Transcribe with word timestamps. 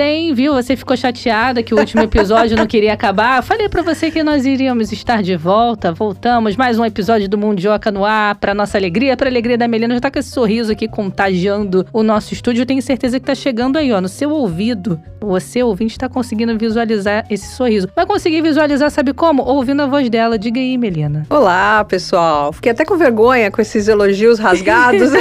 Hein? 0.00 0.34
Viu? 0.34 0.54
Você 0.54 0.76
ficou 0.76 0.96
chateada 0.96 1.62
que 1.62 1.74
o 1.74 1.78
último 1.78 2.02
episódio 2.02 2.56
não 2.56 2.66
queria 2.66 2.92
acabar. 2.92 3.42
Falei 3.42 3.68
para 3.68 3.82
você 3.82 4.10
que 4.10 4.22
nós 4.22 4.46
iríamos 4.46 4.92
estar 4.92 5.22
de 5.22 5.36
volta. 5.36 5.92
Voltamos. 5.92 6.56
Mais 6.56 6.78
um 6.78 6.84
episódio 6.84 7.28
do 7.28 7.38
Mundioca 7.38 7.90
no 7.90 8.04
ar. 8.04 8.34
Pra 8.36 8.54
nossa 8.54 8.78
alegria, 8.78 9.16
pra 9.16 9.28
alegria 9.28 9.58
da 9.58 9.68
Melina. 9.68 9.94
Já 9.94 10.00
tá 10.00 10.10
com 10.10 10.18
esse 10.18 10.30
sorriso 10.30 10.72
aqui 10.72 10.88
contagiando 10.88 11.86
o 11.92 12.02
nosso 12.02 12.32
estúdio. 12.32 12.62
Eu 12.62 12.66
tenho 12.66 12.82
certeza 12.82 13.20
que 13.20 13.26
tá 13.26 13.34
chegando 13.34 13.76
aí, 13.76 13.92
ó, 13.92 14.00
no 14.00 14.08
seu 14.08 14.30
ouvido. 14.30 15.00
Você, 15.20 15.62
ouvinte, 15.62 15.98
tá 15.98 16.08
conseguindo 16.08 16.56
visualizar 16.56 17.26
esse 17.28 17.54
sorriso. 17.54 17.88
Vai 17.94 18.06
conseguir 18.06 18.42
visualizar, 18.42 18.90
sabe 18.90 19.12
como? 19.12 19.42
Ouvindo 19.42 19.82
a 19.82 19.86
voz 19.86 20.08
dela. 20.08 20.38
Diga 20.38 20.58
aí, 20.58 20.78
Melina. 20.78 21.26
Olá, 21.28 21.84
pessoal. 21.84 22.52
Fiquei 22.52 22.72
até 22.72 22.84
com 22.84 22.96
vergonha 22.96 23.50
com 23.50 23.60
esses 23.60 23.88
elogios 23.88 24.38
rasgados. 24.38 25.10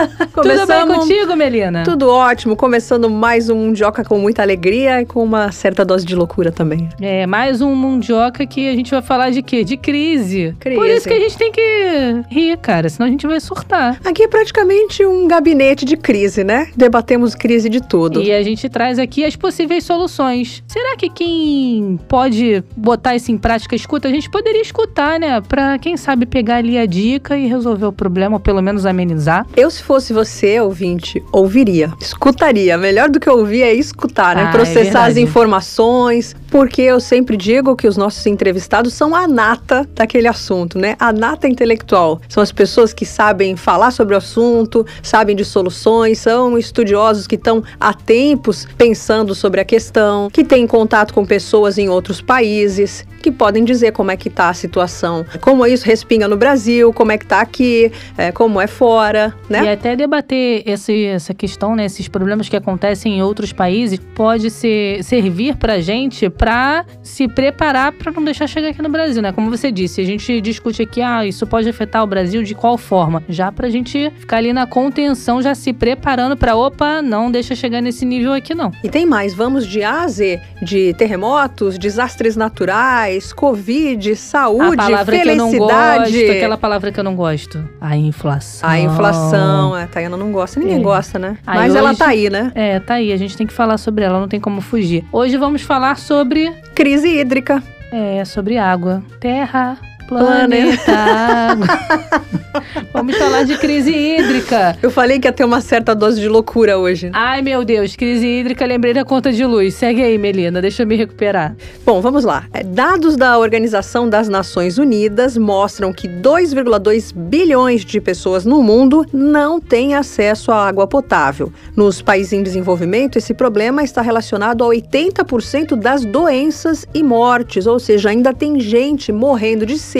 Tudo 0.34 0.66
bem 0.66 0.86
contigo, 0.86 1.36
Melina? 1.36 1.82
Tudo 1.84 2.08
ótimo. 2.08 2.56
Começando 2.56 3.08
mais 3.10 3.48
um 3.48 3.56
Mundioca 3.56 4.04
com 4.10 4.18
muita 4.18 4.42
alegria 4.42 5.00
e 5.00 5.06
com 5.06 5.22
uma 5.22 5.52
certa 5.52 5.84
dose 5.84 6.04
de 6.04 6.16
loucura 6.16 6.50
também. 6.50 6.88
É, 7.00 7.28
mais 7.28 7.62
um 7.62 7.76
Mundioca 7.76 8.44
que 8.44 8.68
a 8.68 8.74
gente 8.74 8.90
vai 8.90 9.00
falar 9.00 9.30
de 9.30 9.40
quê? 9.40 9.62
De 9.62 9.76
crise. 9.76 10.52
Crise. 10.58 10.76
Por 10.76 10.88
isso 10.88 11.06
que 11.06 11.14
a 11.14 11.20
gente 11.20 11.38
tem 11.38 11.52
que 11.52 12.24
rir, 12.28 12.58
cara, 12.58 12.88
senão 12.88 13.06
a 13.06 13.10
gente 13.10 13.24
vai 13.24 13.38
surtar. 13.38 14.00
Aqui 14.04 14.24
é 14.24 14.26
praticamente 14.26 15.06
um 15.06 15.28
gabinete 15.28 15.84
de 15.84 15.96
crise, 15.96 16.42
né? 16.42 16.72
Debatemos 16.76 17.36
crise 17.36 17.68
de 17.68 17.80
tudo. 17.80 18.20
E 18.20 18.32
a 18.32 18.42
gente 18.42 18.68
traz 18.68 18.98
aqui 18.98 19.24
as 19.24 19.36
possíveis 19.36 19.84
soluções. 19.84 20.60
Será 20.66 20.96
que 20.96 21.08
quem 21.08 21.96
pode 22.08 22.64
botar 22.76 23.14
isso 23.14 23.30
em 23.30 23.38
prática 23.38 23.76
escuta? 23.76 24.08
A 24.08 24.10
gente 24.10 24.28
poderia 24.28 24.60
escutar, 24.60 25.20
né? 25.20 25.40
Pra 25.40 25.78
quem 25.78 25.96
sabe 25.96 26.26
pegar 26.26 26.56
ali 26.56 26.76
a 26.76 26.84
dica 26.84 27.38
e 27.38 27.46
resolver 27.46 27.86
o 27.86 27.92
problema, 27.92 28.34
ou 28.34 28.40
pelo 28.40 28.60
menos 28.60 28.86
amenizar. 28.86 29.46
Eu, 29.56 29.70
se 29.70 29.84
fosse 29.84 30.12
você, 30.12 30.58
ouvinte, 30.58 31.22
ouviria, 31.30 31.92
escutaria. 32.00 32.76
Melhor 32.76 33.08
do 33.08 33.20
que 33.20 33.30
ouvir 33.30 33.62
é 33.62 33.72
escutar, 33.90 34.34
né? 34.34 34.44
Ah, 34.44 34.48
é 34.48 34.52
Processar 34.52 34.80
as 34.80 35.14
verdade. 35.14 35.20
informações, 35.20 36.34
porque 36.50 36.82
eu 36.82 37.00
sempre 37.00 37.36
digo 37.36 37.76
que 37.76 37.86
os 37.86 37.96
nossos 37.96 38.24
entrevistados 38.26 38.94
são 38.94 39.14
a 39.14 39.26
nata 39.28 39.88
daquele 39.94 40.28
assunto, 40.28 40.78
né? 40.78 40.96
A 40.98 41.12
nata 41.12 41.46
intelectual. 41.46 42.20
São 42.28 42.42
as 42.42 42.52
pessoas 42.52 42.92
que 42.92 43.04
sabem 43.04 43.56
falar 43.56 43.90
sobre 43.90 44.14
o 44.14 44.18
assunto, 44.18 44.86
sabem 45.02 45.36
de 45.36 45.44
soluções, 45.44 46.18
são 46.18 46.56
estudiosos 46.58 47.26
que 47.26 47.34
estão 47.34 47.62
há 47.78 47.92
tempos 47.92 48.66
pensando 48.78 49.34
sobre 49.34 49.60
a 49.60 49.64
questão, 49.64 50.30
que 50.30 50.44
têm 50.44 50.66
contato 50.66 51.12
com 51.12 51.24
pessoas 51.24 51.78
em 51.78 51.88
outros 51.88 52.20
países, 52.20 53.04
que 53.22 53.30
podem 53.30 53.64
dizer 53.64 53.92
como 53.92 54.10
é 54.10 54.16
que 54.16 54.28
está 54.28 54.48
a 54.48 54.54
situação, 54.54 55.24
como 55.40 55.66
isso 55.66 55.84
respinga 55.84 56.26
no 56.26 56.36
Brasil, 56.36 56.92
como 56.92 57.12
é 57.12 57.18
que 57.18 57.24
está 57.24 57.40
aqui, 57.40 57.92
é, 58.16 58.32
como 58.32 58.60
é 58.60 58.66
fora, 58.66 59.34
né? 59.48 59.64
E 59.64 59.68
até 59.68 59.94
debater 59.94 60.62
esse, 60.66 61.04
essa 61.04 61.34
questão, 61.34 61.76
né, 61.76 61.84
esses 61.84 62.08
problemas 62.08 62.48
que 62.48 62.56
acontecem 62.56 63.18
em 63.18 63.22
outros 63.22 63.52
países, 63.52 63.79
pode 64.14 64.50
ser, 64.50 65.02
servir 65.04 65.56
pra 65.56 65.80
gente 65.80 66.28
pra 66.28 66.84
se 67.02 67.26
preparar 67.28 67.92
pra 67.92 68.12
não 68.12 68.24
deixar 68.24 68.46
chegar 68.46 68.68
aqui 68.68 68.82
no 68.82 68.88
Brasil, 68.88 69.22
né? 69.22 69.32
Como 69.32 69.50
você 69.50 69.70
disse, 69.72 70.00
a 70.00 70.04
gente 70.04 70.40
discute 70.40 70.82
aqui, 70.82 71.00
ah, 71.02 71.24
isso 71.26 71.46
pode 71.46 71.68
afetar 71.68 72.02
o 72.02 72.06
Brasil 72.06 72.42
de 72.42 72.54
qual 72.54 72.76
forma? 72.78 73.22
Já 73.28 73.50
pra 73.52 73.68
gente 73.68 74.10
ficar 74.18 74.38
ali 74.38 74.52
na 74.52 74.66
contenção, 74.66 75.40
já 75.42 75.54
se 75.54 75.72
preparando 75.72 76.36
pra, 76.36 76.54
opa, 76.56 77.00
não 77.02 77.30
deixa 77.30 77.54
chegar 77.54 77.80
nesse 77.80 78.04
nível 78.04 78.32
aqui 78.32 78.54
não. 78.54 78.70
E 78.84 78.88
tem 78.88 79.06
mais, 79.06 79.34
vamos 79.34 79.66
de 79.66 79.82
A 79.82 80.02
a 80.02 80.08
Z, 80.08 80.40
de 80.62 80.94
terremotos, 80.94 81.78
desastres 81.78 82.36
naturais, 82.36 83.32
Covid, 83.32 84.12
a 84.12 84.16
saúde, 84.16 84.76
palavra 84.76 85.18
que 85.18 85.28
eu 85.28 85.36
não 85.36 85.50
felicidade. 85.50 86.12
gosto, 86.12 86.30
aquela 86.32 86.56
palavra 86.58 86.92
que 86.92 87.00
eu 87.00 87.04
não 87.04 87.14
gosto, 87.16 87.68
a 87.80 87.96
inflação. 87.96 88.68
A 88.68 88.78
inflação, 88.78 89.74
a 89.74 89.86
Tayana 89.86 90.16
não 90.16 90.30
gosta, 90.32 90.60
ninguém 90.60 90.78
É. 90.78 90.82
gosta, 90.82 91.18
né? 91.18 91.38
Aí 91.46 91.58
Mas 91.58 91.74
ela 91.74 91.90
hoje- 91.90 91.98
tá 91.98 92.06
aí, 92.06 92.30
né? 92.30 92.52
É, 92.54 92.78
tá 92.80 92.94
aí, 92.94 93.12
a 93.12 93.16
gente 93.16 93.36
tem 93.36 93.46
que 93.46 93.52
falar 93.52 93.69
sobre 93.78 94.04
ela, 94.04 94.20
não 94.20 94.28
tem 94.28 94.40
como 94.40 94.60
fugir. 94.60 95.04
Hoje 95.12 95.36
vamos 95.36 95.62
falar 95.62 95.96
sobre 95.96 96.50
Crise 96.74 97.08
hídrica. 97.08 97.62
É, 97.92 98.24
sobre 98.24 98.56
água. 98.56 99.02
Terra, 99.18 99.76
planeta, 100.10 100.92
água. 100.92 101.66
Vamos 102.92 103.16
falar 103.16 103.44
de 103.44 103.56
crise 103.56 103.92
hídrica. 103.92 104.76
Eu 104.82 104.90
falei 104.90 105.20
que 105.20 105.28
ia 105.28 105.32
ter 105.32 105.44
uma 105.44 105.60
certa 105.60 105.94
dose 105.94 106.20
de 106.20 106.28
loucura 106.28 106.76
hoje. 106.76 107.10
Ai, 107.12 107.40
meu 107.40 107.64
Deus, 107.64 107.94
crise 107.94 108.26
hídrica, 108.26 108.66
lembrei 108.66 108.92
da 108.92 109.04
conta 109.04 109.32
de 109.32 109.44
luz. 109.46 109.74
Segue 109.74 110.02
aí, 110.02 110.18
Melina, 110.18 110.60
deixa 110.60 110.82
eu 110.82 110.86
me 110.86 110.96
recuperar. 110.96 111.54
Bom, 111.86 112.00
vamos 112.00 112.24
lá. 112.24 112.46
É, 112.52 112.64
Dados 112.64 113.16
da 113.16 113.38
Organização 113.38 114.08
das 114.08 114.28
Nações 114.28 114.78
Unidas 114.78 115.36
mostram 115.36 115.92
que 115.92 116.08
2,2 116.08 117.14
bilhões 117.14 117.84
de 117.84 118.00
pessoas 118.00 118.44
no 118.44 118.62
mundo 118.62 119.06
não 119.12 119.60
têm 119.60 119.94
acesso 119.94 120.50
à 120.50 120.66
água 120.66 120.88
potável. 120.88 121.52
Nos 121.76 122.02
países 122.02 122.32
em 122.32 122.42
desenvolvimento, 122.42 123.16
esse 123.16 123.32
problema 123.32 123.84
está 123.84 124.02
relacionado 124.02 124.64
a 124.64 124.66
80% 124.66 125.76
das 125.76 126.04
doenças 126.04 126.84
e 126.92 127.02
mortes, 127.02 127.66
ou 127.66 127.78
seja, 127.78 128.10
ainda 128.10 128.34
tem 128.34 128.58
gente 128.58 129.12
morrendo 129.12 129.64
de 129.64 129.78
sede 129.78 129.99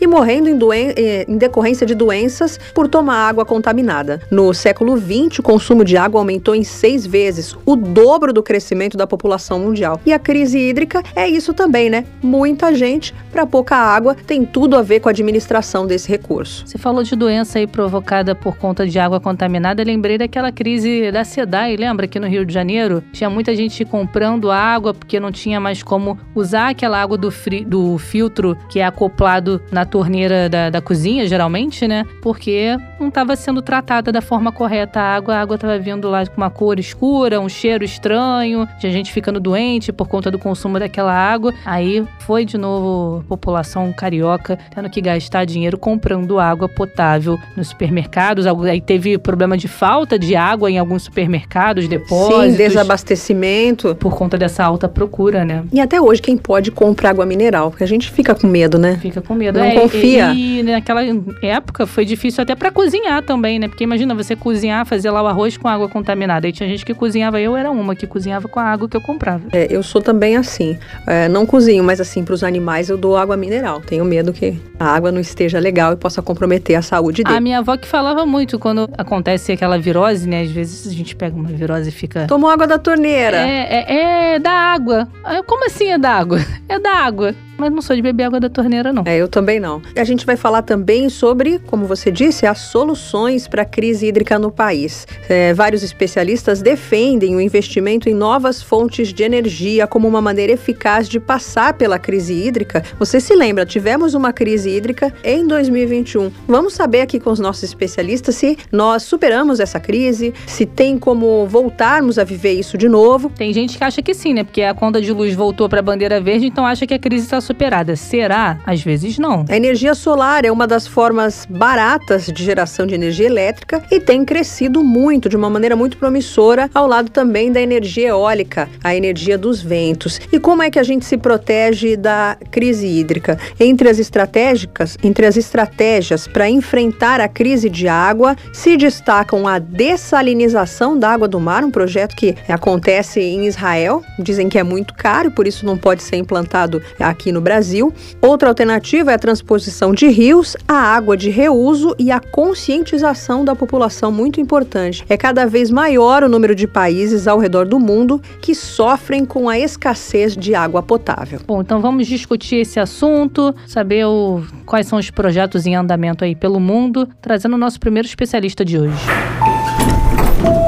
e 0.00 0.06
morrendo 0.06 0.48
em, 0.48 0.56
doen- 0.56 0.72
eh, 0.74 1.24
em 1.28 1.36
decorrência 1.36 1.86
de 1.86 1.94
doenças 1.94 2.58
por 2.74 2.86
tomar 2.88 3.28
água 3.28 3.44
contaminada. 3.44 4.20
No 4.30 4.52
século 4.54 4.96
XX, 4.96 5.38
o 5.38 5.42
consumo 5.42 5.84
de 5.84 5.96
água 5.96 6.20
aumentou 6.20 6.54
em 6.54 6.62
seis 6.64 7.06
vezes, 7.06 7.56
o 7.66 7.74
dobro 7.76 8.32
do 8.32 8.42
crescimento 8.42 8.96
da 8.96 9.06
população 9.06 9.58
mundial. 9.58 10.00
E 10.04 10.12
a 10.12 10.18
crise 10.18 10.58
hídrica 10.58 11.02
é 11.16 11.28
isso 11.28 11.52
também, 11.54 11.88
né? 11.88 12.04
Muita 12.22 12.74
gente 12.74 13.14
para 13.32 13.46
pouca 13.46 13.76
água 13.76 14.16
tem 14.26 14.44
tudo 14.44 14.76
a 14.76 14.82
ver 14.82 15.00
com 15.00 15.08
a 15.08 15.12
administração 15.12 15.86
desse 15.86 16.08
recurso. 16.08 16.66
Você 16.66 16.78
falou 16.78 17.02
de 17.02 17.14
doença 17.16 17.58
aí 17.58 17.66
provocada 17.66 18.34
por 18.34 18.56
conta 18.56 18.86
de 18.86 18.98
água 18.98 19.20
contaminada. 19.20 19.82
Lembrei 19.82 20.18
daquela 20.18 20.52
crise 20.52 21.10
da 21.12 21.24
SEDAI, 21.24 21.76
lembra 21.76 22.06
que 22.06 22.18
no 22.20 22.26
Rio 22.26 22.44
de 22.44 22.52
Janeiro 22.52 23.02
tinha 23.12 23.30
muita 23.30 23.54
gente 23.54 23.84
comprando 23.84 24.50
água 24.50 24.92
porque 24.92 25.18
não 25.20 25.32
tinha 25.32 25.58
mais 25.60 25.82
como 25.82 26.18
usar 26.34 26.70
aquela 26.70 27.00
água 27.00 27.16
do, 27.16 27.32
do 27.66 27.96
filtro 27.98 28.56
que 28.68 28.80
é 28.80 28.84
acoplado 28.84 29.39
na 29.70 29.84
torneira 29.84 30.48
da, 30.48 30.70
da 30.70 30.80
cozinha, 30.80 31.26
geralmente, 31.26 31.86
né? 31.86 32.04
Porque 32.22 32.76
não 32.98 33.08
estava 33.08 33.36
sendo 33.36 33.62
tratada 33.62 34.12
da 34.12 34.20
forma 34.20 34.52
correta 34.52 35.00
a 35.00 35.14
água. 35.14 35.34
A 35.34 35.40
água 35.40 35.54
estava 35.56 35.78
vindo 35.78 36.08
lá 36.08 36.26
com 36.26 36.36
uma 36.36 36.50
cor 36.50 36.78
escura, 36.78 37.40
um 37.40 37.48
cheiro 37.48 37.84
estranho, 37.84 38.68
tinha 38.78 38.92
gente 38.92 39.12
ficando 39.12 39.40
doente 39.40 39.92
por 39.92 40.08
conta 40.08 40.30
do 40.30 40.38
consumo 40.38 40.78
daquela 40.78 41.12
água. 41.12 41.54
Aí 41.64 42.04
foi 42.20 42.44
de 42.44 42.58
novo 42.58 43.20
a 43.20 43.28
população 43.28 43.92
carioca 43.92 44.58
tendo 44.74 44.90
que 44.90 45.00
gastar 45.00 45.44
dinheiro 45.44 45.78
comprando 45.78 46.38
água 46.38 46.68
potável 46.68 47.38
nos 47.56 47.68
supermercados. 47.68 48.46
Aí 48.46 48.80
teve 48.80 49.18
problema 49.18 49.56
de 49.56 49.68
falta 49.68 50.18
de 50.18 50.36
água 50.36 50.70
em 50.70 50.78
alguns 50.78 51.04
supermercados, 51.04 51.88
depósitos. 51.88 52.52
Sim, 52.52 52.56
desabastecimento. 52.56 53.94
Por 53.94 54.16
conta 54.16 54.36
dessa 54.36 54.64
alta 54.64 54.88
procura, 54.88 55.44
né? 55.44 55.64
E 55.72 55.80
até 55.80 56.00
hoje, 56.00 56.20
quem 56.20 56.36
pode 56.36 56.70
compra 56.70 57.10
água 57.10 57.26
mineral, 57.26 57.70
porque 57.70 57.84
a 57.84 57.86
gente 57.86 58.10
fica 58.10 58.34
com 58.34 58.46
medo, 58.46 58.78
né? 58.78 58.96
Fica 59.00 59.20
com 59.20 59.29
medo. 59.34 59.58
Não 59.58 59.64
É, 59.66 59.74
confia. 59.80 60.32
E, 60.32 60.60
e 60.60 60.62
naquela 60.62 61.00
época 61.42 61.86
foi 61.86 62.04
difícil 62.04 62.42
até 62.42 62.54
pra 62.54 62.70
cozinhar 62.70 63.22
também, 63.22 63.58
né? 63.58 63.68
Porque 63.68 63.84
imagina 63.84 64.14
você 64.14 64.34
cozinhar, 64.36 64.84
fazer 64.86 65.10
lá 65.10 65.22
o 65.22 65.26
arroz 65.26 65.56
com 65.56 65.68
água 65.68 65.88
contaminada. 65.88 66.46
Aí 66.46 66.52
tinha 66.52 66.68
gente 66.68 66.84
que 66.84 66.94
cozinhava, 66.94 67.40
eu 67.40 67.56
era 67.56 67.70
uma 67.70 67.94
que 67.94 68.06
cozinhava 68.06 68.48
com 68.48 68.60
a 68.60 68.64
água 68.64 68.88
que 68.88 68.96
eu 68.96 69.00
comprava. 69.00 69.44
É, 69.52 69.66
eu 69.70 69.82
sou 69.82 70.00
também 70.00 70.36
assim. 70.36 70.78
É, 71.06 71.28
não 71.28 71.46
cozinho, 71.46 71.82
mas 71.84 72.00
assim, 72.00 72.24
para 72.24 72.34
os 72.34 72.42
animais 72.44 72.88
eu 72.88 72.96
dou 72.96 73.16
água 73.16 73.36
mineral. 73.36 73.80
Tenho 73.80 74.04
medo 74.04 74.32
que 74.32 74.60
a 74.78 74.86
água 74.86 75.10
não 75.12 75.20
esteja 75.20 75.58
legal 75.58 75.92
e 75.92 75.96
possa 75.96 76.22
comprometer 76.22 76.76
a 76.76 76.82
saúde 76.82 77.22
dele. 77.22 77.36
A 77.36 77.40
minha 77.40 77.58
avó 77.58 77.76
que 77.76 77.86
falava 77.86 78.24
muito 78.26 78.58
quando 78.58 78.88
acontece 78.96 79.52
aquela 79.52 79.78
virose, 79.78 80.28
né? 80.28 80.42
Às 80.42 80.50
vezes 80.50 80.86
a 80.86 80.94
gente 80.94 81.14
pega 81.16 81.36
uma 81.36 81.48
virose 81.48 81.88
e 81.88 81.92
fica. 81.92 82.26
Tomou 82.26 82.50
água 82.50 82.66
da 82.66 82.78
torneira. 82.78 83.36
É, 83.36 83.84
é, 83.88 84.34
é 84.34 84.38
da 84.38 84.50
água. 84.50 85.08
Como 85.46 85.66
assim 85.66 85.88
é 85.88 85.98
da 85.98 86.10
água? 86.10 86.38
É 86.68 86.78
da 86.78 86.92
água. 86.98 87.34
Mas 87.60 87.70
não 87.70 87.82
sou 87.82 87.94
de 87.94 88.00
beber 88.00 88.24
água 88.24 88.40
da 88.40 88.48
torneira, 88.48 88.90
não. 88.92 89.02
É, 89.06 89.18
eu 89.18 89.28
também 89.28 89.60
não. 89.60 89.82
A 89.94 90.04
gente 90.04 90.24
vai 90.24 90.36
falar 90.36 90.62
também 90.62 91.10
sobre, 91.10 91.58
como 91.58 91.84
você 91.84 92.10
disse, 92.10 92.46
as 92.46 92.58
soluções 92.58 93.46
para 93.46 93.62
a 93.62 93.64
crise 93.66 94.06
hídrica 94.06 94.38
no 94.38 94.50
país. 94.50 95.06
É, 95.28 95.52
vários 95.52 95.82
especialistas 95.82 96.62
defendem 96.62 97.36
o 97.36 97.40
investimento 97.40 98.08
em 98.08 98.14
novas 98.14 98.62
fontes 98.62 99.12
de 99.12 99.22
energia 99.22 99.86
como 99.86 100.08
uma 100.08 100.22
maneira 100.22 100.52
eficaz 100.52 101.08
de 101.08 101.20
passar 101.20 101.74
pela 101.74 101.98
crise 101.98 102.32
hídrica. 102.32 102.82
Você 102.98 103.20
se 103.20 103.34
lembra, 103.34 103.66
tivemos 103.66 104.14
uma 104.14 104.32
crise 104.32 104.70
hídrica 104.70 105.12
em 105.22 105.46
2021. 105.46 106.30
Vamos 106.48 106.72
saber 106.72 107.02
aqui 107.02 107.20
com 107.20 107.30
os 107.30 107.38
nossos 107.38 107.62
especialistas 107.62 108.34
se 108.36 108.56
nós 108.72 109.02
superamos 109.02 109.60
essa 109.60 109.78
crise, 109.78 110.32
se 110.46 110.64
tem 110.64 110.98
como 110.98 111.46
voltarmos 111.46 112.18
a 112.18 112.24
viver 112.24 112.52
isso 112.52 112.78
de 112.78 112.88
novo. 112.88 113.30
Tem 113.36 113.52
gente 113.52 113.76
que 113.76 113.84
acha 113.84 114.00
que 114.00 114.14
sim, 114.14 114.32
né? 114.32 114.44
Porque 114.44 114.62
a 114.62 114.72
conta 114.72 115.00
de 115.00 115.12
luz 115.12 115.34
voltou 115.34 115.68
pra 115.68 115.82
bandeira 115.82 116.20
verde, 116.20 116.46
então 116.46 116.64
acha 116.64 116.86
que 116.86 116.94
a 116.94 116.98
crise 116.98 117.24
está 117.24 117.40
superada. 117.50 117.96
Será? 117.96 118.58
Às 118.64 118.82
vezes 118.82 119.18
não. 119.18 119.44
A 119.48 119.56
energia 119.56 119.94
solar 119.94 120.44
é 120.44 120.52
uma 120.52 120.66
das 120.66 120.86
formas 120.86 121.46
baratas 121.50 122.26
de 122.26 122.44
geração 122.44 122.86
de 122.86 122.94
energia 122.94 123.26
elétrica 123.26 123.82
e 123.90 123.98
tem 123.98 124.24
crescido 124.24 124.84
muito, 124.84 125.28
de 125.28 125.36
uma 125.36 125.50
maneira 125.50 125.74
muito 125.74 125.96
promissora, 125.96 126.70
ao 126.72 126.86
lado 126.86 127.10
também 127.10 127.50
da 127.50 127.60
energia 127.60 128.08
eólica, 128.08 128.68
a 128.84 128.94
energia 128.94 129.36
dos 129.36 129.60
ventos. 129.60 130.20
E 130.32 130.38
como 130.38 130.62
é 130.62 130.70
que 130.70 130.78
a 130.78 130.82
gente 130.82 131.04
se 131.04 131.16
protege 131.16 131.96
da 131.96 132.36
crise 132.50 132.86
hídrica? 132.86 133.36
Entre 133.58 133.88
as 133.88 133.98
estratégicas, 133.98 134.96
entre 135.02 135.26
as 135.26 135.36
estratégias 135.36 136.28
para 136.28 136.48
enfrentar 136.48 137.20
a 137.20 137.28
crise 137.28 137.68
de 137.68 137.88
água, 137.88 138.36
se 138.52 138.76
destacam 138.76 139.48
a 139.48 139.58
dessalinização 139.58 140.96
da 140.96 141.10
água 141.10 141.26
do 141.26 141.40
mar, 141.40 141.64
um 141.64 141.70
projeto 141.70 142.14
que 142.14 142.36
acontece 142.48 143.20
em 143.20 143.46
Israel, 143.46 144.02
dizem 144.18 144.48
que 144.48 144.58
é 144.58 144.62
muito 144.62 144.94
caro, 144.94 145.30
por 145.32 145.48
isso 145.48 145.66
não 145.66 145.76
pode 145.76 146.02
ser 146.02 146.16
implantado 146.16 146.80
aqui 146.98 147.32
no 147.32 147.39
Brasil. 147.40 147.92
Outra 148.20 148.48
alternativa 148.48 149.10
é 149.10 149.14
a 149.14 149.18
transposição 149.18 149.92
de 149.92 150.08
rios, 150.08 150.56
a 150.66 150.74
água 150.74 151.16
de 151.16 151.30
reuso 151.30 151.94
e 151.98 152.10
a 152.10 152.20
conscientização 152.20 153.44
da 153.44 153.54
população, 153.54 154.10
muito 154.12 154.40
importante. 154.40 155.04
É 155.08 155.16
cada 155.16 155.46
vez 155.46 155.70
maior 155.70 156.22
o 156.22 156.28
número 156.28 156.54
de 156.54 156.66
países 156.66 157.26
ao 157.26 157.38
redor 157.38 157.66
do 157.66 157.78
mundo 157.78 158.20
que 158.40 158.54
sofrem 158.54 159.24
com 159.24 159.48
a 159.48 159.58
escassez 159.58 160.36
de 160.36 160.54
água 160.54 160.82
potável. 160.82 161.40
Bom, 161.46 161.60
então 161.60 161.80
vamos 161.80 162.06
discutir 162.06 162.56
esse 162.56 162.78
assunto, 162.80 163.54
saber 163.66 164.04
o, 164.06 164.42
quais 164.66 164.86
são 164.86 164.98
os 164.98 165.10
projetos 165.10 165.66
em 165.66 165.74
andamento 165.74 166.24
aí 166.24 166.34
pelo 166.34 166.60
mundo, 166.60 167.08
trazendo 167.20 167.54
o 167.54 167.58
nosso 167.58 167.78
primeiro 167.78 168.06
especialista 168.06 168.64
de 168.64 168.78
hoje. 168.78 169.59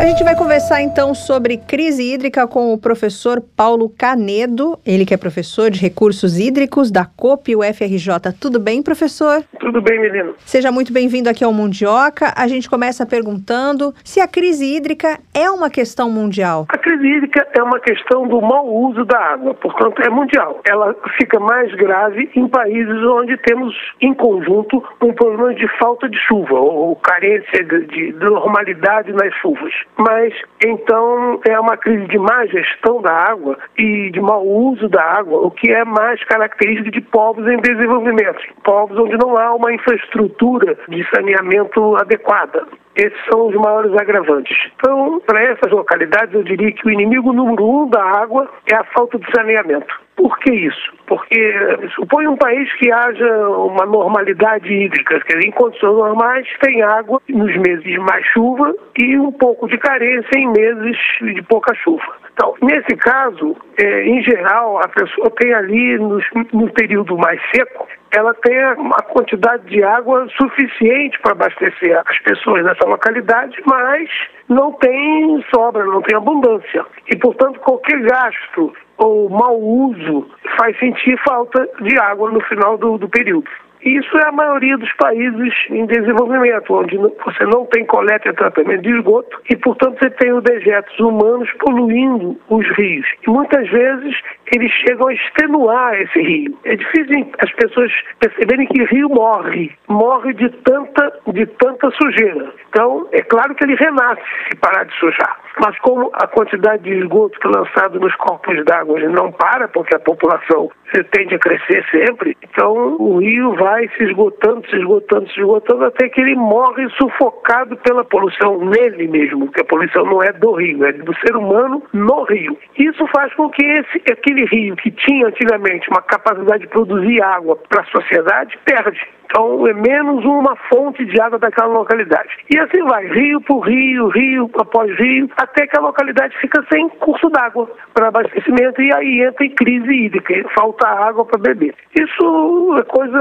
A 0.02 0.04
gente 0.04 0.24
vai 0.24 0.34
conversar 0.34 0.82
então 0.82 1.14
sobre 1.14 1.56
crise 1.56 2.12
hídrica 2.12 2.44
com 2.48 2.74
o 2.74 2.76
professor 2.76 3.40
Paulo 3.56 3.88
Canedo, 3.88 4.76
ele 4.84 5.06
que 5.06 5.14
é 5.14 5.16
professor 5.16 5.70
de 5.70 5.80
recursos 5.80 6.40
hídricos 6.40 6.90
da 6.90 7.04
COP 7.04 7.54
UFRJ. 7.54 8.32
Tudo 8.40 8.58
bem, 8.58 8.82
professor? 8.82 9.44
Tudo 9.60 9.80
bem, 9.80 10.00
menino. 10.00 10.34
Seja 10.38 10.72
muito 10.72 10.92
bem-vindo 10.92 11.30
aqui 11.30 11.44
ao 11.44 11.52
Mundioca. 11.52 12.34
A 12.36 12.48
gente 12.48 12.68
começa 12.68 13.06
perguntando 13.06 13.94
se 14.02 14.18
a 14.18 14.26
crise 14.26 14.74
hídrica 14.74 15.20
é 15.32 15.48
uma 15.48 15.70
questão 15.70 16.10
mundial. 16.10 16.66
A 16.68 16.78
crise 16.78 17.06
hídrica 17.06 17.46
é 17.56 17.62
uma 17.62 17.78
questão 17.78 18.26
do 18.26 18.40
mau 18.40 18.66
uso 18.66 19.04
da 19.04 19.16
água, 19.16 19.54
portanto 19.54 20.02
é 20.02 20.10
mundial. 20.10 20.60
Ela 20.68 20.96
fica 21.16 21.38
mais 21.38 21.72
grave 21.76 22.28
em 22.34 22.48
países 22.48 23.00
onde 23.04 23.36
temos 23.36 23.72
em 24.00 24.12
conjunto 24.12 24.82
um 25.00 25.12
problema 25.12 25.54
de 25.54 25.68
falta 25.78 26.08
de 26.08 26.18
chuva 26.26 26.58
ou 26.58 26.96
carência 26.96 27.62
de, 27.62 27.86
de 27.86 28.12
normalidade 28.14 29.12
nas 29.12 29.32
chuvas 29.34 29.72
mas 29.96 30.32
então 30.64 31.40
é 31.48 31.58
uma 31.58 31.76
crise 31.76 32.06
de 32.06 32.18
má 32.18 32.46
gestão 32.46 33.00
da 33.02 33.12
água 33.12 33.58
e 33.76 34.10
de 34.10 34.20
mau 34.20 34.46
uso 34.46 34.88
da 34.88 35.02
água, 35.02 35.46
o 35.46 35.50
que 35.50 35.70
é 35.70 35.84
mais 35.84 36.22
característico 36.24 36.90
de 36.90 37.00
povos 37.00 37.46
em 37.46 37.58
desenvolvimento, 37.58 38.40
povos 38.64 38.98
onde 38.98 39.16
não 39.16 39.36
há 39.36 39.54
uma 39.54 39.72
infraestrutura 39.72 40.76
de 40.88 41.06
saneamento 41.14 41.96
adequada. 41.96 42.66
Esses 42.94 43.18
são 43.30 43.48
os 43.48 43.54
maiores 43.54 43.92
agravantes. 43.94 44.56
Então, 44.76 45.20
para 45.26 45.42
essas 45.42 45.70
localidades, 45.72 46.34
eu 46.34 46.42
diria 46.42 46.72
que 46.72 46.86
o 46.86 46.90
inimigo 46.90 47.32
número 47.32 47.64
um 47.64 47.88
da 47.88 48.02
água 48.02 48.48
é 48.70 48.74
a 48.74 48.84
falta 48.84 49.18
de 49.18 49.26
saneamento. 49.34 50.01
Por 50.16 50.38
que 50.38 50.52
isso? 50.52 50.92
Porque 51.06 51.54
supõe 51.94 52.26
um 52.26 52.36
país 52.36 52.72
que 52.74 52.92
haja 52.92 53.48
uma 53.48 53.86
normalidade 53.86 54.72
hídrica, 54.72 55.20
quer 55.20 55.36
dizer, 55.36 55.48
em 55.48 55.52
condições 55.52 55.96
normais 55.96 56.46
tem 56.60 56.82
água 56.82 57.20
nos 57.28 57.56
meses 57.56 57.82
de 57.82 57.98
mais 57.98 58.24
chuva 58.26 58.74
e 58.98 59.18
um 59.18 59.32
pouco 59.32 59.68
de 59.68 59.78
carência 59.78 60.36
em 60.36 60.48
meses 60.48 60.96
de 61.20 61.42
pouca 61.42 61.74
chuva. 61.76 62.22
Então, 62.34 62.54
nesse 62.62 62.96
caso, 62.96 63.56
é, 63.78 64.04
em 64.04 64.22
geral, 64.22 64.78
a 64.78 64.88
pessoa 64.88 65.30
tem 65.38 65.52
ali, 65.52 65.98
no, 65.98 66.18
no 66.52 66.72
período 66.72 67.16
mais 67.16 67.40
seco, 67.54 67.86
ela 68.10 68.34
tem 68.34 68.58
uma 68.74 68.98
quantidade 68.98 69.64
de 69.66 69.82
água 69.82 70.26
suficiente 70.36 71.18
para 71.20 71.32
abastecer 71.32 71.98
as 72.06 72.18
pessoas 72.20 72.64
dessa 72.64 72.86
localidade, 72.86 73.56
mas 73.66 74.08
não 74.48 74.72
tem 74.72 75.44
sobra, 75.54 75.84
não 75.84 76.02
tem 76.02 76.16
abundância. 76.16 76.84
E, 77.10 77.16
portanto, 77.16 77.58
qualquer 77.60 78.00
gasto 78.00 78.72
ou 78.98 79.28
mau 79.28 79.58
uso 79.58 80.28
faz 80.58 80.78
sentir 80.78 81.18
falta 81.26 81.68
de 81.80 81.98
água 81.98 82.30
no 82.30 82.40
final 82.42 82.78
do, 82.78 82.98
do 82.98 83.08
período. 83.08 83.48
Isso 83.84 84.16
é 84.16 84.28
a 84.28 84.32
maioria 84.32 84.78
dos 84.78 84.92
países 84.92 85.52
em 85.70 85.84
desenvolvimento, 85.86 86.72
onde 86.72 86.96
você 86.96 87.44
não 87.46 87.66
tem 87.66 87.84
coleta 87.84 88.28
e 88.28 88.32
tratamento 88.32 88.82
de 88.82 88.90
esgoto 88.90 89.40
e, 89.50 89.56
portanto, 89.56 89.98
você 89.98 90.08
tem 90.10 90.32
os 90.32 90.44
dejetos 90.44 90.96
humanos 91.00 91.50
poluindo 91.58 92.38
os 92.48 92.66
rios. 92.76 93.06
E 93.26 93.30
muitas 93.30 93.68
vezes 93.68 94.16
eles 94.52 94.70
chegam 94.86 95.08
a 95.08 95.14
extenuar 95.14 96.00
esse 96.00 96.20
rio. 96.20 96.58
É 96.64 96.76
difícil 96.76 97.32
as 97.38 97.50
pessoas 97.52 97.90
perceberem 98.20 98.66
que 98.66 98.82
o 98.82 98.86
rio 98.86 99.08
morre, 99.08 99.72
morre 99.88 100.34
de 100.34 100.48
tanta, 100.62 101.12
de 101.32 101.46
tanta 101.46 101.90
sujeira. 101.92 102.52
Então, 102.68 103.08
é 103.12 103.22
claro 103.22 103.54
que 103.54 103.64
ele 103.64 103.74
renasce 103.74 104.22
se 104.48 104.56
parar 104.58 104.84
de 104.84 104.94
sujar. 104.98 105.38
Mas 105.60 105.78
como 105.80 106.10
a 106.14 106.26
quantidade 106.26 106.82
de 106.82 106.90
esgoto 106.98 107.38
que 107.40 107.46
é 107.46 107.50
lançado 107.50 108.00
nos 108.00 108.14
corpos 108.16 108.64
d'água 108.64 109.00
não 109.00 109.32
para, 109.32 109.68
porque 109.68 109.94
a 109.94 110.00
população 110.00 110.70
tende 111.10 111.34
a 111.34 111.38
crescer 111.38 111.84
sempre, 111.90 112.36
então 112.42 112.96
o 112.98 113.18
rio 113.18 113.54
vai 113.54 113.88
se 113.96 114.04
esgotando, 114.04 114.68
se 114.68 114.76
esgotando, 114.76 115.26
se 115.30 115.40
esgotando, 115.40 115.84
até 115.86 116.08
que 116.08 116.20
ele 116.20 116.34
morre 116.34 116.86
sufocado 116.90 117.76
pela 117.78 118.04
poluição 118.04 118.58
nele 118.58 119.08
mesmo, 119.08 119.46
porque 119.46 119.62
a 119.62 119.64
poluição 119.64 120.04
não 120.04 120.22
é 120.22 120.32
do 120.32 120.52
rio, 120.52 120.84
é 120.84 120.92
do 120.92 121.14
ser 121.20 121.34
humano 121.34 121.82
no 121.94 122.24
rio. 122.24 122.58
Isso 122.78 123.06
faz 123.14 123.32
com 123.34 123.48
que 123.48 123.64
esse, 123.64 124.02
aquele 124.10 124.41
rio 124.44 124.76
que 124.76 124.90
tinha 124.90 125.26
antigamente 125.26 125.88
uma 125.90 126.02
capacidade 126.02 126.62
de 126.62 126.68
produzir 126.68 127.22
água 127.22 127.56
para 127.68 127.82
a 127.82 127.86
sociedade, 127.86 128.58
perde. 128.64 129.00
Então 129.24 129.66
é 129.66 129.72
menos 129.72 130.24
uma 130.24 130.54
fonte 130.68 131.04
de 131.06 131.18
água 131.20 131.38
daquela 131.38 131.72
localidade. 131.72 132.28
E 132.54 132.58
assim 132.58 132.82
vai, 132.84 133.06
rio 133.06 133.40
por 133.40 133.60
rio, 133.60 134.08
rio 134.08 134.50
após 134.58 134.94
rio, 134.98 135.30
até 135.36 135.66
que 135.66 135.78
a 135.78 135.80
localidade 135.80 136.36
fica 136.38 136.62
sem 136.70 136.88
curso 136.90 137.30
d'água 137.30 137.70
para 137.94 138.08
abastecimento 138.08 138.80
e 138.82 138.92
aí 138.94 139.22
entra 139.22 139.46
em 139.46 139.50
crise 139.50 139.90
hídrica, 139.90 140.34
falta 140.54 140.86
água 140.86 141.24
para 141.24 141.40
beber. 141.40 141.74
Isso 141.98 142.76
é 142.78 142.82
coisa 142.82 143.18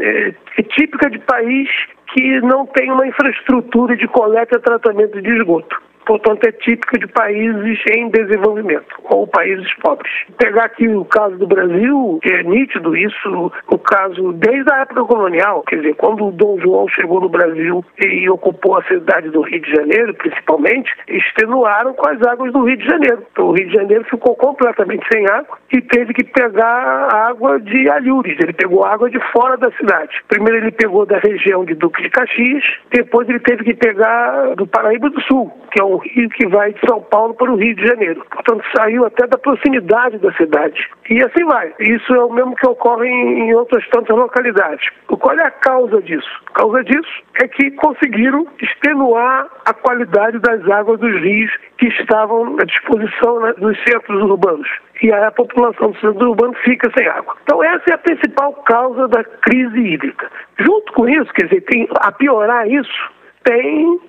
é, 0.00 0.34
é 0.58 0.62
típica 0.62 1.08
de 1.08 1.18
país 1.20 1.68
que 2.12 2.40
não 2.42 2.66
tem 2.66 2.92
uma 2.92 3.06
infraestrutura 3.06 3.96
de 3.96 4.06
coleta 4.08 4.58
e 4.58 4.60
tratamento 4.60 5.20
de 5.20 5.30
esgoto 5.30 5.86
portanto 6.06 6.44
é 6.46 6.52
típica 6.52 6.98
de 6.98 7.06
países 7.08 7.78
em 7.94 8.08
desenvolvimento 8.08 8.86
ou 9.04 9.26
países 9.26 9.72
pobres. 9.82 10.10
Pegar 10.38 10.64
aqui 10.64 10.88
o 10.88 11.04
caso 11.04 11.36
do 11.36 11.46
Brasil, 11.46 12.20
é 12.22 12.42
nítido 12.44 12.96
isso, 12.96 13.52
o 13.68 13.78
caso 13.78 14.32
desde 14.34 14.72
a 14.72 14.82
época 14.82 15.04
colonial, 15.04 15.62
quer 15.62 15.76
dizer, 15.76 15.94
quando 15.96 16.26
o 16.26 16.32
Dom 16.32 16.58
João 16.60 16.88
chegou 16.88 17.20
no 17.20 17.28
Brasil 17.28 17.84
e 18.00 18.28
ocupou 18.30 18.78
a 18.78 18.84
cidade 18.84 19.30
do 19.30 19.42
Rio 19.42 19.60
de 19.60 19.70
Janeiro, 19.70 20.14
principalmente, 20.14 20.90
extenuaram 21.08 21.92
com 21.94 22.08
as 22.08 22.22
águas 22.26 22.52
do 22.52 22.64
Rio 22.64 22.76
de 22.76 22.86
Janeiro. 22.86 23.26
Então 23.32 23.48
o 23.48 23.52
Rio 23.52 23.66
de 23.66 23.74
Janeiro 23.74 24.04
ficou 24.04 24.36
completamente 24.36 25.06
sem 25.12 25.26
água 25.28 25.58
e 25.72 25.80
teve 25.80 26.14
que 26.14 26.24
pegar 26.24 27.08
água 27.12 27.58
de 27.60 27.90
alhures, 27.90 28.36
ele 28.40 28.52
pegou 28.52 28.84
água 28.84 29.10
de 29.10 29.18
fora 29.32 29.56
da 29.56 29.70
cidade. 29.72 30.22
Primeiro 30.28 30.58
ele 30.58 30.70
pegou 30.70 31.04
da 31.04 31.18
região 31.18 31.64
de 31.64 31.74
Duque 31.74 32.02
de 32.02 32.10
Caxias, 32.10 32.64
depois 32.90 33.28
ele 33.28 33.40
teve 33.40 33.64
que 33.64 33.74
pegar 33.74 34.54
do 34.54 34.66
Paraíba 34.66 35.10
do 35.10 35.20
Sul, 35.22 35.50
que 35.72 35.80
é 35.80 35.84
um 35.84 35.95
rio 35.98 36.28
que 36.30 36.46
vai 36.48 36.72
de 36.72 36.80
São 36.88 37.00
Paulo 37.02 37.34
para 37.34 37.50
o 37.50 37.56
Rio 37.56 37.74
de 37.74 37.86
Janeiro. 37.86 38.24
Portanto, 38.30 38.64
saiu 38.76 39.04
até 39.04 39.26
da 39.26 39.38
proximidade 39.38 40.18
da 40.18 40.32
cidade. 40.32 40.88
E 41.10 41.22
assim 41.22 41.44
vai. 41.44 41.72
Isso 41.80 42.14
é 42.14 42.24
o 42.24 42.32
mesmo 42.32 42.54
que 42.56 42.66
ocorre 42.66 43.08
em, 43.08 43.54
outras 43.54 43.86
tantas 43.88 44.16
localidades. 44.16 44.88
Qual 45.06 45.38
é 45.38 45.44
a 45.44 45.50
causa 45.50 46.00
disso? 46.02 46.28
A 46.46 46.60
causa 46.60 46.84
disso 46.84 47.22
é 47.40 47.48
que 47.48 47.70
conseguiram 47.72 48.46
extenuar 48.60 49.48
a 49.64 49.72
qualidade 49.72 50.38
das 50.38 50.68
águas 50.68 51.00
dos 51.00 51.12
rios 51.20 51.50
que 51.78 51.88
estavam 51.88 52.56
à 52.60 52.64
disposição 52.64 53.40
né, 53.40 53.52
dos 53.58 53.76
centros 53.84 54.22
urbanos. 54.22 54.68
E 55.02 55.12
a 55.12 55.30
população 55.30 55.90
do 55.90 56.00
centro 56.00 56.30
urbano 56.30 56.54
fica 56.64 56.90
sem 56.96 57.06
água. 57.06 57.36
Então 57.42 57.62
essa 57.62 57.84
é 57.90 57.94
a 57.94 57.98
principal 57.98 58.52
causa 58.64 59.06
da 59.08 59.22
crise 59.22 59.78
hídrica. 59.78 60.30
Junto 60.58 60.92
com 60.94 61.08
isso, 61.08 61.32
quer 61.34 61.46
dizer, 61.46 61.60
tem, 61.62 61.86
a 62.00 62.10
piorar 62.12 62.66
isso, 62.68 63.10
tem 63.44 64.00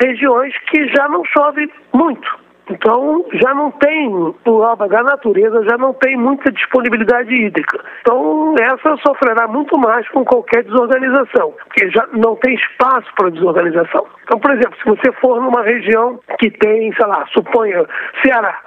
regiões 0.00 0.56
que 0.70 0.88
já 0.88 1.08
não 1.08 1.24
chove 1.24 1.70
muito. 1.92 2.42
Então, 2.70 3.24
já 3.34 3.52
não 3.54 3.70
tem, 3.72 4.34
por 4.44 4.62
obra 4.62 4.88
da 4.88 5.02
natureza, 5.02 5.64
já 5.68 5.76
não 5.76 5.92
tem 5.94 6.16
muita 6.16 6.50
disponibilidade 6.52 7.34
hídrica. 7.34 7.80
Então, 8.00 8.54
essa 8.58 8.96
sofrerá 8.98 9.48
muito 9.48 9.76
mais 9.78 10.08
com 10.08 10.24
qualquer 10.24 10.62
desorganização, 10.64 11.52
porque 11.64 11.90
já 11.90 12.06
não 12.12 12.36
tem 12.36 12.54
espaço 12.54 13.12
para 13.16 13.30
desorganização. 13.30 14.06
Então, 14.24 14.38
por 14.38 14.52
exemplo, 14.52 14.76
se 14.78 14.84
você 14.88 15.12
for 15.20 15.40
numa 15.40 15.62
região 15.62 16.20
que 16.38 16.50
tem, 16.50 16.92
sei 16.94 17.06
lá, 17.06 17.26
suponha 17.32 17.84
Ceará, 18.24 18.58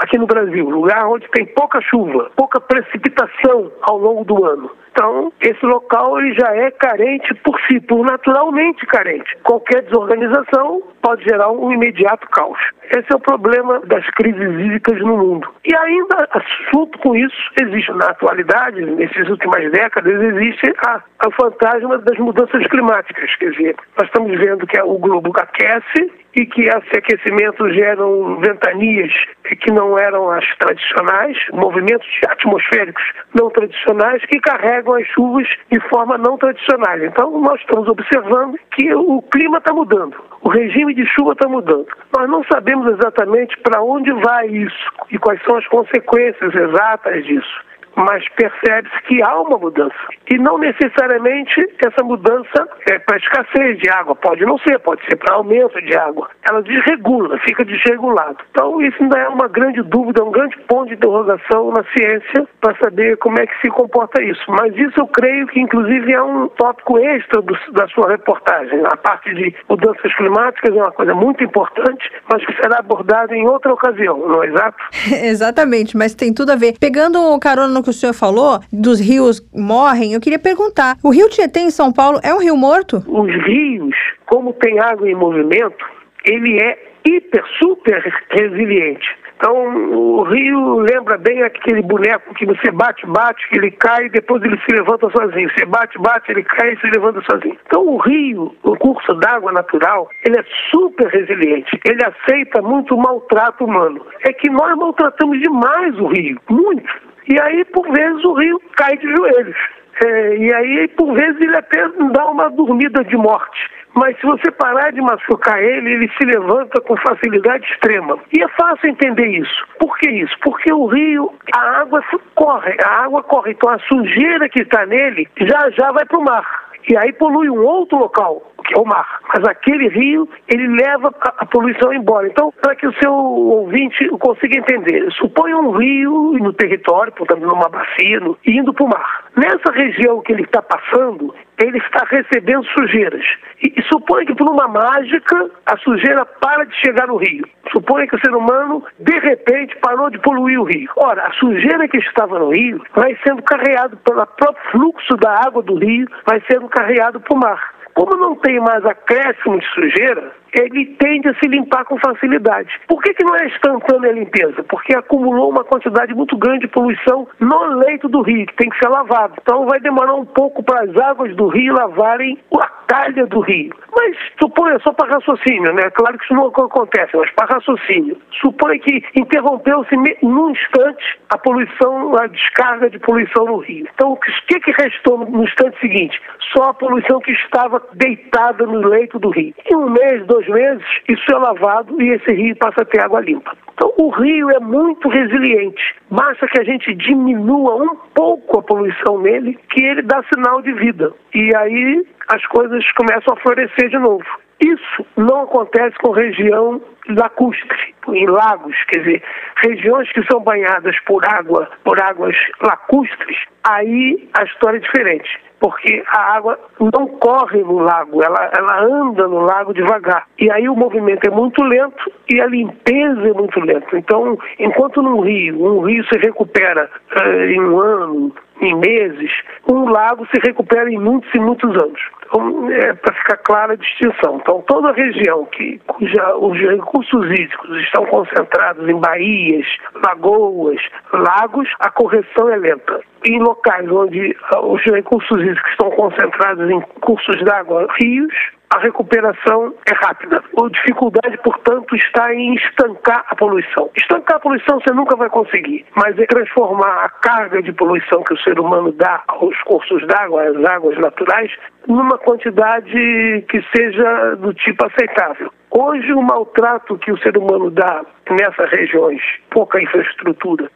aqui 0.00 0.18
no 0.18 0.26
Brasil, 0.26 0.68
lugar 0.68 1.06
onde 1.06 1.28
tem 1.30 1.46
pouca 1.46 1.80
chuva, 1.80 2.30
pouca 2.36 2.60
precipitação 2.60 3.70
ao 3.82 3.98
longo 3.98 4.24
do 4.24 4.44
ano. 4.44 4.70
Então, 4.94 5.32
esse 5.40 5.66
local 5.66 6.20
ele 6.20 6.34
já 6.34 6.54
é 6.54 6.70
carente 6.70 7.34
por 7.42 7.60
si, 7.62 7.80
por 7.80 8.06
naturalmente 8.06 8.86
carente. 8.86 9.36
Qualquer 9.42 9.82
desorganização 9.82 10.82
pode 11.02 11.24
gerar 11.24 11.50
um 11.50 11.72
imediato 11.72 12.28
caos. 12.30 12.58
Esse 12.84 13.12
é 13.12 13.16
o 13.16 13.20
problema 13.20 13.80
das 13.80 14.08
crises 14.10 14.40
hídricas 14.40 15.00
no 15.00 15.16
mundo. 15.16 15.48
E 15.64 15.74
ainda, 15.74 16.28
junto 16.72 16.96
com 17.00 17.16
isso, 17.16 17.36
existe 17.60 17.90
na 17.92 18.06
atualidade, 18.06 18.86
nessas 18.86 19.28
últimas 19.28 19.68
décadas, 19.72 20.14
existe 20.22 20.72
a, 20.86 21.02
a 21.18 21.30
fantasma 21.32 21.98
das 21.98 22.18
mudanças 22.18 22.64
climáticas. 22.68 23.34
Quer 23.36 23.50
dizer, 23.50 23.76
nós 23.98 24.06
estamos 24.06 24.38
vendo 24.38 24.64
que 24.64 24.80
o 24.80 24.96
globo 24.98 25.32
aquece 25.36 26.12
e 26.36 26.46
que 26.46 26.62
esse 26.62 26.98
aquecimento 26.98 27.72
geram 27.72 28.38
ventanias 28.40 29.12
que 29.60 29.70
não 29.70 29.98
eram 29.98 30.30
as 30.30 30.44
tradicionais, 30.58 31.38
movimentos 31.52 32.08
atmosféricos 32.28 33.02
não 33.34 33.50
tradicionais 33.50 34.24
que 34.26 34.40
carregam 34.40 34.83
as 34.92 35.06
chuvas 35.08 35.48
de 35.70 35.80
forma 35.88 36.18
não 36.18 36.36
tradicional. 36.36 36.98
Então, 36.98 37.40
nós 37.40 37.60
estamos 37.60 37.88
observando 37.88 38.58
que 38.72 38.94
o 38.94 39.22
clima 39.22 39.58
está 39.58 39.72
mudando, 39.72 40.16
o 40.42 40.48
regime 40.48 40.94
de 40.94 41.06
chuva 41.06 41.32
está 41.32 41.48
mudando. 41.48 41.86
Nós 42.16 42.28
não 42.28 42.44
sabemos 42.44 42.86
exatamente 42.92 43.58
para 43.60 43.82
onde 43.82 44.12
vai 44.12 44.46
isso 44.48 44.92
e 45.10 45.18
quais 45.18 45.42
são 45.44 45.56
as 45.56 45.66
consequências 45.68 46.54
exatas 46.54 47.24
disso 47.24 47.64
mas 47.96 48.24
percebe-se 48.30 49.02
que 49.06 49.22
há 49.22 49.40
uma 49.40 49.58
mudança. 49.58 49.94
E 50.30 50.38
não 50.38 50.58
necessariamente 50.58 51.60
essa 51.84 52.04
mudança 52.04 52.68
é 52.90 52.98
para 52.98 53.18
escassez 53.18 53.78
de 53.78 53.90
água, 53.90 54.14
pode 54.14 54.44
não 54.44 54.58
ser, 54.58 54.78
pode 54.80 55.04
ser 55.06 55.16
para 55.16 55.34
aumento 55.34 55.80
de 55.82 55.96
água. 55.96 56.28
Ela 56.48 56.62
desregula, 56.62 57.38
fica 57.40 57.64
desregulado. 57.64 58.38
Então, 58.50 58.80
isso 58.82 59.02
ainda 59.02 59.18
é 59.18 59.28
uma 59.28 59.48
grande 59.48 59.82
dúvida, 59.82 60.24
um 60.24 60.30
grande 60.30 60.56
ponto 60.68 60.88
de 60.88 60.94
interrogação 60.94 61.70
na 61.70 61.84
ciência 61.96 62.48
para 62.60 62.76
saber 62.82 63.16
como 63.18 63.38
é 63.38 63.46
que 63.46 63.60
se 63.60 63.68
comporta 63.68 64.22
isso. 64.22 64.42
Mas 64.48 64.74
isso 64.76 64.98
eu 64.98 65.06
creio 65.06 65.46
que, 65.46 65.60
inclusive, 65.60 66.12
é 66.12 66.22
um 66.22 66.48
tópico 66.48 66.98
extra 66.98 67.40
do, 67.42 67.56
da 67.72 67.86
sua 67.88 68.10
reportagem. 68.10 68.80
A 68.86 68.96
parte 68.96 69.34
de 69.34 69.54
mudanças 69.68 70.14
climáticas 70.16 70.74
é 70.74 70.80
uma 70.80 70.92
coisa 70.92 71.14
muito 71.14 71.42
importante, 71.44 72.10
mas 72.30 72.44
que 72.44 72.54
será 72.56 72.78
abordada 72.78 73.34
em 73.36 73.46
outra 73.46 73.72
ocasião, 73.72 74.18
não 74.28 74.42
é 74.42 74.48
exato? 74.48 74.76
Exatamente, 75.24 75.96
mas 75.96 76.14
tem 76.14 76.32
tudo 76.32 76.50
a 76.50 76.56
ver. 76.56 76.74
Pegando 76.78 77.20
o 77.20 77.38
carona 77.38 77.72
no 77.72 77.83
que 77.84 77.90
o 77.90 77.92
senhor 77.92 78.14
falou, 78.14 78.58
dos 78.72 78.98
rios 78.98 79.40
morrem, 79.54 80.14
eu 80.14 80.20
queria 80.20 80.38
perguntar: 80.38 80.96
o 81.02 81.10
rio 81.10 81.28
Tietê 81.28 81.60
em 81.60 81.70
São 81.70 81.92
Paulo 81.92 82.18
é 82.22 82.34
um 82.34 82.40
rio 82.40 82.56
morto? 82.56 82.96
Os 83.06 83.32
rios, 83.44 83.94
como 84.26 84.52
tem 84.54 84.80
água 84.80 85.08
em 85.08 85.14
movimento, 85.14 85.84
ele 86.24 86.58
é 86.62 86.78
hiper, 87.06 87.44
super 87.60 88.02
resiliente. 88.30 89.06
Então, 89.36 89.52
o 89.92 90.22
rio 90.22 90.78
lembra 90.78 91.18
bem 91.18 91.42
aquele 91.42 91.82
boneco 91.82 92.32
que 92.34 92.46
você 92.46 92.70
bate, 92.70 93.04
bate, 93.06 93.46
que 93.50 93.58
ele 93.58 93.72
cai 93.72 94.06
e 94.06 94.08
depois 94.08 94.42
ele 94.42 94.58
se 94.58 94.74
levanta 94.74 95.10
sozinho. 95.10 95.50
Você 95.50 95.66
bate, 95.66 95.98
bate, 95.98 96.30
ele 96.30 96.44
cai 96.44 96.72
e 96.72 96.80
se 96.80 96.86
levanta 96.86 97.20
sozinho. 97.30 97.58
Então, 97.66 97.86
o 97.86 97.98
rio, 97.98 98.54
o 98.62 98.76
curso 98.78 99.12
d'água 99.14 99.52
natural, 99.52 100.08
ele 100.24 100.38
é 100.38 100.44
super 100.70 101.08
resiliente. 101.08 101.78
Ele 101.84 102.00
aceita 102.04 102.62
muito 102.62 102.96
maltrato 102.96 103.64
humano. 103.64 104.06
É 104.26 104.32
que 104.32 104.48
nós 104.48 104.74
maltratamos 104.76 105.38
demais 105.40 105.98
o 105.98 106.06
rio, 106.06 106.40
muito. 106.48 107.13
E 107.28 107.40
aí, 107.40 107.64
por 107.66 107.88
vezes, 107.90 108.24
o 108.24 108.34
rio 108.34 108.60
cai 108.76 108.96
de 108.96 109.08
joelhos. 109.08 109.56
É, 110.04 110.36
e 110.36 110.54
aí, 110.54 110.88
por 110.88 111.14
vezes, 111.14 111.40
ele 111.40 111.56
até 111.56 111.88
dá 112.12 112.26
uma 112.26 112.50
dormida 112.50 113.04
de 113.04 113.16
morte. 113.16 113.70
Mas 113.94 114.18
se 114.18 114.26
você 114.26 114.50
parar 114.50 114.90
de 114.90 115.00
machucar 115.00 115.62
ele, 115.62 115.92
ele 115.92 116.10
se 116.18 116.24
levanta 116.24 116.80
com 116.80 116.96
facilidade 116.96 117.64
extrema. 117.72 118.18
E 118.36 118.42
é 118.42 118.48
fácil 118.48 118.90
entender 118.90 119.26
isso. 119.26 119.66
Por 119.78 119.96
que 119.98 120.10
isso? 120.10 120.34
Porque 120.42 120.72
o 120.72 120.86
rio, 120.86 121.32
a 121.54 121.80
água 121.80 122.02
corre, 122.34 122.76
a 122.84 123.04
água 123.04 123.22
corre. 123.22 123.52
Então 123.52 123.70
a 123.70 123.78
sujeira 123.78 124.48
que 124.48 124.62
está 124.62 124.84
nele 124.84 125.28
já 125.40 125.70
já 125.70 125.92
vai 125.92 126.04
para 126.04 126.18
o 126.18 126.24
mar. 126.24 126.64
E 126.90 126.96
aí 126.96 127.12
polui 127.12 127.48
um 127.48 127.62
outro 127.62 127.96
local 127.98 128.42
que 128.64 128.76
é 128.76 128.80
o 128.80 128.84
mar. 128.84 129.20
Mas 129.28 129.46
aquele 129.46 129.88
rio, 129.88 130.28
ele 130.48 130.66
leva 130.68 131.14
a, 131.20 131.46
poluição 131.46 131.92
embora. 131.92 132.26
Então, 132.26 132.52
para 132.62 132.74
que 132.74 132.86
o 132.86 132.94
seu 132.94 133.12
ouvinte 133.12 134.08
consiga 134.18 134.58
entender, 134.58 135.10
suponha 135.12 135.56
um 135.56 135.70
rio 135.72 136.32
no 136.40 136.52
território, 136.52 137.12
portanto, 137.12 137.40
numa 137.40 137.68
bacia, 137.68 138.20
no, 138.20 138.36
indo 138.46 138.72
para 138.72 138.84
o 138.84 138.88
mar. 138.88 139.24
Nessa 139.36 139.72
região 139.72 140.20
que 140.22 140.32
ele 140.32 140.42
está 140.42 140.62
passando, 140.62 141.34
ele 141.62 141.78
está 141.78 142.04
recebendo 142.08 142.64
sujeiras. 142.66 143.24
E, 143.62 143.72
e 143.76 143.82
suponha 143.84 144.26
que 144.26 144.34
por 144.34 144.48
uma 144.48 144.66
mágica 144.66 145.50
a 145.66 145.76
sujeira 145.78 146.24
para 146.24 146.64
de 146.64 146.74
chegar 146.76 147.06
no 147.06 147.16
rio. 147.16 147.46
Suponha 147.72 148.06
que 148.06 148.16
o 148.16 148.20
ser 148.20 148.34
humano, 148.34 148.82
de 148.98 149.18
repente, 149.18 149.76
parou 149.76 150.10
de 150.10 150.18
poluir 150.18 150.60
o 150.60 150.64
rio. 150.64 150.90
Ora, 150.96 151.26
a 151.26 151.32
sujeira 151.34 151.88
que 151.88 151.98
estava 151.98 152.38
no 152.38 152.50
rio 152.50 152.82
vai 152.94 153.16
sendo 153.26 153.42
carregado 153.42 153.96
pelo 153.98 154.26
próprio 154.26 154.70
fluxo 154.70 155.16
da 155.16 155.44
água 155.46 155.62
do 155.62 155.76
rio, 155.76 156.08
vai 156.26 156.42
sendo 156.50 156.68
carregado 156.68 157.20
para 157.20 157.36
o 157.36 157.40
mar. 157.40 157.74
Como 157.94 158.16
não 158.16 158.34
tem 158.36 158.58
mais 158.60 158.84
acréscimo 158.84 159.58
de 159.58 159.66
sujeira, 159.66 160.32
ele 160.52 160.86
tende 160.98 161.28
a 161.28 161.34
se 161.34 161.48
limpar 161.48 161.84
com 161.84 161.98
facilidade. 161.98 162.68
Por 162.88 163.02
que, 163.02 163.12
que 163.14 163.24
não 163.24 163.36
é 163.36 163.46
instantânea 163.46 164.10
a 164.10 164.14
limpeza? 164.14 164.62
Porque 164.64 164.94
acumulou 164.94 165.50
uma 165.50 165.64
quantidade 165.64 166.14
muito 166.14 166.36
grande 166.36 166.60
de 166.60 166.68
poluição 166.68 167.26
no 167.40 167.64
leito 167.78 168.08
do 168.08 168.22
rio, 168.22 168.46
que 168.46 168.56
tem 168.56 168.68
que 168.68 168.78
ser 168.78 168.88
lavado. 168.88 169.34
Então 169.40 169.66
vai 169.66 169.80
demorar 169.80 170.14
um 170.14 170.24
pouco 170.24 170.62
para 170.62 170.82
as 170.82 170.96
águas 170.96 171.34
do 171.36 171.48
rio 171.48 171.74
lavarem 171.74 172.38
a 172.60 172.66
calha 172.86 173.26
do 173.26 173.40
rio. 173.40 173.74
Mas 173.94 174.16
suponha 174.40 174.78
só 174.80 174.92
para 174.92 175.14
raciocínio, 175.14 175.72
né? 175.74 175.90
Claro 175.90 176.18
que 176.18 176.24
isso 176.24 176.34
não 176.34 176.46
acontece, 176.46 177.16
mas 177.16 177.30
para 177.32 177.54
raciocínio. 177.54 178.16
Suponha 178.40 178.78
que 178.78 179.02
interrompeu-se 179.16 179.94
num 180.22 180.50
instante 180.50 181.18
a 181.30 181.38
poluição, 181.38 182.16
a 182.16 182.26
descarga 182.26 182.90
de 182.90 182.98
poluição 182.98 183.44
no 183.46 183.58
rio. 183.58 183.88
Então 183.94 184.12
o 184.12 184.16
que, 184.16 184.60
que 184.60 184.70
restou 184.82 185.18
no 185.18 185.44
instante 185.44 185.78
seguinte? 185.80 186.20
Só 186.52 186.70
a 186.70 186.74
poluição 186.74 187.20
que 187.20 187.32
estava 187.32 187.80
deitada 187.94 188.66
no 188.66 188.86
leito 188.86 189.18
do 189.18 189.30
rio. 189.30 189.54
Em 189.70 189.76
um 189.76 189.90
mês, 189.90 190.26
dois 190.26 190.46
meses, 190.48 190.84
isso 191.08 191.30
é 191.30 191.38
lavado 191.38 192.00
e 192.00 192.10
esse 192.10 192.32
rio 192.32 192.56
passa 192.56 192.82
a 192.82 192.84
ter 192.84 193.00
água 193.00 193.20
limpa. 193.20 193.56
Então, 193.74 193.92
o 193.98 194.10
rio 194.10 194.50
é 194.50 194.60
muito 194.60 195.08
resiliente. 195.08 195.82
Basta 196.10 196.46
que 196.46 196.60
a 196.60 196.64
gente 196.64 196.94
diminua 196.94 197.74
um 197.74 197.96
pouco 198.14 198.58
a 198.58 198.62
poluição 198.62 199.18
nele, 199.18 199.58
que 199.70 199.84
ele 199.84 200.02
dá 200.02 200.22
sinal 200.32 200.62
de 200.62 200.72
vida. 200.72 201.12
E 201.34 201.54
aí 201.56 202.06
as 202.28 202.44
coisas 202.46 202.84
começam 202.92 203.34
a 203.34 203.40
florescer 203.40 203.88
de 203.88 203.98
novo. 203.98 204.24
Isso 204.60 205.06
não 205.16 205.42
acontece 205.42 205.96
com 205.98 206.12
região 206.12 206.80
lacustre, 207.08 207.94
em 208.08 208.26
lagos, 208.26 208.76
quer 208.84 209.00
dizer, 209.00 209.22
regiões 209.56 210.10
que 210.12 210.24
são 210.30 210.40
banhadas 210.40 210.98
por 211.00 211.22
água, 211.28 211.68
por 211.82 212.00
águas 212.00 212.36
lacustres, 212.62 213.36
aí 213.64 214.28
a 214.38 214.44
história 214.44 214.78
é 214.78 214.80
diferente 214.80 215.28
porque 215.64 216.04
a 216.08 216.36
água 216.36 216.58
não 216.78 217.06
corre 217.06 217.62
no 217.62 217.78
lago, 217.78 218.22
ela, 218.22 218.50
ela 218.54 218.84
anda 218.84 219.26
no 219.26 219.40
lago 219.40 219.72
devagar. 219.72 220.26
E 220.38 220.50
aí 220.50 220.68
o 220.68 220.76
movimento 220.76 221.26
é 221.26 221.30
muito 221.30 221.64
lento 221.64 222.12
e 222.30 222.38
a 222.38 222.46
limpeza 222.46 223.26
é 223.26 223.32
muito 223.32 223.58
lenta. 223.60 223.96
Então, 223.96 224.36
enquanto 224.58 225.00
num 225.00 225.20
rio, 225.20 225.64
um 225.64 225.80
rio 225.80 226.04
se 226.04 226.18
recupera 226.18 226.90
uh, 227.16 227.44
em 227.46 227.58
um 227.62 227.80
ano, 227.80 228.32
em 228.60 228.74
meses, 228.76 229.30
um 229.70 229.88
lago 229.88 230.26
se 230.26 230.40
recupera 230.46 230.90
em 230.90 230.98
muitos 230.98 231.32
e 231.34 231.38
muitos 231.38 231.70
anos. 231.82 232.00
Então, 232.26 232.70
é 232.70 232.94
para 232.94 233.14
ficar 233.14 233.36
clara 233.38 233.72
a 233.74 233.76
distinção. 233.76 234.36
Então, 234.36 234.62
toda 234.66 234.92
região 234.92 235.44
que, 235.46 235.78
cuja 235.86 236.36
os 236.36 236.58
recursos 236.58 237.26
hídricos 237.30 237.78
estão 237.80 238.04
concentrados 238.06 238.88
em 238.88 238.98
baías, 238.98 239.66
lagoas, 240.06 240.80
lagos, 241.12 241.68
a 241.80 241.90
correção 241.90 242.48
é 242.48 242.56
lenta. 242.56 243.00
Em 243.24 243.38
locais 243.40 243.90
onde 243.90 244.36
ah, 244.52 244.60
os 244.60 244.82
recursos 244.82 245.40
hídricos 245.40 245.70
estão 245.70 245.90
concentrados 245.90 246.70
em 246.70 246.80
cursos 247.00 247.42
d'água, 247.44 247.86
rios, 248.00 248.34
a 248.74 248.78
recuperação 248.78 249.72
é 249.86 249.94
rápida. 250.04 250.42
A 250.58 250.68
dificuldade, 250.68 251.38
portanto, 251.38 251.94
está 251.94 252.34
em 252.34 252.54
estancar 252.54 253.24
a 253.28 253.36
poluição. 253.36 253.88
Estancar 253.96 254.38
a 254.38 254.40
poluição 254.40 254.80
você 254.80 254.92
nunca 254.92 255.16
vai 255.16 255.30
conseguir, 255.30 255.86
mas 255.94 256.18
é 256.18 256.26
transformar 256.26 257.04
a 257.04 257.08
carga 257.08 257.62
de 257.62 257.72
poluição 257.72 258.24
que 258.24 258.34
o 258.34 258.38
ser 258.38 258.58
humano 258.58 258.90
dá 258.90 259.22
aos 259.28 259.56
cursos 259.62 260.04
d'água, 260.08 260.42
às 260.42 260.64
águas 260.64 260.98
naturais, 260.98 261.52
numa 261.86 262.18
quantidade 262.18 263.44
que 263.48 263.64
seja 263.74 264.34
do 264.36 264.52
tipo 264.54 264.84
aceitável. 264.86 265.52
Hoje, 265.70 266.12
o 266.12 266.22
maltrato 266.22 266.98
que 266.98 267.12
o 267.12 267.18
ser 267.18 267.36
humano 267.36 267.70
dá 267.70 268.04
nessas 268.28 268.70
regiões, 268.70 269.20
pouca 269.50 269.80
infraestrutura, 269.80 270.68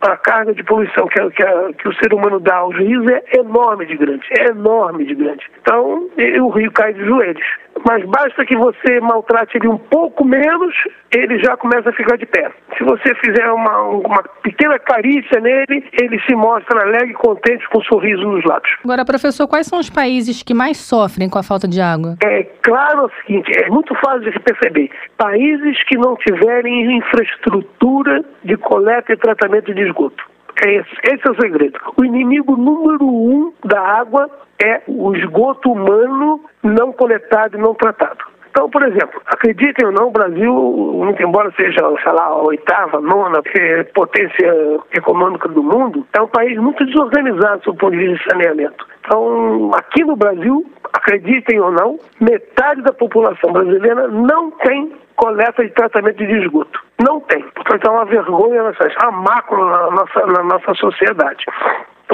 a, 0.00 0.16
carga 0.16 0.54
de 0.54 0.62
poluição 0.64 1.06
que, 1.06 1.20
que, 1.30 1.72
que, 1.78 1.88
o 1.88 1.94
ser 1.94 2.12
humano 2.12 2.38
dá 2.38 2.56
aos 2.56 2.76
rios 2.76 3.06
é 3.10 3.38
enorme 3.38 3.86
de 3.86 3.96
grande, 3.96 4.26
é 4.38 4.48
enorme 4.48 5.04
de 5.04 5.14
grande. 5.14 5.46
Então, 5.60 6.08
o 6.40 6.48
rio 6.50 6.70
cai 6.72 6.92
de 6.92 7.04
joelhos. 7.04 7.46
Mas 7.88 8.04
basta 8.04 8.44
que 8.44 8.56
você 8.56 9.00
maltrate 9.00 9.56
ele 9.56 9.68
um 9.68 9.78
pouco 9.78 10.24
menos, 10.24 10.74
ele 11.10 11.42
já 11.42 11.56
começa 11.56 11.90
a 11.90 11.92
ficar 11.92 12.16
de 12.16 12.26
pé. 12.26 12.50
Se 12.76 12.84
você 12.84 13.14
fizer 13.16 13.50
uma, 13.50 13.82
uma 13.88 14.22
pequena 14.42 14.78
carícia 14.78 15.40
nele, 15.40 15.84
ele 16.00 16.20
se 16.20 16.34
mostra 16.34 16.82
alegre 16.82 17.10
e 17.10 17.14
contente 17.14 17.68
com 17.70 17.78
um 17.78 17.82
sorriso 17.84 18.22
nos 18.22 18.44
lábios. 18.44 18.76
Agora, 18.84 19.04
professor, 19.04 19.48
quais 19.48 19.66
são 19.66 19.78
os 19.78 19.90
países 19.90 20.42
que 20.42 20.54
mais 20.54 20.76
sofrem 20.76 21.28
com 21.28 21.38
a 21.38 21.42
falta 21.42 21.66
de 21.66 21.80
água? 21.80 22.16
É 22.22 22.44
claro 22.62 23.06
o 23.06 23.10
seguinte, 23.22 23.50
é 23.58 23.68
muito 23.68 23.94
fácil 23.96 24.30
de 24.30 24.38
perceber. 24.38 24.90
Países 25.16 25.82
que 25.84 25.96
não 25.96 26.14
tiverem 26.16 26.98
infraestrutura 26.98 28.24
de 28.44 28.56
coleta 28.56 29.12
e 29.12 29.16
tratamento 29.22 29.72
de 29.72 29.80
esgoto. 29.80 30.22
É 30.64 30.74
esse, 30.74 30.90
esse 31.04 31.26
é 31.26 31.30
o 31.30 31.40
segredo. 31.40 31.78
O 31.96 32.04
inimigo 32.04 32.56
número 32.56 33.06
um 33.06 33.52
da 33.64 33.80
água 33.80 34.30
é 34.62 34.82
o 34.86 35.14
esgoto 35.14 35.72
humano 35.72 36.40
não 36.62 36.92
coletado 36.92 37.56
e 37.56 37.60
não 37.60 37.74
tratado. 37.74 38.32
Então, 38.50 38.68
por 38.68 38.82
exemplo, 38.82 39.20
acreditem 39.26 39.86
ou 39.86 39.92
não, 39.92 40.08
o 40.08 40.10
Brasil, 40.10 40.52
muito 40.52 41.22
embora 41.22 41.50
seja, 41.56 41.80
sei 42.02 42.12
lá, 42.12 42.24
a 42.24 42.42
oitava, 42.42 43.00
nona 43.00 43.40
é, 43.56 43.82
potência 43.84 44.78
econômica 44.94 45.48
do 45.48 45.62
mundo, 45.62 46.06
é 46.12 46.20
um 46.20 46.28
país 46.28 46.58
muito 46.58 46.84
desorganizado 46.84 47.62
do 47.62 47.74
ponto 47.74 47.92
de 47.92 48.08
vista 48.08 48.18
de 48.18 48.30
saneamento. 48.30 48.86
Então, 49.00 49.70
aqui 49.74 50.04
no 50.04 50.16
Brasil, 50.16 50.66
acreditem 50.92 51.60
ou 51.60 51.72
não, 51.72 51.98
metade 52.20 52.82
da 52.82 52.92
população 52.92 53.52
brasileira 53.52 54.08
não 54.08 54.50
tem 54.50 54.92
coleta 55.16 55.64
de 55.64 55.70
tratamento 55.70 56.18
de 56.18 56.32
esgoto. 56.32 56.80
Não 57.00 57.20
tem. 57.20 57.42
Portanto, 57.42 57.86
é 57.86 57.90
uma 57.90 58.04
vergonha, 58.04 58.60
é 58.60 59.06
uma 59.06 59.22
macro 59.22 59.64
na 59.64 59.90
nossa, 59.90 60.26
na 60.26 60.42
nossa 60.42 60.74
sociedade. 60.74 61.44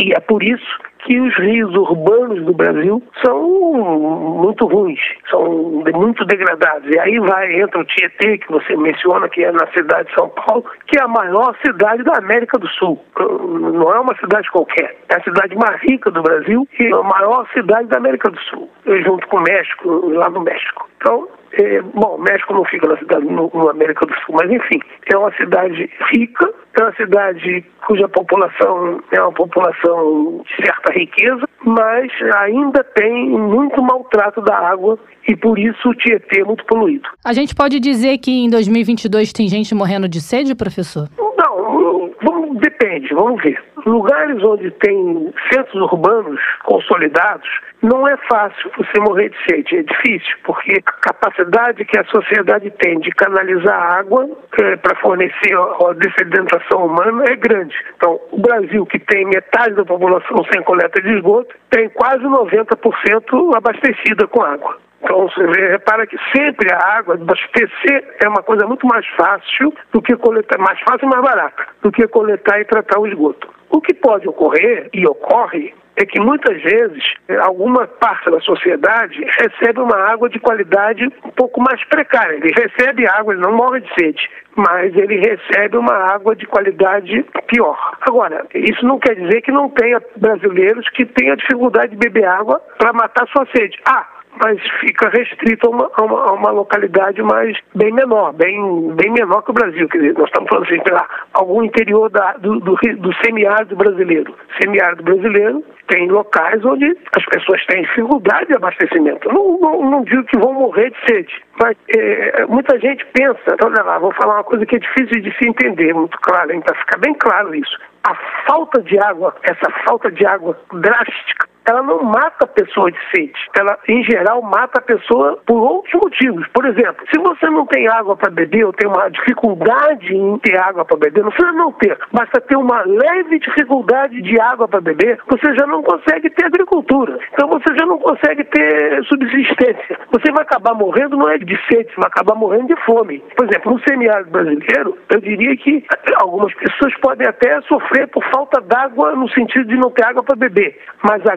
E 0.00 0.12
é 0.12 0.20
por 0.20 0.42
isso 0.42 0.78
que 1.00 1.18
os 1.20 1.34
rios 1.36 1.74
urbanos 1.74 2.44
do 2.44 2.52
Brasil 2.52 3.02
são 3.24 3.42
muito 3.42 4.66
ruins, 4.66 5.00
são 5.30 5.82
muito 5.94 6.24
degradados. 6.24 6.88
E 6.94 6.98
aí 6.98 7.18
vai, 7.18 7.60
entra 7.60 7.80
o 7.80 7.84
Tietê, 7.84 8.38
que 8.38 8.50
você 8.50 8.76
menciona, 8.76 9.28
que 9.28 9.44
é 9.44 9.50
na 9.50 9.66
cidade 9.68 10.08
de 10.08 10.14
São 10.14 10.28
Paulo, 10.28 10.64
que 10.86 10.98
é 10.98 11.02
a 11.02 11.08
maior 11.08 11.56
cidade 11.64 12.02
da 12.04 12.18
América 12.18 12.58
do 12.58 12.68
Sul. 12.68 13.02
Não 13.18 13.92
é 13.92 14.00
uma 14.00 14.16
cidade 14.18 14.50
qualquer, 14.50 14.96
é 15.08 15.16
a 15.16 15.22
cidade 15.22 15.56
mais 15.56 15.80
rica 15.82 16.10
do 16.10 16.22
Brasil 16.22 16.68
e 16.78 16.92
a 16.92 17.02
maior 17.02 17.46
cidade 17.52 17.88
da 17.88 17.96
América 17.96 18.30
do 18.30 18.40
Sul, 18.42 18.70
junto 19.04 19.26
com 19.28 19.38
o 19.38 19.42
México, 19.42 20.10
lá 20.10 20.30
no 20.30 20.40
México. 20.40 20.88
Então, 20.98 21.28
é, 21.52 21.80
bom, 21.80 22.16
o 22.16 22.18
México 22.18 22.52
não 22.52 22.64
fica 22.64 22.86
na 22.86 22.96
cidade 22.98 23.24
no, 23.24 23.50
no, 23.52 23.70
América 23.70 24.06
do 24.06 24.14
Sul, 24.20 24.34
mas 24.34 24.50
enfim, 24.50 24.80
é 25.12 25.16
uma 25.16 25.32
cidade 25.32 25.90
rica, 26.12 26.52
é 26.78 26.82
uma 26.82 26.92
cidade 26.94 27.64
cuja 27.86 28.08
população 28.08 29.00
é 29.12 29.20
uma 29.20 29.32
população 29.32 30.42
de 30.44 30.64
certa 30.64 30.92
riqueza, 30.92 31.48
mas 31.64 32.10
ainda 32.36 32.84
tem 32.84 33.30
muito 33.30 33.82
maltrato 33.82 34.40
da 34.42 34.56
água 34.56 34.98
e 35.26 35.36
por 35.36 35.58
isso 35.58 35.88
o 35.88 35.94
Tietê 35.94 36.40
é 36.40 36.44
muito 36.44 36.64
poluído. 36.66 37.08
A 37.24 37.32
gente 37.32 37.54
pode 37.54 37.80
dizer 37.80 38.18
que 38.18 38.30
em 38.30 38.50
2022 38.50 39.32
tem 39.32 39.48
gente 39.48 39.74
morrendo 39.74 40.08
de 40.08 40.20
sede, 40.20 40.54
professor? 40.54 41.08
Não, 41.18 42.10
vamos, 42.22 42.58
depende, 42.60 43.12
vamos 43.14 43.42
ver. 43.42 43.62
Lugares 43.86 44.42
onde 44.42 44.70
tem 44.72 45.32
centros 45.52 45.80
urbanos 45.92 46.40
consolidados, 46.64 47.48
não 47.82 48.06
é 48.08 48.16
fácil 48.30 48.70
você 48.76 49.00
morrer 49.00 49.30
de 49.30 49.36
sede, 49.48 49.76
é 49.76 49.82
difícil, 49.82 50.36
porque 50.44 50.82
a 50.84 50.92
capacidade 50.92 51.84
que 51.84 51.98
a 51.98 52.04
sociedade 52.06 52.70
tem 52.78 52.98
de 53.00 53.10
canalizar 53.10 53.80
água 53.80 54.28
é, 54.60 54.76
para 54.76 54.96
fornecer 54.96 55.54
a, 55.54 55.92
dessedentação 55.94 56.86
humana 56.86 57.24
é 57.28 57.36
grande. 57.36 57.74
Então, 57.96 58.20
o 58.32 58.40
Brasil, 58.40 58.84
que 58.86 58.98
tem 58.98 59.24
metade 59.26 59.74
da 59.74 59.84
população 59.84 60.44
sem 60.52 60.62
coleta 60.62 61.00
de 61.00 61.16
esgoto, 61.16 61.54
tem 61.70 61.88
quase 61.90 62.24
90% 62.24 63.56
abastecida 63.56 64.26
com 64.26 64.42
água. 64.42 64.87
Então 65.02 65.28
você 65.28 65.42
repara 65.70 66.06
que 66.06 66.16
sempre 66.34 66.72
a 66.72 66.98
água 66.98 67.14
abastecer 67.14 68.16
é 68.22 68.28
uma 68.28 68.42
coisa 68.42 68.66
muito 68.66 68.86
mais 68.86 69.06
fácil 69.16 69.72
do 69.92 70.02
que 70.02 70.16
coletar, 70.16 70.58
mais 70.58 70.80
fácil 70.80 71.06
e 71.06 71.08
mais 71.08 71.22
barata, 71.22 71.66
do 71.82 71.92
que 71.92 72.06
coletar 72.08 72.60
e 72.60 72.64
tratar 72.64 72.98
o 72.98 73.06
esgoto. 73.06 73.48
O 73.70 73.80
que 73.80 73.94
pode 73.94 74.28
ocorrer, 74.28 74.88
e 74.92 75.06
ocorre, 75.06 75.74
é 75.98 76.06
que 76.06 76.20
muitas 76.20 76.62
vezes 76.62 77.02
eh, 77.28 77.36
alguma 77.38 77.86
parte 77.86 78.30
da 78.30 78.40
sociedade 78.40 79.18
recebe 79.40 79.80
uma 79.80 79.96
água 79.96 80.28
de 80.28 80.38
qualidade 80.38 81.04
um 81.24 81.30
pouco 81.30 81.60
mais 81.60 81.82
precária. 81.86 82.36
Ele 82.36 82.52
recebe 82.56 83.06
água, 83.08 83.34
ele 83.34 83.42
não 83.42 83.52
morre 83.52 83.80
de 83.80 83.92
sede, 83.94 84.30
mas 84.56 84.94
ele 84.94 85.16
recebe 85.16 85.76
uma 85.76 85.94
água 86.12 86.36
de 86.36 86.46
qualidade 86.46 87.24
pior. 87.48 87.96
Agora, 88.02 88.46
isso 88.54 88.86
não 88.86 89.00
quer 89.00 89.16
dizer 89.16 89.42
que 89.42 89.50
não 89.50 89.68
tenha 89.70 90.00
brasileiros 90.16 90.88
que 90.90 91.04
tenham 91.04 91.34
dificuldade 91.34 91.90
de 91.90 91.96
beber 91.96 92.26
água 92.26 92.60
para 92.78 92.92
matar 92.92 93.26
sua 93.28 93.44
sede. 93.54 93.76
Ah, 93.84 94.06
mas 94.40 94.60
fica 94.80 95.08
restrito 95.08 95.66
a 95.66 95.70
uma, 95.70 95.90
a 95.94 96.02
uma, 96.02 96.20
a 96.28 96.32
uma 96.32 96.50
localidade 96.50 97.22
mais 97.22 97.56
bem 97.74 97.92
menor, 97.92 98.32
bem, 98.32 98.94
bem 98.94 99.10
menor 99.12 99.42
que 99.42 99.50
o 99.50 99.54
Brasil. 99.54 99.88
Quer 99.88 99.98
dizer, 99.98 100.14
nós 100.14 100.28
estamos 100.28 100.48
falando 100.48 100.64
assim, 100.64 100.80
lá, 100.90 101.08
algum 101.34 101.62
interior 101.62 102.10
da, 102.10 102.32
do, 102.34 102.60
do, 102.60 102.76
do 102.76 103.14
semiárido 103.24 103.76
brasileiro. 103.76 104.34
Semiárido 104.60 105.02
brasileiro 105.02 105.64
tem 105.88 106.08
locais 106.08 106.64
onde 106.64 106.96
as 107.16 107.24
pessoas 107.26 107.64
têm 107.66 107.82
dificuldade 107.82 108.46
de 108.46 108.56
abastecimento. 108.56 109.28
Não, 109.32 109.58
não, 109.58 109.90
não 109.90 110.04
digo 110.04 110.22
que 110.24 110.38
vão 110.38 110.52
morrer 110.52 110.90
de 110.90 110.98
sede, 111.06 111.42
mas 111.60 111.76
é, 111.88 112.46
muita 112.46 112.78
gente 112.78 113.04
pensa, 113.06 113.40
então, 113.46 113.68
olha 113.70 113.82
lá, 113.82 113.98
vou 113.98 114.12
falar 114.12 114.34
uma 114.34 114.44
coisa 114.44 114.64
que 114.66 114.76
é 114.76 114.78
difícil 114.78 115.22
de 115.22 115.36
se 115.36 115.48
entender, 115.48 115.94
muito 115.94 116.18
claro, 116.20 116.60
para 116.60 116.76
ficar 116.76 116.98
bem 116.98 117.14
claro 117.14 117.54
isso. 117.54 117.78
A 118.04 118.14
falta 118.46 118.80
de 118.82 118.98
água, 118.98 119.34
essa 119.42 119.70
falta 119.86 120.10
de 120.10 120.24
água 120.24 120.58
drástica, 120.72 121.48
ela 121.68 121.82
não 121.82 122.02
mata 122.02 122.44
a 122.44 122.46
pessoa 122.46 122.90
de 122.90 122.98
sede. 123.10 123.34
Ela, 123.56 123.78
em 123.88 124.02
geral, 124.04 124.40
mata 124.40 124.78
a 124.78 124.82
pessoa 124.82 125.38
por 125.46 125.58
outros 125.58 125.92
motivos. 126.02 126.46
Por 126.48 126.64
exemplo, 126.64 127.04
se 127.12 127.20
você 127.20 127.46
não 127.50 127.66
tem 127.66 127.86
água 127.88 128.16
para 128.16 128.30
beber 128.30 128.64
ou 128.64 128.72
tem 128.72 128.88
uma 128.88 129.10
dificuldade 129.10 130.14
em 130.16 130.38
ter 130.38 130.58
água 130.58 130.84
para 130.84 130.96
beber, 130.96 131.22
não 131.22 131.30
precisa 131.30 131.52
não 131.52 131.72
ter, 131.72 131.98
basta 132.10 132.40
ter 132.40 132.56
uma 132.56 132.82
leve 132.84 133.38
dificuldade 133.38 134.22
de 134.22 134.40
água 134.40 134.66
para 134.66 134.80
beber, 134.80 135.18
você 135.28 135.54
já 135.54 135.66
não 135.66 135.82
consegue 135.82 136.30
ter 136.30 136.46
agricultura. 136.46 137.18
Então 137.32 137.48
você 137.48 137.76
já 137.78 137.84
não 137.84 137.98
consegue 137.98 138.44
ter 138.44 139.04
subsistência. 139.04 139.98
Você 140.10 140.32
vai 140.32 140.42
acabar 140.42 140.74
morrendo 140.74 141.16
não 141.16 141.28
é 141.28 141.36
de 141.38 141.56
sede, 141.66 141.90
você 141.90 142.00
vai 142.00 142.08
acabar 142.08 142.34
morrendo 142.34 142.74
de 142.74 142.76
fome. 142.84 143.22
Por 143.36 143.46
exemplo, 143.46 143.72
no 143.72 143.80
semiárido 143.88 144.30
brasileiro, 144.30 144.96
eu 145.10 145.20
diria 145.20 145.56
que 145.56 145.84
algumas 146.22 146.54
pessoas 146.54 146.94
podem 147.00 147.26
até 147.26 147.60
sofrer 147.62 148.08
por 148.08 148.24
falta 148.32 148.60
d'água 148.60 149.14
no 149.14 149.28
sentido 149.30 149.66
de 149.66 149.76
não 149.76 149.90
ter 149.90 150.04
água 150.06 150.22
para 150.22 150.36
beber, 150.36 150.78
mas 151.02 151.24
a 151.26 151.36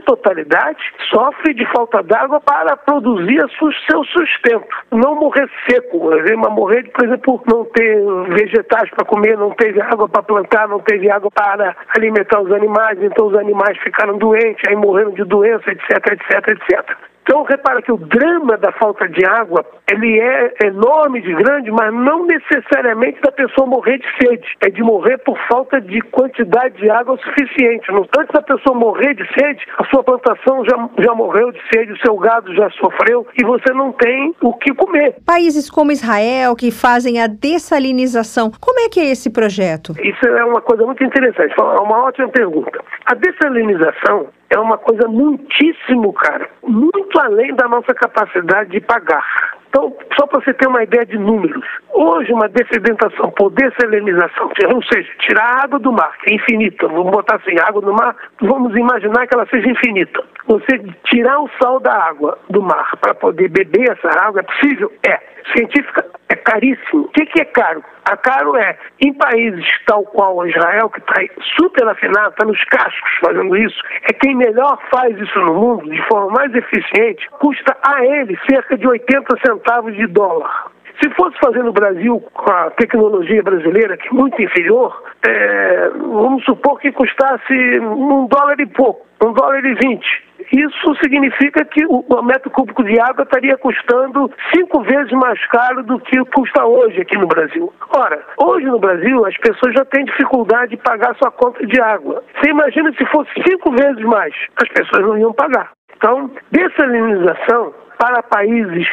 totalidade 0.00 0.78
sofre 1.10 1.54
de 1.54 1.64
falta 1.72 2.02
d'água 2.02 2.40
para 2.40 2.76
produzir 2.76 3.40
seu 3.58 4.04
sustento. 4.04 4.66
Não 4.90 5.14
morrer 5.14 5.48
seco, 5.68 6.10
mas 6.36 6.52
morrer, 6.52 6.90
por 6.92 7.04
exemplo, 7.04 7.42
não 7.46 7.64
ter 7.66 8.02
vegetais 8.34 8.90
para 8.90 9.04
comer, 9.04 9.36
não 9.36 9.50
teve 9.50 9.80
água 9.80 10.08
para 10.08 10.22
plantar, 10.22 10.68
não 10.68 10.80
teve 10.80 11.10
água 11.10 11.30
para 11.30 11.76
alimentar 11.96 12.40
os 12.40 12.52
animais, 12.52 12.98
então 13.02 13.26
os 13.26 13.36
animais 13.36 13.78
ficaram 13.78 14.18
doentes, 14.18 14.62
aí 14.68 14.76
morreram 14.76 15.10
de 15.10 15.24
doença, 15.24 15.70
etc, 15.70 15.90
etc, 16.12 16.48
etc. 16.48 17.09
Então, 17.30 17.44
repara 17.44 17.80
que 17.80 17.92
o 17.92 17.96
drama 17.96 18.56
da 18.56 18.72
falta 18.72 19.08
de 19.08 19.24
água, 19.24 19.64
ele 19.88 20.18
é 20.18 20.52
enorme 20.64 21.20
de 21.20 21.32
grande, 21.32 21.70
mas 21.70 21.94
não 21.94 22.26
necessariamente 22.26 23.20
da 23.20 23.30
pessoa 23.30 23.68
morrer 23.68 23.98
de 23.98 24.06
sede. 24.18 24.44
É 24.60 24.68
de 24.68 24.82
morrer 24.82 25.16
por 25.18 25.38
falta 25.46 25.80
de 25.80 26.00
quantidade 26.10 26.76
de 26.78 26.90
água 26.90 27.16
suficiente. 27.18 27.86
Antes 28.18 28.32
da 28.34 28.42
pessoa 28.42 28.76
morrer 28.76 29.14
de 29.14 29.24
sede, 29.32 29.64
a 29.78 29.84
sua 29.84 30.02
plantação 30.02 30.64
já, 30.64 30.90
já 30.98 31.14
morreu 31.14 31.52
de 31.52 31.60
sede, 31.72 31.92
o 31.92 31.98
seu 31.98 32.16
gado 32.16 32.52
já 32.52 32.68
sofreu 32.70 33.24
e 33.40 33.44
você 33.44 33.72
não 33.74 33.92
tem 33.92 34.34
o 34.42 34.52
que 34.54 34.74
comer. 34.74 35.14
Países 35.24 35.70
como 35.70 35.92
Israel, 35.92 36.56
que 36.56 36.72
fazem 36.72 37.22
a 37.22 37.28
dessalinização, 37.28 38.50
como 38.60 38.80
é 38.80 38.88
que 38.88 38.98
é 38.98 39.08
esse 39.08 39.30
projeto? 39.30 39.94
Isso 40.02 40.26
é 40.26 40.44
uma 40.44 40.60
coisa 40.60 40.84
muito 40.84 41.04
interessante, 41.04 41.54
é 41.56 41.62
uma 41.62 42.06
ótima 42.06 42.26
pergunta. 42.26 42.82
A 43.06 43.14
dessalinização 43.14 44.26
é 44.50 44.58
uma 44.58 44.76
coisa 44.76 45.08
muitíssimo 45.08 46.12
cara, 46.12 46.48
muito 46.62 47.18
além 47.20 47.54
da 47.54 47.68
nossa 47.68 47.94
capacidade 47.94 48.70
de 48.70 48.80
pagar. 48.80 49.24
Então, 49.68 49.96
só 50.18 50.26
para 50.26 50.40
você 50.40 50.52
ter 50.52 50.66
uma 50.66 50.82
ideia 50.82 51.06
de 51.06 51.16
números, 51.16 51.64
hoje 51.92 52.32
uma 52.32 52.48
dessedentação 52.48 53.30
por 53.30 53.52
dessalinização, 53.52 54.50
ou 54.74 54.82
seja, 54.82 55.08
tirar 55.20 55.44
a 55.44 55.62
água 55.62 55.78
do 55.78 55.92
mar, 55.92 56.12
que 56.18 56.32
é 56.32 56.34
infinita, 56.34 56.88
vamos 56.88 57.12
botar 57.12 57.36
assim, 57.36 57.56
água 57.60 57.80
do 57.80 57.92
mar, 57.92 58.16
vamos 58.40 58.76
imaginar 58.76 59.28
que 59.28 59.34
ela 59.34 59.46
seja 59.46 59.70
infinita. 59.70 60.24
Você 60.48 60.78
tirar 61.04 61.38
o 61.38 61.48
sal 61.62 61.78
da 61.78 61.94
água 61.94 62.36
do 62.48 62.60
mar 62.60 62.96
para 63.00 63.14
poder 63.14 63.48
beber 63.48 63.92
essa 63.92 64.08
água, 64.20 64.40
é 64.40 64.42
possível? 64.42 64.92
É. 65.08 65.20
Científica, 65.56 66.04
é 66.30 66.36
caríssimo. 66.36 67.02
O 67.02 67.08
que, 67.08 67.26
que 67.26 67.42
é 67.42 67.44
caro? 67.44 67.84
A 68.04 68.16
caro 68.16 68.56
é, 68.56 68.78
em 69.00 69.12
países 69.12 69.66
tal 69.86 70.04
qual 70.04 70.46
Israel, 70.46 70.88
que 70.88 71.00
está 71.00 71.14
super 71.56 71.86
afinado, 71.88 72.30
está 72.30 72.46
nos 72.46 72.62
cascos 72.64 73.10
fazendo 73.24 73.56
isso, 73.56 73.78
é 74.08 74.12
quem 74.12 74.36
melhor 74.36 74.78
faz 74.94 75.16
isso 75.18 75.38
no 75.40 75.54
mundo, 75.54 75.90
de 75.90 76.00
forma 76.08 76.32
mais 76.32 76.54
eficiente, 76.54 77.28
custa 77.40 77.76
a 77.82 78.04
ele 78.04 78.38
cerca 78.48 78.78
de 78.78 78.86
80 78.86 79.36
centavos 79.44 79.94
de 79.94 80.06
dólar. 80.06 80.70
Se 81.02 81.08
fosse 81.14 81.36
fazer 81.38 81.64
no 81.64 81.72
Brasil 81.72 82.20
com 82.32 82.52
a 82.52 82.70
tecnologia 82.70 83.42
brasileira, 83.42 83.96
que 83.96 84.08
é 84.08 84.12
muito 84.12 84.40
inferior, 84.40 85.02
é, 85.26 85.90
vamos 85.96 86.44
supor 86.44 86.78
que 86.78 86.92
custasse 86.92 87.80
um 87.80 88.26
dólar 88.26 88.60
e 88.60 88.66
pouco, 88.66 89.06
um 89.24 89.32
dólar 89.32 89.64
e 89.64 89.74
vinte. 89.74 90.29
Isso 90.52 90.94
significa 91.02 91.64
que 91.64 91.84
o 91.86 92.22
metro 92.22 92.50
cúbico 92.50 92.82
de 92.82 92.98
água 93.00 93.22
estaria 93.22 93.56
custando 93.56 94.30
cinco 94.54 94.82
vezes 94.82 95.12
mais 95.12 95.44
caro 95.46 95.82
do 95.84 95.98
que 96.00 96.18
custa 96.26 96.64
hoje 96.64 97.00
aqui 97.00 97.16
no 97.16 97.28
Brasil. 97.28 97.72
Ora, 97.96 98.20
hoje 98.36 98.66
no 98.66 98.78
Brasil 98.78 99.24
as 99.26 99.36
pessoas 99.38 99.74
já 99.74 99.84
têm 99.84 100.04
dificuldade 100.04 100.72
de 100.72 100.76
pagar 100.78 101.14
sua 101.16 101.30
conta 101.30 101.64
de 101.66 101.80
água. 101.80 102.22
Você 102.34 102.50
imagina 102.50 102.92
se 102.92 103.04
fosse 103.06 103.30
cinco 103.46 103.70
vezes 103.72 104.02
mais, 104.04 104.34
as 104.56 104.68
pessoas 104.68 105.06
não 105.06 105.18
iam 105.18 105.32
pagar. 105.32 105.70
Então, 105.96 106.30
dessalinização 106.50 107.72
para 107.98 108.22
países 108.22 108.88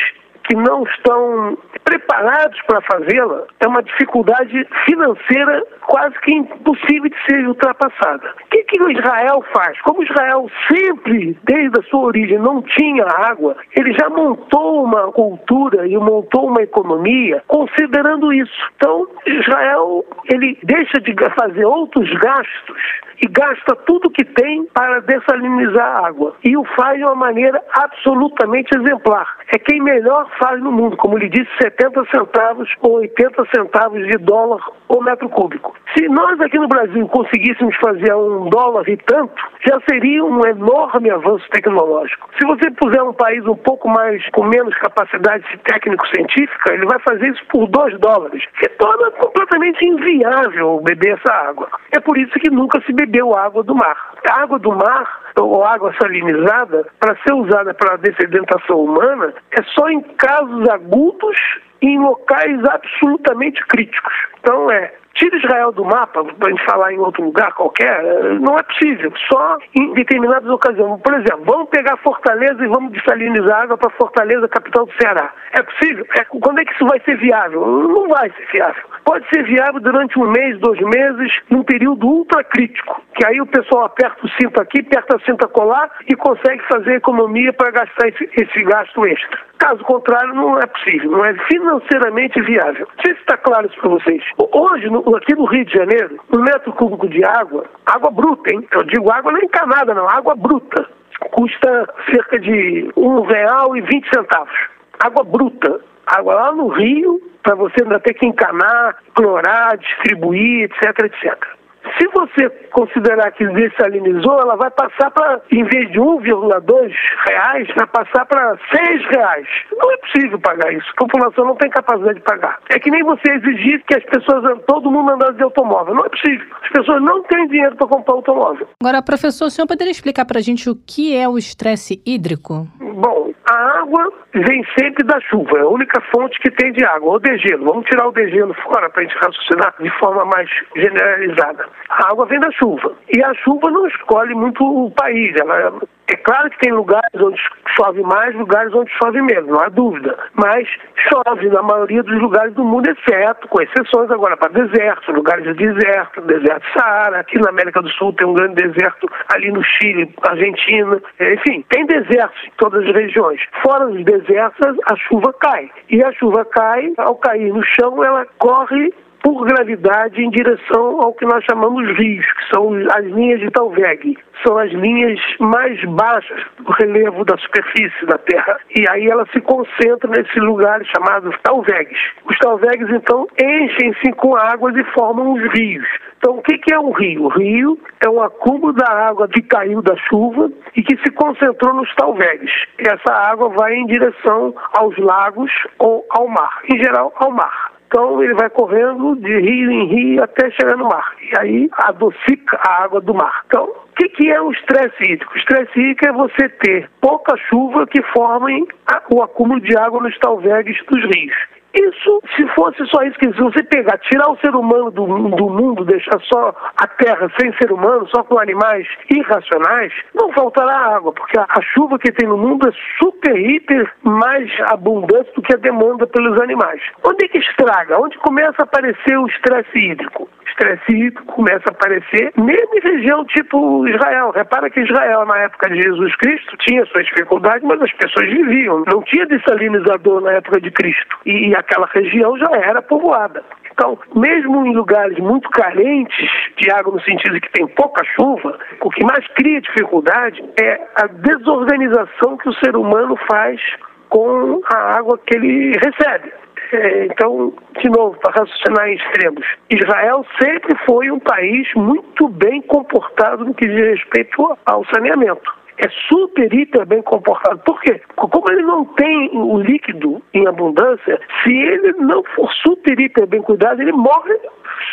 que 0.47 0.55
não 0.55 0.83
estão 0.83 1.57
preparados 1.87 2.61
para 2.63 2.81
fazê-la, 2.81 3.45
é 3.61 3.67
uma 3.67 3.81
dificuldade 3.81 4.67
financeira 4.83 5.63
quase 5.87 6.19
que 6.19 6.33
impossível 6.33 7.09
de 7.09 7.25
ser 7.25 7.47
ultrapassada. 7.47 8.33
O 8.43 8.49
que, 8.49 8.63
que 8.63 8.83
o 8.83 8.91
Israel 8.91 9.41
faz? 9.55 9.79
Como 9.81 10.03
Israel 10.03 10.51
sempre, 10.69 11.37
desde 11.45 11.79
a 11.79 11.83
sua 11.83 12.07
origem, 12.07 12.39
não 12.39 12.61
tinha 12.61 13.05
água, 13.05 13.55
ele 13.73 13.93
já 13.93 14.09
montou 14.09 14.83
uma 14.83 15.13
cultura 15.13 15.87
e 15.87 15.97
montou 15.97 16.49
uma 16.49 16.61
economia 16.61 17.41
considerando 17.47 18.33
isso. 18.33 18.69
Então, 18.75 19.07
Israel 19.25 20.03
ele 20.33 20.59
deixa 20.63 20.99
de 20.99 21.15
fazer 21.39 21.65
outros 21.65 22.09
gastos 22.19 23.06
e 23.21 23.27
gasta 23.27 23.75
tudo 23.85 24.11
que 24.11 24.23
tem 24.23 24.65
para 24.73 24.99
dessalinizar 25.01 25.85
a 25.85 26.07
água. 26.07 26.35
E 26.43 26.55
o 26.55 26.63
faz 26.75 26.97
de 26.97 27.03
uma 27.03 27.15
maneira 27.15 27.61
absolutamente 27.73 28.69
exemplar. 28.77 29.37
É 29.53 29.59
quem 29.59 29.81
melhor 29.81 30.29
faz 30.41 30.61
no 30.61 30.71
mundo, 30.71 30.97
como 30.97 31.17
lhe 31.17 31.29
disse, 31.29 31.49
70 31.61 32.05
centavos 32.13 32.69
ou 32.81 32.97
80 32.97 33.45
centavos 33.53 34.05
de 34.07 34.17
dólar 34.17 34.61
o 34.89 35.01
metro 35.01 35.29
cúbico. 35.29 35.75
Se 35.95 36.07
nós 36.07 36.39
aqui 36.41 36.57
no 36.57 36.67
Brasil 36.67 37.07
conseguíssemos 37.07 37.75
fazer 37.77 38.13
um 38.13 38.49
dólar 38.49 38.87
e 38.87 38.97
tanto, 38.97 39.33
já 39.65 39.79
seria 39.89 40.23
um 40.23 40.45
enorme 40.45 41.09
avanço 41.09 41.47
tecnológico. 41.49 42.29
Se 42.39 42.45
você 42.45 42.69
puser 42.71 43.01
um 43.03 43.13
país 43.13 43.45
um 43.45 43.55
pouco 43.55 43.89
mais 43.89 44.23
com 44.29 44.43
menos 44.43 44.75
capacidade 44.75 45.43
técnico-científica, 45.63 46.73
ele 46.73 46.85
vai 46.85 46.99
fazer 46.99 47.29
isso 47.29 47.43
por 47.49 47.67
2 47.67 47.99
dólares, 47.99 48.43
que 48.59 48.69
torna 48.69 49.11
completamente 49.11 49.85
inviável 49.85 50.79
beber 50.83 51.17
essa 51.19 51.33
água. 51.33 51.67
É 51.91 51.99
por 51.99 52.17
isso 52.17 52.33
que 52.39 52.49
nunca 52.49 52.81
se 52.81 52.93
bebeu 53.07 53.35
água 53.35 53.63
do 53.63 53.73
mar. 53.73 54.11
A 54.29 54.41
água 54.41 54.59
do 54.59 54.71
mar 54.71 55.21
ou 55.39 55.63
água 55.63 55.93
salinizada, 55.99 56.85
para 56.99 57.15
ser 57.23 57.33
usada 57.33 57.73
para 57.73 57.93
a 57.93 57.97
dessedentação 57.97 58.83
humana, 58.83 59.33
é 59.51 59.63
só 59.63 59.89
em 59.89 60.01
casos 60.01 60.67
agudos 60.69 61.37
e 61.81 61.87
em 61.87 61.99
locais 61.99 62.63
absolutamente 62.65 63.65
críticos. 63.67 64.13
Então 64.47 64.71
é 64.71 64.93
Tira 65.17 65.35
Israel 65.35 65.71
do 65.71 65.83
mapa, 65.83 66.23
para 66.23 66.47
a 66.47 66.49
gente 66.51 66.63
falar 66.63 66.93
em 66.93 66.99
outro 66.99 67.23
lugar 67.23 67.51
qualquer, 67.53 68.03
não 68.39 68.55
é 68.55 68.61
possível. 68.61 69.11
Só 69.27 69.57
em 69.75 69.91
determinadas 69.93 70.47
ocasiões. 70.47 71.01
Por 71.01 71.13
exemplo, 71.15 71.43
vamos 71.43 71.69
pegar 71.69 71.97
Fortaleza 71.97 72.63
e 72.63 72.67
vamos 72.67 72.93
desalinizar 72.93 73.63
água 73.63 73.77
para 73.77 73.89
Fortaleza, 73.97 74.47
capital 74.47 74.85
do 74.85 74.93
Ceará. 75.01 75.33
É 75.53 75.63
possível? 75.63 76.05
É, 76.19 76.23
quando 76.23 76.59
é 76.59 76.65
que 76.65 76.71
isso 76.71 76.85
vai 76.85 77.01
ser 77.01 77.17
viável? 77.17 77.65
Não 77.65 78.07
vai 78.07 78.29
ser 78.29 78.45
viável. 78.51 78.83
Pode 79.03 79.27
ser 79.29 79.43
viável 79.43 79.81
durante 79.81 80.19
um 80.19 80.29
mês, 80.29 80.59
dois 80.59 80.79
meses, 80.81 81.33
num 81.49 81.63
período 81.63 82.05
ultra 82.05 82.43
crítico, 82.43 83.01
que 83.15 83.25
aí 83.25 83.41
o 83.41 83.47
pessoal 83.47 83.85
aperta 83.85 84.23
o 84.23 84.29
cinto 84.39 84.61
aqui, 84.61 84.81
aperta 84.81 85.17
o 85.17 85.21
cinto 85.21 85.47
colar 85.49 85.89
e 86.07 86.15
consegue 86.15 86.61
fazer 86.71 86.95
economia 86.95 87.51
para 87.53 87.71
gastar 87.71 88.07
esse, 88.07 88.29
esse 88.37 88.63
gasto 88.63 89.03
extra. 89.07 89.39
Caso 89.57 89.83
contrário, 89.83 90.35
não 90.35 90.59
é 90.59 90.67
possível, 90.67 91.09
não 91.09 91.25
é 91.25 91.33
financeiramente 91.51 92.39
viável. 92.41 92.87
Não 92.95 93.03
sei 93.03 93.15
se 93.15 93.21
está 93.21 93.37
claro 93.37 93.65
isso 93.65 93.79
para 93.79 93.89
vocês. 93.89 94.23
Hoje, 94.37 94.89
no, 94.89 95.15
aqui 95.15 95.33
no 95.33 95.45
Rio 95.45 95.65
de 95.65 95.73
Janeiro, 95.73 96.19
um 96.31 96.41
metro 96.41 96.71
cúbico 96.73 97.07
de 97.09 97.23
água, 97.25 97.65
água 97.85 98.11
bruta, 98.11 98.53
hein? 98.53 98.67
Eu 98.71 98.83
digo 98.83 99.11
água 99.11 99.31
não 99.31 99.39
encanada, 99.39 99.93
não, 99.93 100.07
água 100.07 100.35
bruta, 100.35 100.87
custa 101.31 101.87
cerca 102.11 102.39
de 102.39 102.91
um 102.95 103.21
real 103.21 103.75
e 103.75 103.81
vinte 103.81 104.07
centavos. 104.13 104.55
Água 104.99 105.23
bruta. 105.23 105.81
Água 106.05 106.35
lá 106.35 106.51
no 106.53 106.69
Rio, 106.69 107.19
para 107.43 107.55
você 107.55 107.83
ainda 107.83 107.99
ter 107.99 108.13
que 108.13 108.25
encanar, 108.25 108.95
clorar, 109.13 109.77
distribuir, 109.77 110.63
etc, 110.63 111.03
etc. 111.03 111.56
Se 111.97 112.07
você 112.07 112.49
considerar 112.71 113.31
que 113.31 113.45
dessalinizou, 113.47 114.39
ela 114.39 114.55
vai 114.55 114.69
passar 114.71 115.11
para, 115.11 115.41
em 115.51 115.63
vez 115.63 115.91
de 115.91 115.99
1,2 115.99 116.93
reais, 117.27 117.67
vai 117.75 117.87
passar 117.87 118.25
para 118.25 118.57
6 118.73 119.05
reais. 119.09 119.47
Não 119.75 119.91
é 119.91 119.97
possível 119.97 120.39
pagar 120.39 120.73
isso. 120.73 120.87
A 120.91 121.05
população 121.05 121.45
não 121.45 121.55
tem 121.55 121.69
capacidade 121.69 122.15
de 122.15 122.23
pagar. 122.23 122.59
É 122.69 122.79
que 122.79 122.91
nem 122.91 123.03
você 123.03 123.31
exigir 123.31 123.83
que 123.85 123.95
as 123.95 124.03
pessoas, 124.05 124.43
todo 124.67 124.91
mundo 124.91 125.11
andasse 125.11 125.33
de 125.33 125.43
automóvel. 125.43 125.95
Não 125.95 126.05
é 126.05 126.09
possível. 126.09 126.45
As 126.63 126.69
pessoas 126.69 127.01
não 127.01 127.23
têm 127.23 127.47
dinheiro 127.47 127.75
para 127.75 127.87
comprar 127.87 128.15
automóvel. 128.15 128.67
Agora, 128.81 129.01
professor, 129.01 129.45
o 129.45 129.49
senhor 129.49 129.67
poderia 129.67 129.91
explicar 129.91 130.25
para 130.25 130.39
a 130.39 130.41
gente 130.41 130.69
o 130.69 130.75
que 130.75 131.15
é 131.15 131.27
o 131.27 131.37
estresse 131.37 132.01
hídrico? 132.05 132.67
Bom, 132.79 133.31
a 133.49 133.79
água 133.79 134.11
vem 134.33 134.63
sempre 134.77 135.03
da 135.03 135.19
chuva, 135.21 135.57
é 135.57 135.61
a 135.61 135.67
única 135.67 136.01
fonte 136.11 136.39
que 136.39 136.51
tem 136.51 136.71
de 136.73 136.83
água, 136.83 137.13
ou 137.13 137.19
de 137.19 137.37
gelo. 137.37 137.65
Vamos 137.65 137.85
tirar 137.85 138.07
o 138.07 138.11
de 138.11 138.29
gelo 138.29 138.53
fora 138.55 138.89
para 138.89 139.01
a 139.01 139.05
gente 139.05 139.17
raciocinar 139.17 139.73
de 139.79 139.89
forma 139.99 140.25
mais 140.25 140.49
generalizada. 140.75 141.65
A 141.89 142.11
água 142.11 142.25
vem 142.25 142.39
da 142.39 142.51
chuva. 142.51 142.93
E 143.13 143.23
a 143.23 143.33
chuva 143.35 143.69
não 143.69 143.87
escolhe 143.87 144.33
muito 144.35 144.63
o 144.63 144.91
país. 144.91 145.33
Ela, 145.39 145.73
é 146.09 146.15
claro 146.15 146.49
que 146.49 146.59
tem 146.59 146.71
lugares 146.71 147.13
onde 147.15 147.37
chove 147.75 148.01
mais, 148.01 148.33
lugares 148.35 148.73
onde 148.73 148.89
chove 148.91 149.21
menos, 149.21 149.49
não 149.49 149.59
há 149.59 149.69
dúvida. 149.69 150.17
Mas 150.33 150.67
chove 151.09 151.49
na 151.49 151.61
maioria 151.61 152.01
dos 152.01 152.21
lugares 152.21 152.53
do 152.53 152.63
mundo, 152.63 152.89
exceto, 152.89 153.47
com 153.47 153.61
exceções 153.61 154.09
agora 154.09 154.37
para 154.37 154.51
desertos, 154.51 155.13
lugares 155.13 155.43
de 155.43 155.53
deserto, 155.53 156.21
deserto 156.21 156.65
Saara. 156.77 157.19
Aqui 157.19 157.37
na 157.39 157.49
América 157.49 157.81
do 157.81 157.89
Sul 157.89 158.13
tem 158.13 158.27
um 158.27 158.33
grande 158.33 158.55
deserto, 158.55 159.09
ali 159.33 159.51
no 159.51 159.63
Chile, 159.63 160.13
Argentina. 160.23 161.01
Enfim, 161.19 161.65
tem 161.69 161.85
desertos 161.85 162.41
em 162.45 162.51
todas 162.57 162.87
as 162.87 162.95
regiões. 162.95 163.41
Fora 163.61 163.87
os 163.87 164.03
desertos, 164.03 164.77
a 164.89 164.95
chuva 164.95 165.33
cai. 165.33 165.69
E 165.89 166.03
a 166.03 166.11
chuva 166.13 166.45
cai, 166.45 166.93
ao 166.97 167.15
cair 167.15 167.53
no 167.53 167.63
chão, 167.63 168.03
ela 168.03 168.25
corre 168.37 168.93
por 169.23 169.45
gravidade 169.45 170.23
em 170.23 170.29
direção 170.29 171.01
ao 171.01 171.13
que 171.13 171.25
nós 171.25 171.43
chamamos 171.45 171.87
rios, 171.97 172.25
que 172.25 172.55
são 172.55 172.73
as 172.73 173.05
linhas 173.05 173.39
de 173.39 173.49
Talveg. 173.51 174.17
São 174.45 174.57
as 174.57 174.71
linhas 174.71 175.19
mais 175.39 175.83
baixas 175.85 176.43
do 176.59 176.71
relevo 176.73 177.25
da 177.25 177.35
superfície 177.37 178.05
da 178.05 178.17
Terra. 178.19 178.59
E 178.75 178.85
aí 178.89 179.07
ela 179.07 179.25
se 179.33 179.41
concentra 179.41 180.09
nesse 180.09 180.39
lugar 180.39 180.79
chamado 180.85 181.33
Talvegs. 181.43 181.99
Os 182.23 182.37
Talvegs, 182.37 182.89
então, 182.91 183.27
enchem-se 183.41 184.11
com 184.13 184.35
águas 184.35 184.75
e 184.75 184.83
formam 184.93 185.33
os 185.33 185.41
rios. 185.53 185.87
Então, 186.17 186.37
o 186.37 186.41
que 186.41 186.73
é 186.73 186.79
um 186.79 186.91
rio? 186.91 187.25
O 187.25 187.27
rio 187.29 187.79
é 188.03 188.09
um 188.09 188.21
acúmulo 188.21 188.73
da 188.73 188.91
água 188.91 189.27
que 189.27 189.41
caiu 189.41 189.81
da 189.81 189.95
chuva 190.09 190.51
e 190.75 190.81
que 190.81 190.97
se 190.97 191.11
concentrou 191.11 191.73
nos 191.73 191.93
talvegs. 191.95 192.51
Essa 192.77 193.13
água 193.13 193.49
vai 193.49 193.75
em 193.75 193.85
direção 193.85 194.53
aos 194.77 194.97
lagos 194.97 195.51
ou 195.79 196.05
ao 196.09 196.27
mar, 196.27 196.61
em 196.71 196.77
geral 196.77 197.13
ao 197.15 197.31
mar. 197.31 197.76
Então 197.87 198.21
ele 198.21 198.33
vai 198.33 198.49
correndo 198.49 199.15
de 199.15 199.39
rio 199.39 199.71
em 199.71 199.87
rio 199.87 200.23
até 200.23 200.51
chegar 200.51 200.75
no 200.77 200.89
mar. 200.89 201.15
E 201.21 201.39
aí 201.39 201.69
adocica 201.71 202.59
a 202.67 202.83
água 202.83 202.99
do 203.01 203.13
mar. 203.13 203.43
Então, 203.47 203.63
o 203.63 203.95
que, 203.95 204.09
que 204.09 204.29
é 204.29 204.41
o 204.41 204.51
estresse 204.51 205.03
hídrico? 205.03 205.33
O 205.33 205.37
estresse 205.37 205.79
hídrico 205.79 206.05
é 206.05 206.11
você 206.11 206.49
ter 206.49 206.89
pouca 207.01 207.35
chuva 207.49 207.87
que 207.87 208.01
formem 208.13 208.67
o 209.09 209.21
acúmulo 209.21 209.61
de 209.61 209.75
água 209.77 210.01
nos 210.01 210.17
talvegues 210.19 210.77
dos 210.85 211.03
rios. 211.15 211.35
Isso, 211.77 212.21
se 212.35 212.47
fosse 212.55 212.83
só 212.87 213.03
isso, 213.03 213.19
que 213.19 213.31
se 213.31 213.39
você 213.39 213.63
pegar, 213.63 213.97
tirar 213.99 214.29
o 214.31 214.37
ser 214.37 214.55
humano 214.55 214.89
do, 214.89 215.05
do 215.05 215.49
mundo, 215.49 215.85
deixar 215.85 216.19
só 216.21 216.55
a 216.75 216.87
terra 216.87 217.31
sem 217.39 217.53
ser 217.53 217.71
humano, 217.71 218.07
só 218.07 218.23
com 218.23 218.39
animais 218.39 218.87
irracionais, 219.11 219.93
não 220.15 220.31
faltará 220.33 220.95
água, 220.95 221.13
porque 221.13 221.39
a, 221.39 221.45
a 221.47 221.61
chuva 221.61 221.99
que 221.99 222.11
tem 222.11 222.27
no 222.27 222.37
mundo 222.37 222.67
é 222.67 222.71
super, 222.97 223.37
hiper 223.37 223.91
mais 224.01 224.49
abundante 224.71 225.31
do 225.35 225.41
que 225.41 225.53
a 225.53 225.59
demanda 225.59 226.07
pelos 226.07 226.41
animais. 226.41 226.81
Onde 227.03 227.25
é 227.25 227.27
que 227.27 227.37
estraga? 227.37 227.99
Onde 227.99 228.17
começa 228.19 228.55
a 228.59 228.63
aparecer 228.63 229.17
o 229.17 229.27
estresse 229.27 229.77
hídrico? 229.77 230.27
estresse 230.57 230.91
hídrico 230.91 231.25
começa 231.25 231.63
a 231.67 231.71
aparecer 231.71 232.31
mesmo 232.35 232.75
em 232.75 232.81
região 232.81 233.23
tipo 233.25 233.87
Israel. 233.87 234.31
Repara 234.31 234.69
que 234.69 234.81
Israel, 234.81 235.25
na 235.25 235.37
época 235.39 235.69
de 235.69 235.81
Jesus 235.81 236.15
Cristo, 236.15 236.57
tinha 236.57 236.85
suas 236.87 237.05
dificuldades, 237.05 237.63
mas 237.63 237.81
as 237.81 237.93
pessoas 237.93 238.27
viviam. 238.27 238.83
Não 238.91 239.01
tinha 239.03 239.25
dessalinizador 239.27 240.21
na 240.21 240.33
época 240.33 240.59
de 240.59 240.71
Cristo. 240.71 241.17
E 241.25 241.55
aquela 241.67 241.87
região 241.87 242.37
já 242.37 242.49
era 242.53 242.81
povoada. 242.81 243.43
Então, 243.71 243.99
mesmo 244.15 244.65
em 244.65 244.73
lugares 244.73 245.19
muito 245.19 245.47
carentes 245.49 246.29
de 246.57 246.71
água, 246.71 246.93
no 246.93 247.01
sentido 247.01 247.35
de 247.35 247.41
que 247.41 247.51
tem 247.51 247.67
pouca 247.67 248.03
chuva, 248.15 248.57
o 248.81 248.89
que 248.89 249.03
mais 249.03 249.27
cria 249.35 249.61
dificuldade 249.61 250.43
é 250.59 250.81
a 250.95 251.05
desorganização 251.07 252.37
que 252.37 252.49
o 252.49 252.53
ser 252.53 252.75
humano 252.75 253.15
faz 253.29 253.61
com 254.09 254.61
a 254.73 254.97
água 254.97 255.19
que 255.19 255.37
ele 255.37 255.73
recebe. 255.73 256.33
É, 256.71 257.05
então, 257.05 257.53
de 257.81 257.89
novo, 257.89 258.17
para 258.19 258.41
raciocinar 258.41 258.89
em 258.89 258.95
extremos, 258.95 259.45
Israel 259.69 260.25
sempre 260.41 260.75
foi 260.85 261.11
um 261.11 261.19
país 261.19 261.67
muito 261.75 262.27
bem 262.29 262.61
comportado 262.63 263.45
no 263.45 263.53
que 263.53 263.67
diz 263.67 263.99
respeito 263.99 264.57
ao 264.65 264.83
saneamento 264.85 265.56
é 265.77 265.89
super, 266.09 266.51
hiper 266.53 266.85
bem 266.85 267.01
comportado. 267.01 267.59
Por 267.59 267.79
quê? 267.81 268.01
Como 268.15 268.51
ele 268.51 268.63
não 268.63 268.85
tem 268.85 269.29
o 269.33 269.59
líquido 269.59 270.21
em 270.33 270.47
abundância, 270.47 271.19
se 271.43 271.51
ele 271.51 271.93
não 271.99 272.23
for 272.35 272.51
super, 272.65 272.99
hiper 272.99 273.27
bem 273.27 273.41
cuidado, 273.41 273.81
ele 273.81 273.91
morre 273.91 274.35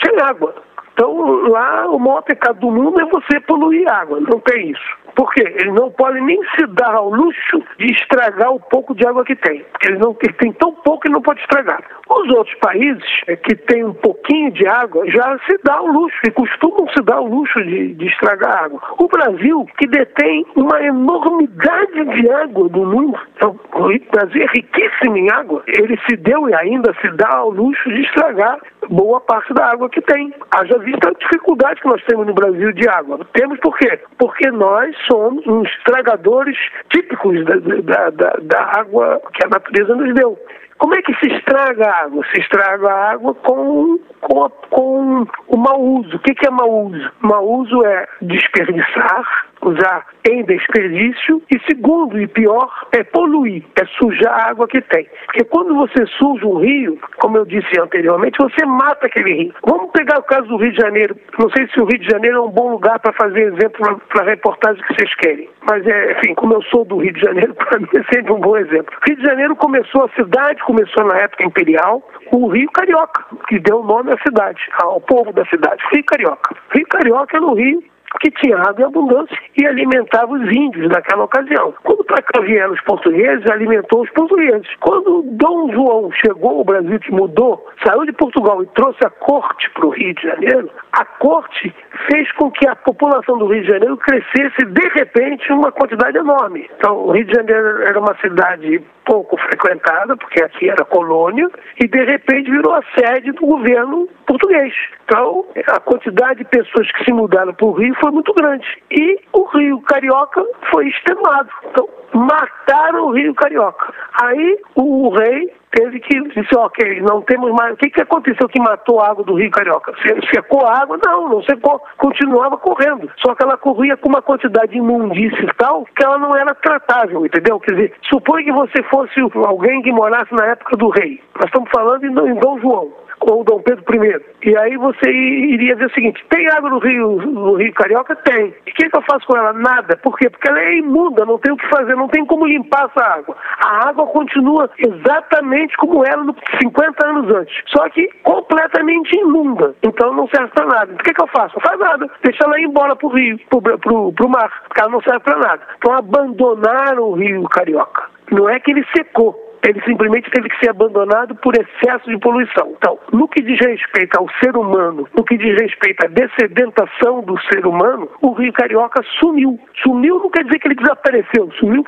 sem 0.05 0.21
água. 0.23 0.55
Então, 0.93 1.13
lá, 1.49 1.91
o 1.91 1.99
maior 1.99 2.23
pecado 2.23 2.61
do 2.61 2.71
mundo 2.71 3.01
é 3.01 3.05
você 3.07 3.41
poluir 3.41 3.91
água, 3.91 4.21
não 4.21 4.39
tem 4.41 4.71
isso. 4.71 5.04
Por 5.15 5.33
quê? 5.33 5.43
Eles 5.43 5.75
não 5.75 5.91
podem 5.91 6.23
nem 6.23 6.41
se 6.57 6.67
dar 6.69 6.95
ao 6.95 7.11
luxo 7.11 7.63
de 7.79 7.93
estragar 7.93 8.53
o 8.53 8.61
pouco 8.61 8.95
de 8.95 9.07
água 9.07 9.25
que 9.25 9.37
tem. 9.37 9.65
Porque 9.73 9.89
eles, 9.89 10.01
não, 10.01 10.17
eles 10.23 10.37
têm 10.37 10.53
tão 10.53 10.73
pouco 10.73 11.01
que 11.01 11.11
não 11.11 11.23
pode 11.23 11.41
estragar. 11.41 11.83
Os 12.09 12.29
outros 12.35 12.55
países 12.57 13.05
é, 13.27 13.37
que 13.37 13.55
têm 13.55 13.85
um 13.85 13.95
pouquinho 13.95 14.51
de 14.53 14.67
água 14.67 15.09
já 15.11 15.39
se 15.47 15.59
dá 15.65 15.81
o 15.81 15.93
luxo 15.93 16.19
e 16.27 16.31
costumam 16.31 16.89
se 16.89 17.03
dar 17.03 17.21
o 17.21 17.29
luxo 17.29 17.63
de, 17.63 17.95
de 17.95 18.07
estragar 18.07 18.65
água. 18.65 18.81
O 18.99 19.09
Brasil, 19.09 19.67
que 19.79 19.87
detém 19.87 20.45
uma 20.57 20.83
enormidade 20.83 22.05
de 22.05 22.31
água 22.31 22.69
do 22.69 22.85
mundo, 22.85 23.19
então, 23.37 23.59
o 23.73 23.89
Brasil 24.13 24.43
é 24.43 24.47
riquíssimo 24.55 25.17
em 25.17 25.31
água, 25.33 25.63
ele 25.67 25.99
se 26.09 26.17
deu 26.17 26.49
e 26.49 26.55
ainda 26.55 26.95
se 27.01 27.11
dá 27.17 27.37
ao 27.37 27.51
luxo 27.51 27.89
de 27.91 28.03
estragar 28.03 28.59
boa 28.89 29.21
parte 29.21 29.53
da 29.55 29.67
água 29.67 29.89
que 29.89 30.01
tem. 30.03 30.33
Haja 30.51 30.79
vista 30.79 31.09
a 31.09 31.13
dificuldade 31.13 31.81
que 31.81 31.89
nós 31.89 32.03
temos 32.05 32.27
no 32.27 32.35
Brasil 32.35 32.73
de 32.73 32.89
água. 32.89 33.21
Temos 33.33 33.59
por 33.61 33.77
quê? 33.79 33.99
Porque 34.19 34.51
nós 34.51 34.95
somos 35.07 35.47
uns 35.47 35.69
estragadores 35.79 36.57
típicos 36.91 37.45
da, 37.45 37.57
da, 37.57 38.11
da, 38.11 38.31
da 38.43 38.63
água 38.79 39.21
que 39.33 39.45
a 39.45 39.49
natureza 39.49 39.95
nos 39.95 40.15
deu. 40.15 40.39
Como 40.79 40.95
é 40.95 41.03
que 41.03 41.15
se 41.15 41.33
estraga 41.33 41.89
a 41.89 42.05
água? 42.05 42.25
Se 42.33 42.41
estraga 42.41 42.89
a 42.89 43.11
água 43.13 43.35
com, 43.35 43.99
com, 44.21 44.51
com 44.71 45.27
o 45.49 45.57
mau 45.57 45.81
uso. 45.81 46.17
O 46.17 46.19
que 46.19 46.47
é 46.47 46.51
mau 46.51 46.87
uso? 46.87 47.13
Mau 47.21 47.49
uso 47.49 47.85
é 47.87 48.07
desperdiçar, 48.21 49.47
usar 49.69 50.07
em 50.29 50.45
desperdício 50.45 51.43
e 51.51 51.59
segundo 51.69 52.21
e 52.21 52.27
pior 52.27 52.69
é 52.93 53.03
poluir, 53.03 53.65
é 53.81 53.85
sujar 53.99 54.33
a 54.33 54.51
água 54.51 54.69
que 54.69 54.81
tem. 54.81 55.09
Porque 55.27 55.45
quando 55.45 55.75
você 55.75 56.07
suja 56.19 56.47
um 56.47 56.59
rio, 56.59 56.99
como 57.19 57.37
eu 57.39 57.45
disse 57.45 57.81
anteriormente, 57.81 58.39
você 58.39 58.65
mata 58.65 59.07
aquele 59.07 59.33
rio. 59.33 59.55
Vamos 59.67 59.91
pegar 59.93 60.19
o 60.19 60.23
caso 60.23 60.47
do 60.47 60.57
Rio 60.57 60.73
de 60.73 60.81
Janeiro. 60.81 61.17
Não 61.39 61.51
sei 61.51 61.67
se 61.69 61.81
o 61.81 61.85
Rio 61.85 61.99
de 61.99 62.09
Janeiro 62.09 62.39
é 62.39 62.41
um 62.41 62.51
bom 62.51 62.71
lugar 62.71 62.99
para 63.01 63.13
fazer 63.13 63.53
exemplo 63.53 64.01
para 64.09 64.23
a 64.23 64.31
reportagem 64.31 64.83
que 64.85 64.95
vocês 64.95 65.15
querem. 65.17 65.49
Mas, 65.69 65.87
é, 65.87 66.13
enfim, 66.13 66.35
como 66.35 66.55
eu 66.55 66.63
sou 66.65 66.85
do 66.85 66.99
Rio 66.99 67.13
de 67.13 67.21
Janeiro, 67.21 67.55
para 67.57 67.79
mim 67.79 67.89
é 67.95 68.15
sempre 68.15 68.33
um 68.33 68.41
bom 68.41 68.57
exemplo. 68.57 68.95
Rio 69.07 69.17
de 69.17 69.23
Janeiro 69.23 69.57
começou, 69.57 70.05
a 70.05 70.09
cidade 70.11 70.63
começou 70.65 71.05
na 71.05 71.19
época 71.19 71.45
imperial, 71.45 72.03
o 72.33 72.49
Rio 72.49 72.71
Carioca, 72.71 73.25
que 73.49 73.59
deu 73.59 73.81
o 73.81 73.87
nome 73.87 74.13
à 74.13 74.19
cidade, 74.19 74.61
ao 74.83 75.01
povo 75.01 75.33
da 75.33 75.45
cidade, 75.47 75.83
Rio 75.93 76.05
Carioca. 76.05 76.55
Rio 76.75 76.87
Carioca 76.89 77.37
é 77.37 77.41
no 77.41 77.55
Rio 77.55 77.83
que 78.21 78.31
tinha 78.31 78.57
água 78.59 78.83
em 78.83 78.85
abundância 78.85 79.37
e 79.57 79.67
alimentava 79.67 80.33
os 80.33 80.51
índios 80.51 80.89
naquela 80.89 81.25
ocasião. 81.25 81.75
Quando 81.83 82.05
para 82.05 82.23
cá 82.23 82.41
vieram 82.41 82.73
os 82.73 82.81
portugueses, 82.83 83.49
alimentou 83.51 84.03
os 84.03 84.11
portugueses. 84.11 84.69
Quando 84.81 85.23
Dom 85.33 85.73
João 85.73 86.11
chegou 86.13 86.59
ao 86.59 86.65
Brasil, 86.65 86.99
que 87.01 87.13
mudou, 87.13 87.67
saiu 87.85 88.05
de 88.05 88.13
Portugal 88.13 88.63
e 88.63 88.67
trouxe 88.69 89.05
a 89.05 89.11
corte 89.11 89.71
para 89.71 89.87
o 89.87 89.91
Rio 89.91 90.15
de 90.15 90.23
Janeiro, 90.23 90.71
a 90.93 91.05
corte 91.05 91.75
fez 92.11 92.31
com 92.33 92.51
que 92.51 92.67
a 92.69 92.77
população 92.77 93.39
do 93.39 93.47
Rio 93.47 93.63
de 93.63 93.69
Janeiro 93.69 93.97
crescesse 93.97 94.65
de 94.67 94.89
repente 94.95 95.53
uma 95.53 95.73
quantidade 95.73 96.17
enorme. 96.17 96.69
Então, 96.77 97.07
o 97.07 97.13
Rio 97.13 97.25
de 97.25 97.35
Janeiro 97.35 97.83
era 97.83 97.99
uma 97.99 98.17
cidade 98.21 98.83
pouco 99.05 99.37
frequentada, 99.37 100.17
porque 100.17 100.43
aqui 100.43 100.69
era 100.69 100.85
colônia, 100.85 101.49
e 101.79 101.87
de 101.87 102.05
repente 102.05 102.51
virou 102.51 102.75
a 102.75 102.83
sede 102.97 103.33
do 103.33 103.47
governo 103.47 104.09
português. 104.27 104.73
Então, 105.05 105.45
a 105.69 105.81
quantidade 105.81 106.39
de 106.39 106.45
pessoas 106.47 106.91
que 106.93 107.05
se 107.05 107.13
mudaram 107.13 107.53
para 107.53 107.67
o 107.67 107.73
Rio 107.73 107.95
foi 108.05 108.11
muito 108.11 108.35
grande. 108.35 108.67
E 108.91 109.19
o 109.33 109.45
Rio 109.45 109.81
Carioca 109.81 110.45
foi 110.71 110.89
extremado. 110.89 111.49
Então, 111.71 111.89
mataram 112.13 113.07
o 113.07 113.13
Rio 113.13 113.35
Carioca. 113.35 113.95
Aí 114.23 114.59
o 114.75 115.09
rei 115.09 115.51
teve 115.71 116.01
que 116.01 116.21
dizer, 116.29 116.57
ok, 116.57 117.01
não 117.01 117.23
temos 117.23 117.51
mais. 117.53 117.73
O 117.73 117.77
que, 117.79 117.89
que 117.89 118.03
aconteceu 118.03 118.47
que 118.47 118.61
matou 118.61 119.01
a 119.01 119.09
água 119.09 119.25
do 119.25 119.35
Rio 119.35 119.51
Carioca? 119.51 119.95
Secou 120.33 120.67
a 120.67 120.83
água? 120.83 120.99
Não, 121.03 121.31
não 121.31 121.43
secou. 121.45 121.81
Continuava 121.97 122.59
correndo. 122.59 123.11
Só 123.25 123.35
que 123.35 123.43
ela 123.43 123.57
corria 123.57 123.97
com 123.97 124.11
uma 124.11 124.21
quantidade 124.21 124.73
de 124.73 124.79
imundície 124.79 125.47
tal 125.57 125.87
que 125.97 126.05
ela 126.05 126.19
não 126.19 126.37
era 126.37 126.55
tratável, 126.55 127.25
entendeu? 127.25 127.59
Quer 127.59 127.75
dizer, 127.75 127.95
supõe 128.03 128.45
que 128.45 128.53
você 128.53 128.83
fosse 128.85 129.19
alguém 129.47 129.81
que 129.81 129.91
morasse 129.91 130.33
na 130.35 130.45
época 130.49 130.77
do 130.77 130.91
rei. 130.91 131.23
Nós 131.37 131.47
estamos 131.47 131.71
falando 131.71 132.05
em 132.05 132.35
Dom 132.35 132.59
João 132.61 133.04
ou 133.31 133.45
Dom 133.45 133.61
Pedro 133.63 134.05
I. 134.05 134.21
E 134.45 134.57
aí 134.57 134.77
você 134.77 135.11
iria 135.11 135.77
ver 135.77 135.87
o 135.87 135.93
seguinte: 135.93 136.25
tem 136.29 136.47
água 136.51 136.71
no 136.71 136.79
Rio, 136.79 137.17
no 137.17 137.55
Rio 137.55 137.73
Carioca? 137.75 138.15
Tem. 138.17 138.55
E 138.67 138.71
o 138.71 138.75
que, 138.75 138.89
que 138.89 138.97
eu 138.97 139.03
faço 139.03 139.27
com 139.27 139.37
ela? 139.37 139.53
Nada. 139.53 139.97
Por 139.99 140.17
quê? 140.19 140.29
Porque 140.29 140.49
ela 140.49 140.61
é 140.61 140.79
imunda, 140.79 141.25
não 141.25 141.39
tem 141.39 141.53
o 141.53 141.57
que 141.57 141.69
fazer, 141.69 141.97
não 141.97 142.09
tem 142.09 142.25
como 142.27 142.47
limpar 142.47 142.91
essa 142.91 143.05
água. 143.05 143.37
A 143.65 143.89
água 143.89 144.07
continua 144.07 144.71
exatamente 144.79 145.77
como 145.77 146.05
era 146.05 146.23
50 146.61 147.07
anos 147.07 147.35
antes, 147.35 147.55
só 147.67 147.89
que 147.89 148.09
completamente 148.23 149.17
imunda. 149.17 149.75
Então 149.83 150.13
não 150.13 150.29
serve 150.29 150.49
para 150.49 150.67
nada. 150.67 150.93
O 150.93 150.99
que, 150.99 151.15
que 151.15 151.23
eu 151.23 151.27
faço? 151.29 151.55
Não 151.57 151.63
faz 151.63 151.79
nada. 151.79 152.11
Deixa 152.23 152.45
ela 152.45 152.61
ir 152.61 152.65
embora 152.65 152.95
pro 152.97 153.09
rio, 153.09 153.39
pro, 153.49 153.61
pro, 153.61 154.13
pro 154.13 154.29
mar, 154.29 154.51
porque 154.69 154.81
ela 154.81 154.91
não 154.91 155.03
serve 155.03 155.21
para 155.21 155.39
nada. 155.39 155.63
Então 155.79 155.95
abandonaram 155.95 157.05
o 157.05 157.15
Rio 157.15 157.45
Carioca. 157.49 158.15
Não 158.31 158.49
é 158.49 158.59
que 158.59 158.73
ele 158.73 158.85
secou, 158.97 159.35
ele 159.65 159.81
simplesmente 159.83 160.31
teve 160.31 160.49
que 160.49 160.59
ser 160.59 160.71
abandonado 160.71 161.35
por 161.37 161.55
excesso 161.55 162.09
de 162.09 162.19
poluição. 162.19 162.75
Então, 162.77 162.99
no 163.13 163.29
que 163.29 163.43
diz 163.43 163.59
respeito 163.59 164.19
ao 164.19 164.29
ser 164.43 164.57
humano, 164.57 165.09
no 165.17 165.25
que 165.25 165.37
diz 165.37 165.61
respeito 165.61 166.05
à 166.05 166.09
descedentação 166.09 167.23
do 167.23 167.39
ser 167.53 167.67
humano, 167.67 168.09
o 168.21 168.33
Rio 168.33 168.53
Carioca 168.53 169.03
sumiu. 169.19 169.59
Sumiu 169.83 170.21
não 170.21 170.31
quer 170.31 170.45
dizer 170.45 170.59
que 170.59 170.69
ele 170.69 170.75
desapareceu, 170.75 171.51
sumiu 171.59 171.85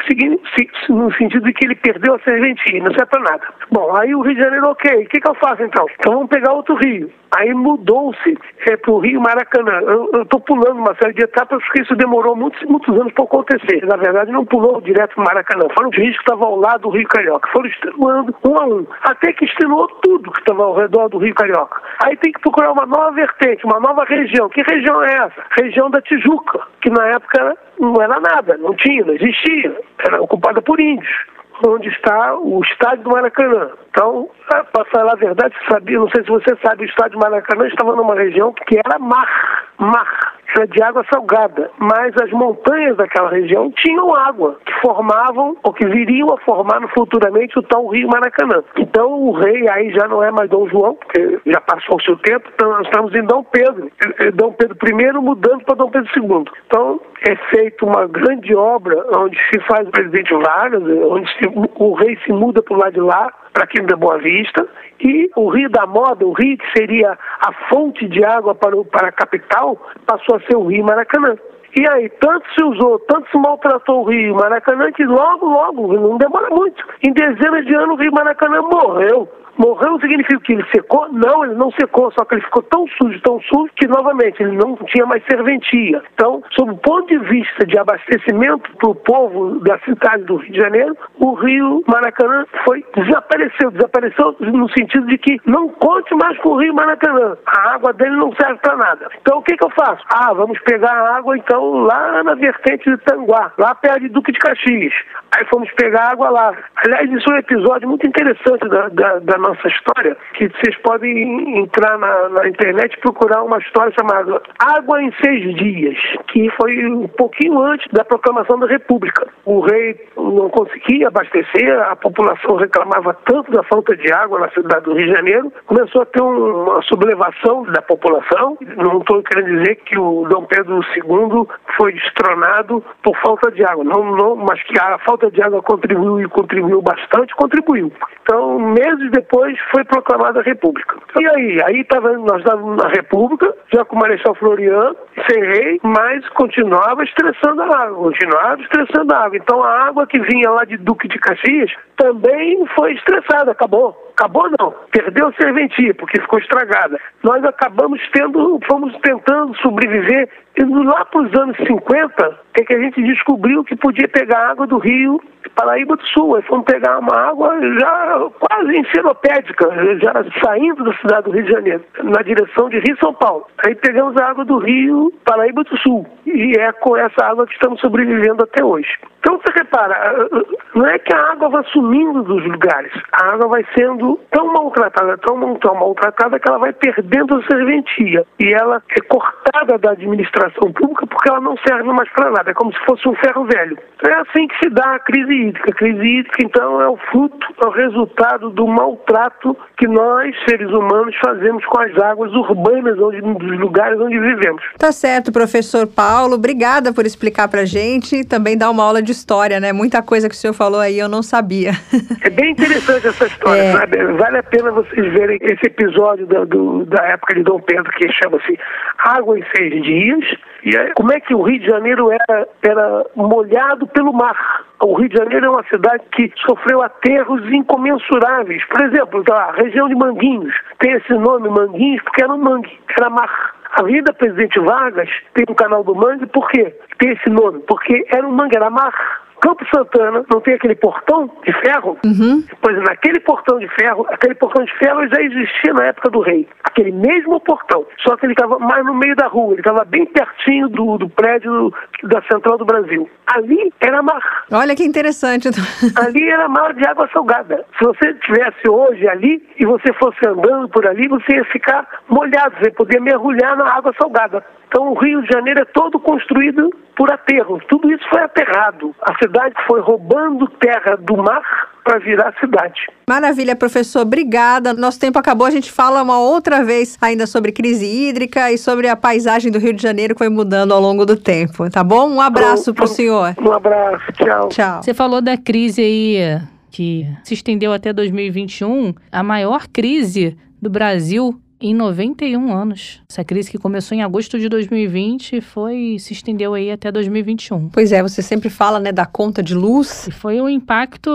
no 0.89 1.13
sentido 1.15 1.45
de 1.45 1.53
que 1.53 1.67
ele 1.67 1.75
perdeu 1.77 2.15
a 2.15 2.19
serventia, 2.21 2.83
não 2.83 2.93
serve 2.93 3.07
para 3.07 3.23
nada. 3.23 3.47
Bom, 3.71 3.97
aí 3.97 4.15
o 4.15 4.23
Rio 4.23 4.35
de 4.35 4.41
Janeiro, 4.41 4.69
ok, 4.69 5.05
o 5.05 5.09
que, 5.09 5.21
que 5.21 5.29
eu 5.29 5.35
faço 5.35 5.63
então? 5.63 5.87
Então 5.99 6.15
vamos 6.15 6.29
pegar 6.29 6.53
outro 6.53 6.75
rio. 6.77 7.11
Aí 7.37 7.53
mudou-se 7.53 8.39
é, 8.67 8.77
para 8.79 8.91
o 8.91 8.99
Rio 8.99 9.21
Maracanã. 9.21 9.81
Eu 9.83 10.23
estou 10.23 10.41
pulando 10.41 10.79
uma 10.79 10.95
série 10.95 11.13
de 11.13 11.25
etapas 11.25 11.63
porque 11.65 11.83
isso 11.83 11.95
demorou 11.95 12.35
muitos, 12.35 12.63
muitos 12.63 12.99
anos 12.99 13.13
para 13.13 13.25
acontecer. 13.25 13.85
Na 13.85 13.97
verdade, 13.97 14.33
não 14.33 14.47
pulou 14.47 14.81
direto 14.81 15.15
para 15.15 15.23
o 15.23 15.27
Maracanã. 15.27 15.67
Foram 15.75 15.91
os 15.91 15.97
rios 15.97 16.17
que 16.17 16.23
estavam 16.23 16.49
ao 16.49 16.57
lado 16.57 16.83
do 16.83 16.91
Rio 16.91 17.07
Carioca. 17.09 17.51
Foram 17.53 17.69
extenuando 17.69 18.35
um 18.43 18.59
a 18.59 18.67
um. 18.67 18.87
Até 19.03 19.35
que 19.35 19.45
extenuou 19.45 19.87
tudo 20.03 20.33
que 20.33 20.41
estava 20.41 20.65
ao 20.65 20.75
redor 20.75 21.09
do 21.09 21.19
Rio 21.19 21.35
Carioca. 21.35 21.83
Aí 22.05 22.17
tem 22.17 22.33
que 22.33 22.41
procurar 22.41 22.73
uma 22.73 22.87
nova 22.87 23.11
vertente, 23.11 23.67
uma 23.67 23.81
nova 23.81 24.05
região. 24.05 24.49
Que 24.49 24.63
região 24.63 25.03
é 25.05 25.13
essa? 25.13 25.45
Região 25.61 25.91
da 25.91 26.01
Tijuca, 26.01 26.61
que 26.81 26.89
na 26.89 27.07
época 27.09 27.55
não 27.79 28.01
era 28.01 28.19
nada, 28.19 28.57
não 28.57 28.75
tinha, 28.75 29.05
não 29.05 29.13
existia. 29.13 29.77
Era 30.07 30.23
ocupada 30.23 30.63
por 30.63 30.81
índios 30.81 31.36
onde 31.65 31.89
está 31.89 32.37
o 32.37 32.61
estádio 32.65 33.05
do 33.05 33.11
Maracanã. 33.11 33.71
Então, 33.91 34.29
para 34.73 34.85
falar 34.87 35.13
a 35.13 35.17
verdade, 35.17 35.55
sabia, 35.71 35.99
não 35.99 36.09
sei 36.11 36.23
se 36.23 36.31
você 36.31 36.57
sabe, 36.65 36.85
o 36.85 36.89
estádio 36.89 37.19
do 37.19 37.23
Maracanã 37.23 37.67
estava 37.67 37.95
numa 37.95 38.15
região 38.15 38.53
que 38.53 38.79
era 38.79 38.99
mar, 38.99 39.69
mar, 39.79 40.35
era 40.55 40.67
de 40.67 40.83
água 40.83 41.05
salgada, 41.13 41.71
mas 41.79 42.15
as 42.23 42.31
montanhas 42.31 42.97
daquela 42.97 43.31
região 43.31 43.71
tinham 43.71 44.15
água, 44.15 44.59
que 44.65 44.73
formavam, 44.81 45.57
ou 45.63 45.73
que 45.73 45.87
viriam 45.87 46.33
a 46.33 46.39
formar 46.39 46.81
futuramente 46.95 47.59
o 47.59 47.63
tal 47.63 47.87
Rio 47.89 48.09
Maracanã. 48.09 48.63
Então, 48.77 49.13
o 49.13 49.33
rei 49.33 49.69
aí 49.69 49.91
já 49.91 50.07
não 50.09 50.23
é 50.23 50.31
mais 50.31 50.49
Dom 50.51 50.69
João, 50.69 50.95
porque 50.95 51.41
já 51.47 51.61
passou 51.61 51.97
o 51.97 52.03
seu 52.03 52.17
tempo, 52.19 52.49
então 52.55 52.71
nós 52.71 52.87
estamos 52.87 53.15
em 53.15 53.25
Dom 53.25 53.43
Pedro. 53.45 53.91
Dom 54.35 54.53
Pedro 54.53 54.77
I 54.89 55.13
mudando 55.15 55.65
para 55.65 55.77
Dom 55.77 55.91
Pedro 55.91 56.11
II. 56.17 56.45
Então, 56.67 57.01
é 57.29 57.37
feita 57.51 57.85
uma 57.85 58.07
grande 58.07 58.55
obra 58.55 59.05
onde 59.19 59.37
se 59.51 59.61
faz 59.61 59.87
o 59.89 59.91
presidente 59.91 60.33
Vargas, 60.35 60.83
onde 60.83 61.29
se, 61.39 61.47
o 61.77 61.95
rei 61.95 62.19
se 62.25 62.33
muda 62.33 62.63
para 62.63 62.75
o 62.75 62.79
lado 62.79 62.93
de 62.93 63.01
lá, 63.01 63.33
para 63.53 63.65
aquilo 63.65 63.87
da 63.87 63.97
Boa 63.97 64.19
Vista, 64.19 64.69
e 65.01 65.31
o 65.37 65.49
Rio 65.49 65.69
da 65.69 65.87
Moda, 65.87 66.27
o 66.27 66.33
rio 66.33 66.57
que 66.57 66.79
seria 66.79 67.19
a 67.41 67.53
fonte 67.69 68.09
de 68.09 68.25
água 68.25 68.55
para, 68.55 68.77
o, 68.77 68.85
para 68.85 69.09
a 69.09 69.13
capital, 69.13 69.77
passou 70.07 70.37
a 70.37 70.41
ser 70.41 70.57
o 70.57 70.67
Rio 70.67 70.85
Maracanã. 70.85 71.37
E 71.79 71.87
aí, 71.91 72.09
tanto 72.21 72.47
se 72.55 72.65
usou, 72.65 72.99
tanto 73.01 73.31
se 73.31 73.39
maltratou 73.39 74.03
o 74.03 74.09
Rio 74.09 74.35
Maracanã, 74.35 74.91
que 74.93 75.05
logo, 75.05 75.47
logo, 75.47 75.93
não 75.93 76.17
demora 76.17 76.49
muito, 76.51 76.83
em 77.07 77.13
dezenas 77.13 77.67
de 77.67 77.77
anos 77.77 77.99
o 77.99 78.03
Rio 78.03 78.13
Maracanã 78.13 78.63
morreu. 78.63 79.29
Morreu 79.59 79.99
significa 80.01 80.41
que 80.41 80.53
ele 80.53 80.67
secou? 80.75 81.09
Não, 81.13 81.45
ele 81.45 81.55
não 81.55 81.71
secou, 81.73 82.13
só 82.13 82.25
que 82.25 82.35
ele 82.35 82.43
ficou 82.43 82.63
tão 82.63 82.87
sujo, 82.89 83.21
tão 83.23 83.41
sujo, 83.43 83.71
que 83.77 83.87
novamente 83.87 84.43
ele 84.43 84.57
não 84.57 84.77
tinha 84.87 85.07
mais 85.07 85.23
serventia. 85.31 86.03
Então, 86.15 86.43
sob 86.53 86.73
o 86.73 86.77
ponto 86.77 87.07
de 87.09 87.19
vista 87.19 87.67
de 87.67 87.79
abastecimento 87.79 88.71
para 88.77 88.91
o 88.91 88.95
povo 88.95 89.61
da 89.61 89.79
cidade 89.81 90.25
do 90.25 90.37
Rio 90.37 90.53
de 90.53 90.61
Janeiro, 90.61 90.97
o 91.19 91.35
rio 91.35 91.83
Maracanã 91.87 92.45
foi 92.65 92.85
desapareceu, 92.97 93.71
desapareceu 93.71 94.37
no 94.41 94.69
sentido 94.71 95.07
de 95.07 95.19
que 95.19 95.41
não 95.47 95.69
conte 95.69 96.15
mais 96.15 96.37
com 96.39 96.51
o 96.51 96.61
rio 96.61 96.75
Maracanã. 96.75 97.37
A 97.47 97.75
água 97.75 97.93
dele 97.93 98.17
não 98.17 98.33
serve 98.35 98.59
para 98.61 98.77
nada. 98.77 99.09
Então, 99.21 99.39
o 99.39 99.43
que, 99.43 99.57
que 99.57 99.65
eu 99.65 99.71
faço? 99.71 100.03
Ah, 100.13 100.33
vamos 100.33 100.59
pegar 100.61 100.93
a 100.93 101.17
água 101.17 101.37
então 101.37 101.81
lá 101.81 102.23
na 102.23 102.35
vertente 102.35 102.91
de 102.91 102.97
Tanguá, 102.99 103.53
lá 103.59 103.75
perto 103.75 104.01
de 104.01 104.09
Duque 104.09 104.33
de 104.33 104.39
Caxias. 104.39 104.93
Aí 105.37 105.45
fomos 105.47 105.71
pegar 105.73 106.13
água 106.13 106.31
lá. 106.31 106.55
Aliás, 106.77 107.11
isso 107.11 107.31
é 107.31 107.35
um 107.35 107.39
episódio 107.39 107.89
muito 107.89 108.07
interessante 108.07 108.69
da, 108.69 108.89
da, 108.89 109.19
da 109.19 109.39
nossa 109.47 109.69
história, 109.69 110.17
que 110.35 110.49
vocês 110.49 110.77
podem 110.83 111.59
entrar 111.59 111.99
na, 111.99 112.29
na 112.31 112.49
internet 112.49 112.95
e 112.95 113.01
procurar 113.01 113.43
uma 113.43 113.59
história 113.59 113.93
chamada 113.99 114.43
Água 114.59 115.03
em 115.03 115.13
Seis 115.23 115.55
Dias, 115.57 115.97
que 116.29 116.51
foi 116.61 116.85
um 116.87 117.09
pouquinho 117.09 117.61
antes 117.63 117.87
da 117.93 118.05
proclamação 118.05 118.59
da 118.59 118.67
República. 118.67 119.29
O 119.45 119.61
rei 119.61 119.97
não 120.17 120.49
conseguia 120.51 121.09
abastecer, 121.09 121.81
a 121.81 121.97
população 121.97 122.57
reclamava 122.57 123.15
tanto 123.25 123.53
da 123.53 123.63
falta 123.65 123.97
de 123.97 124.13
água 124.13 124.41
na 124.41 124.51
cidade 124.51 124.85
do 124.85 124.95
Rio 124.95 125.07
de 125.07 125.13
Janeiro, 125.13 125.53
começou 125.67 126.03
a 126.03 126.07
ter 126.07 126.21
uma 126.21 126.83
sublevação 126.83 127.63
da 127.65 127.83
população. 127.83 128.59
Não 128.77 128.99
estou 128.99 129.23
querendo 129.23 129.59
dizer 129.59 129.77
que 129.77 129.99
o 129.99 130.27
Dom 130.29 130.45
Pedro 130.45 130.81
II 130.97 131.47
foi 131.77 131.93
destronado 131.93 132.83
por 133.03 133.17
falta 133.19 133.51
de 133.53 133.65
água, 133.65 133.85
não, 133.85 134.17
não, 134.17 134.37
mas 134.37 134.63
que 134.65 134.79
a 134.79 134.99
falta 134.99 135.31
de 135.31 135.43
água 135.43 135.63
contribuiu 135.63 136.21
e 136.21 136.29
contribuiu 136.29 136.83
bastante, 136.83 137.35
contribuiu. 137.37 137.93
Então, 138.23 138.59
meses 138.59 139.11
depois 139.13 139.36
foi 139.71 139.85
proclamada 139.85 140.41
a 140.41 140.43
República. 140.43 140.97
E 141.21 141.27
aí? 141.27 141.63
Aí 141.63 141.85
tava, 141.85 142.13
nós 142.13 142.39
estávamos 142.39 142.77
na 142.77 142.89
República, 142.89 143.55
já 143.73 143.85
com 143.85 143.97
o 143.97 143.99
Marechal 143.99 144.35
Floriano, 144.35 144.97
sem 145.29 145.43
rei, 145.43 145.81
mas 145.83 146.27
continuava 146.31 147.03
estressando 147.05 147.63
a 147.63 147.67
água, 147.67 148.11
continuava 148.11 148.63
estressando 148.63 149.15
a 149.15 149.25
água. 149.25 149.37
Então 149.37 149.63
a 149.63 149.87
água 149.89 150.07
que 150.07 150.19
vinha 150.21 150.51
lá 150.51 150.65
de 150.65 150.77
Duque 150.77 151.09
de 151.09 151.19
Caxias 151.19 151.71
também 151.97 152.65
foi 152.75 152.95
estressada, 152.95 153.53
acabou. 153.53 153.97
Acabou 154.19 154.49
não, 154.59 154.75
perdeu 154.91 155.29
a 155.29 155.33
serventia 155.35 155.95
porque 155.95 156.21
ficou 156.21 156.39
estragada. 156.39 156.99
Nós 157.23 157.45
acabamos 157.45 158.01
tendo, 158.13 158.59
fomos 158.67 158.97
tentando 159.03 159.55
sobreviver 159.59 160.29
e 160.59 160.65
lá 160.65 161.05
para 161.05 161.21
os 161.21 161.35
anos 161.39 161.57
50 161.59 162.41
é 162.59 162.65
que 162.65 162.75
a 162.75 162.79
gente 162.81 163.03
descobriu 163.03 163.63
que 163.63 163.77
podia 163.77 164.09
pegar 164.09 164.51
água 164.51 164.67
do 164.67 164.79
rio 164.79 165.21
Paraíba 165.55 165.97
do 165.97 166.07
Sul. 166.07 166.37
Aí 166.37 166.43
fomos 166.43 166.65
pegar 166.65 166.99
uma 166.99 167.15
água 167.15 167.55
já 167.79 168.29
quase 168.41 168.77
enciclopédica, 168.79 169.69
já 170.03 170.13
saindo 170.43 170.83
da 170.83 170.95
cidade 170.97 171.25
do 171.25 171.31
Rio 171.31 171.45
de 171.45 171.53
Janeiro, 171.53 171.85
na 172.03 172.23
direção 172.23 172.69
de 172.69 172.79
Rio 172.81 172.97
São 172.99 173.15
Paulo. 173.15 173.47
Aí 173.65 173.75
pegamos 173.75 174.17
a 174.17 174.31
água 174.31 174.45
do 174.45 174.59
rio 174.59 175.13
Paraíba 175.25 175.63
do 175.63 175.77
Sul. 175.79 176.07
E 176.27 176.53
é 176.59 176.73
com 176.73 176.97
essa 176.97 177.25
água 177.25 177.47
que 177.47 177.55
estamos 177.55 177.81
sobrevivendo 177.81 178.43
até 178.43 178.65
hoje. 178.65 178.89
Então 179.21 179.39
você 179.39 179.53
repara, 179.59 180.29
não 180.75 180.87
é 180.87 180.99
que 180.99 181.15
a 181.15 181.33
água 181.33 181.49
vai 181.49 181.65
sumindo 181.65 182.23
dos 182.23 182.45
lugares, 182.45 182.93
a 183.13 183.33
água 183.33 183.49
vai 183.49 183.67
sendo 183.77 184.21
tão 184.31 184.53
maltratada, 184.53 185.19
tão, 185.19 185.57
tão 185.57 185.75
maltratada 185.75 186.39
que 186.39 186.49
ela 186.49 186.59
vai 186.59 186.73
perdendo 186.73 187.37
a 187.37 187.43
serventia. 187.45 188.25
E 188.39 188.53
ela 188.53 188.83
é 188.91 189.01
cortada 189.03 189.79
da 189.79 189.91
administração 189.93 190.46
pública 190.55 191.07
porque 191.07 191.29
ela 191.29 191.41
não 191.41 191.57
serve 191.67 191.85
mais 191.93 192.09
para 192.11 192.31
nada. 192.31 192.51
É 192.51 192.55
como 192.55 192.73
se 192.73 192.79
fosse 192.85 193.09
um 193.09 193.15
ferro 193.17 193.45
velho. 193.45 193.79
É 194.07 194.15
assim 194.21 194.47
que 194.49 194.59
se 194.63 194.71
dá 194.71 194.95
a 194.95 194.99
crise 194.99 195.33
hídrica. 195.33 195.71
A 195.71 195.75
crise 195.75 196.03
hídrica, 196.03 196.37
então, 196.41 196.81
é 196.81 196.89
o 196.89 196.97
fruto, 197.11 197.47
é 197.65 197.67
o 197.67 197.71
resultado 197.71 198.51
do 198.51 198.67
maltrato 198.67 199.57
que 199.79 199.87
nós, 199.87 200.35
seres 200.49 200.71
humanos, 200.71 201.15
fazemos 201.25 201.65
com 201.67 201.81
as 201.81 201.97
águas 201.99 202.33
urbanas 202.33 202.99
onde, 202.99 203.21
dos 203.21 203.59
lugares 203.59 203.99
onde 204.01 204.19
vivemos. 204.19 204.63
Tá 204.79 204.93
certo, 204.93 205.33
professor 205.33 205.87
Paulo. 205.87 206.35
Obrigada 206.35 206.93
por 206.93 207.07
explicar 207.07 207.49
pra 207.49 207.65
gente 207.65 208.17
e 208.17 208.25
também 208.25 208.57
dar 208.57 208.71
uma 208.71 208.83
aula 208.83 209.03
de 209.03 209.13
história, 209.13 209.61
né? 209.61 209.73
Muita 209.73 210.03
coisa 210.03 210.29
que 210.29 210.35
o 210.35 210.39
senhor 210.39 210.55
falou 210.55 210.81
aí 210.81 210.99
eu 210.99 211.09
não 211.09 211.23
sabia. 211.23 211.73
É 212.23 212.31
bem 212.31 212.53
interessante 212.53 213.07
essa 213.07 213.27
história, 213.27 213.61
é. 213.61 213.73
sabe? 213.73 214.05
Vale 214.15 214.39
a 214.39 214.43
pena 214.43 214.71
vocês 214.71 215.13
verem 215.13 215.39
esse 215.43 215.67
episódio 215.67 216.27
da, 216.27 216.45
do, 216.45 216.85
da 216.87 217.03
época 217.05 217.35
de 217.35 217.43
Dom 217.43 217.61
Pedro, 217.61 217.91
que 217.93 218.09
chama-se 218.13 218.59
Água 218.99 219.39
em 219.39 219.45
Seis 219.55 219.83
Dias. 219.83 220.25
E 220.65 220.93
como 220.95 221.13
é 221.13 221.21
que 221.21 221.35
o 221.35 221.43
Rio 221.43 221.61
de 221.61 221.67
Janeiro 221.67 222.11
era, 222.11 222.49
era 222.63 223.07
molhado 223.15 223.87
pelo 223.87 224.13
mar? 224.13 224.65
O 224.83 224.95
Rio 224.95 225.09
de 225.09 225.17
Janeiro 225.17 225.47
é 225.47 225.51
uma 225.51 225.65
cidade 225.65 226.03
que 226.13 226.33
sofreu 226.47 226.83
aterros 226.83 227.41
incomensuráveis. 227.53 228.65
Por 228.67 228.83
exemplo, 228.83 229.25
a 229.33 229.53
região 229.53 229.89
de 229.89 229.95
Manguinhos 229.95 230.55
tem 230.79 230.93
esse 230.93 231.13
nome 231.15 231.49
Manguinhos 231.49 232.03
porque 232.03 232.23
era 232.23 232.35
um 232.35 232.39
mangue, 232.39 232.79
era 232.99 233.09
mar. 233.09 233.55
A 233.73 233.83
Avenida 233.83 234.13
Presidente 234.13 234.59
Vargas 234.61 235.09
tem 235.35 235.45
um 235.49 235.55
canal 235.55 235.85
do 235.85 235.95
mangue, 235.95 236.27
por 236.27 236.49
quê? 236.49 236.75
Tem 236.99 237.13
esse 237.13 237.29
nome, 237.31 237.61
porque 237.69 238.07
era 238.11 238.27
um 238.27 238.33
mangue, 238.33 238.57
era 238.57 238.71
mar. 238.71 239.26
Campo 239.47 239.65
Santana 239.73 240.25
não 240.29 240.41
tem 240.41 240.55
aquele 240.55 240.75
portão 240.75 241.31
de 241.45 241.53
ferro? 241.61 241.97
Uhum. 242.05 242.43
Pois 242.61 242.77
naquele 242.79 243.21
portão 243.21 243.61
de 243.61 243.69
ferro, 243.69 244.05
aquele 244.11 244.35
portão 244.35 244.65
de 244.65 244.77
ferro 244.77 245.07
já 245.07 245.23
existia 245.23 245.73
na 245.73 245.85
época 245.85 246.11
do 246.11 246.19
rei. 246.19 246.49
Aquele 246.65 246.91
mesmo 246.91 247.39
portão, 247.39 247.87
só 248.03 248.17
que 248.17 248.27
ele 248.27 248.33
estava 248.33 248.59
mais 248.59 248.85
no 248.85 248.93
meio 248.93 249.15
da 249.15 249.29
rua, 249.29 249.53
ele 249.53 249.61
estava 249.61 249.85
bem 249.85 250.05
pertinho 250.05 250.69
do, 250.69 250.99
do 250.99 251.09
prédio 251.09 251.73
da 252.03 252.21
Central 252.23 252.59
do 252.59 252.65
Brasil. 252.65 253.09
Ali 253.25 253.73
era 253.81 254.03
mar. 254.03 254.45
Olha 254.51 254.75
que 254.75 254.83
interessante. 254.83 255.49
ali 255.95 256.29
era 256.29 256.49
mar 256.49 256.75
de 256.75 256.85
água 256.85 257.09
salgada. 257.13 257.65
Se 257.79 257.85
você 257.85 258.09
estivesse 258.11 258.69
hoje 258.69 259.07
ali 259.07 259.49
e 259.61 259.65
você 259.65 259.93
fosse 259.93 260.27
andando 260.27 260.69
por 260.71 260.85
ali, 260.89 261.07
você 261.07 261.37
ia 261.37 261.45
ficar 261.45 261.87
molhado, 262.09 262.57
você 262.59 262.73
podia 262.73 263.01
mergulhar 263.01 263.57
na 263.57 263.77
água 263.77 263.95
salgada. 263.97 264.45
Então 264.69 264.93
o 264.93 264.99
Rio 264.99 265.23
de 265.23 265.29
Janeiro 265.33 265.61
é 265.61 265.65
todo 265.65 266.01
construído 266.01 266.71
por 266.97 267.13
aterros. 267.13 267.63
Tudo 267.69 267.93
isso 267.93 268.09
foi 268.09 268.23
aterrado. 268.23 268.95
A 269.03 269.15
cidade 269.19 269.36
foi 269.67 269.81
roubando 269.81 270.47
terra 270.61 270.97
do 270.97 271.17
mar 271.17 271.43
para 271.85 271.99
virar 271.99 272.35
cidade. 272.41 272.81
Maravilha, 273.09 273.55
professor. 273.55 274.01
Obrigada. 274.01 274.75
Nosso 274.75 274.99
tempo 274.99 275.19
acabou. 275.19 275.47
A 275.47 275.51
gente 275.51 275.71
fala 275.71 276.03
uma 276.03 276.19
outra 276.19 276.65
vez 276.65 276.99
ainda 277.01 277.27
sobre 277.27 277.53
crise 277.53 277.87
hídrica 277.87 278.51
e 278.51 278.59
sobre 278.59 278.89
a 278.89 278.97
paisagem 278.97 279.53
do 279.53 279.59
Rio 279.59 279.73
de 279.73 279.83
Janeiro 279.83 280.15
que 280.15 280.19
foi 280.19 280.29
mudando 280.29 280.73
ao 280.73 280.81
longo 280.81 281.07
do 281.07 281.17
tempo. 281.17 281.71
Tá 281.71 281.85
bom? 281.85 282.09
Um 282.09 282.21
abraço 282.21 282.75
para 282.75 282.85
o 282.85 282.89
senhor. 282.89 283.35
Um 283.39 283.53
abraço. 283.53 284.13
Tchau. 284.13 284.49
Tchau. 284.49 284.83
Você 284.83 284.93
falou 284.93 285.21
da 285.21 285.37
crise 285.37 285.81
aí 285.81 286.41
que 286.71 287.07
se 287.23 287.35
estendeu 287.35 287.73
até 287.73 287.93
2021. 287.93 288.95
A 289.13 289.23
maior 289.23 289.67
crise 289.69 290.37
do 290.61 290.69
Brasil 290.69 291.41
em 291.61 291.75
91 291.75 292.53
anos. 292.53 293.03
Essa 293.09 293.25
crise 293.25 293.51
que 293.51 293.59
começou 293.59 293.97
em 293.97 294.03
agosto 294.03 294.39
de 294.39 294.49
2020 294.49 295.41
foi 295.41 295.97
se 295.99 296.13
estendeu 296.13 296.55
aí 296.55 296.71
até 296.71 296.91
2021. 296.93 297.71
Pois 297.71 297.93
é, 297.93 298.03
você 298.03 298.23
sempre 298.23 298.51
fala, 298.51 298.79
né, 298.79 298.93
da 298.93 299.07
conta 299.07 299.43
de 299.43 299.55
luz. 299.55 300.07
E 300.09 300.11
foi 300.11 300.41
um 300.41 300.49
impacto 300.49 301.11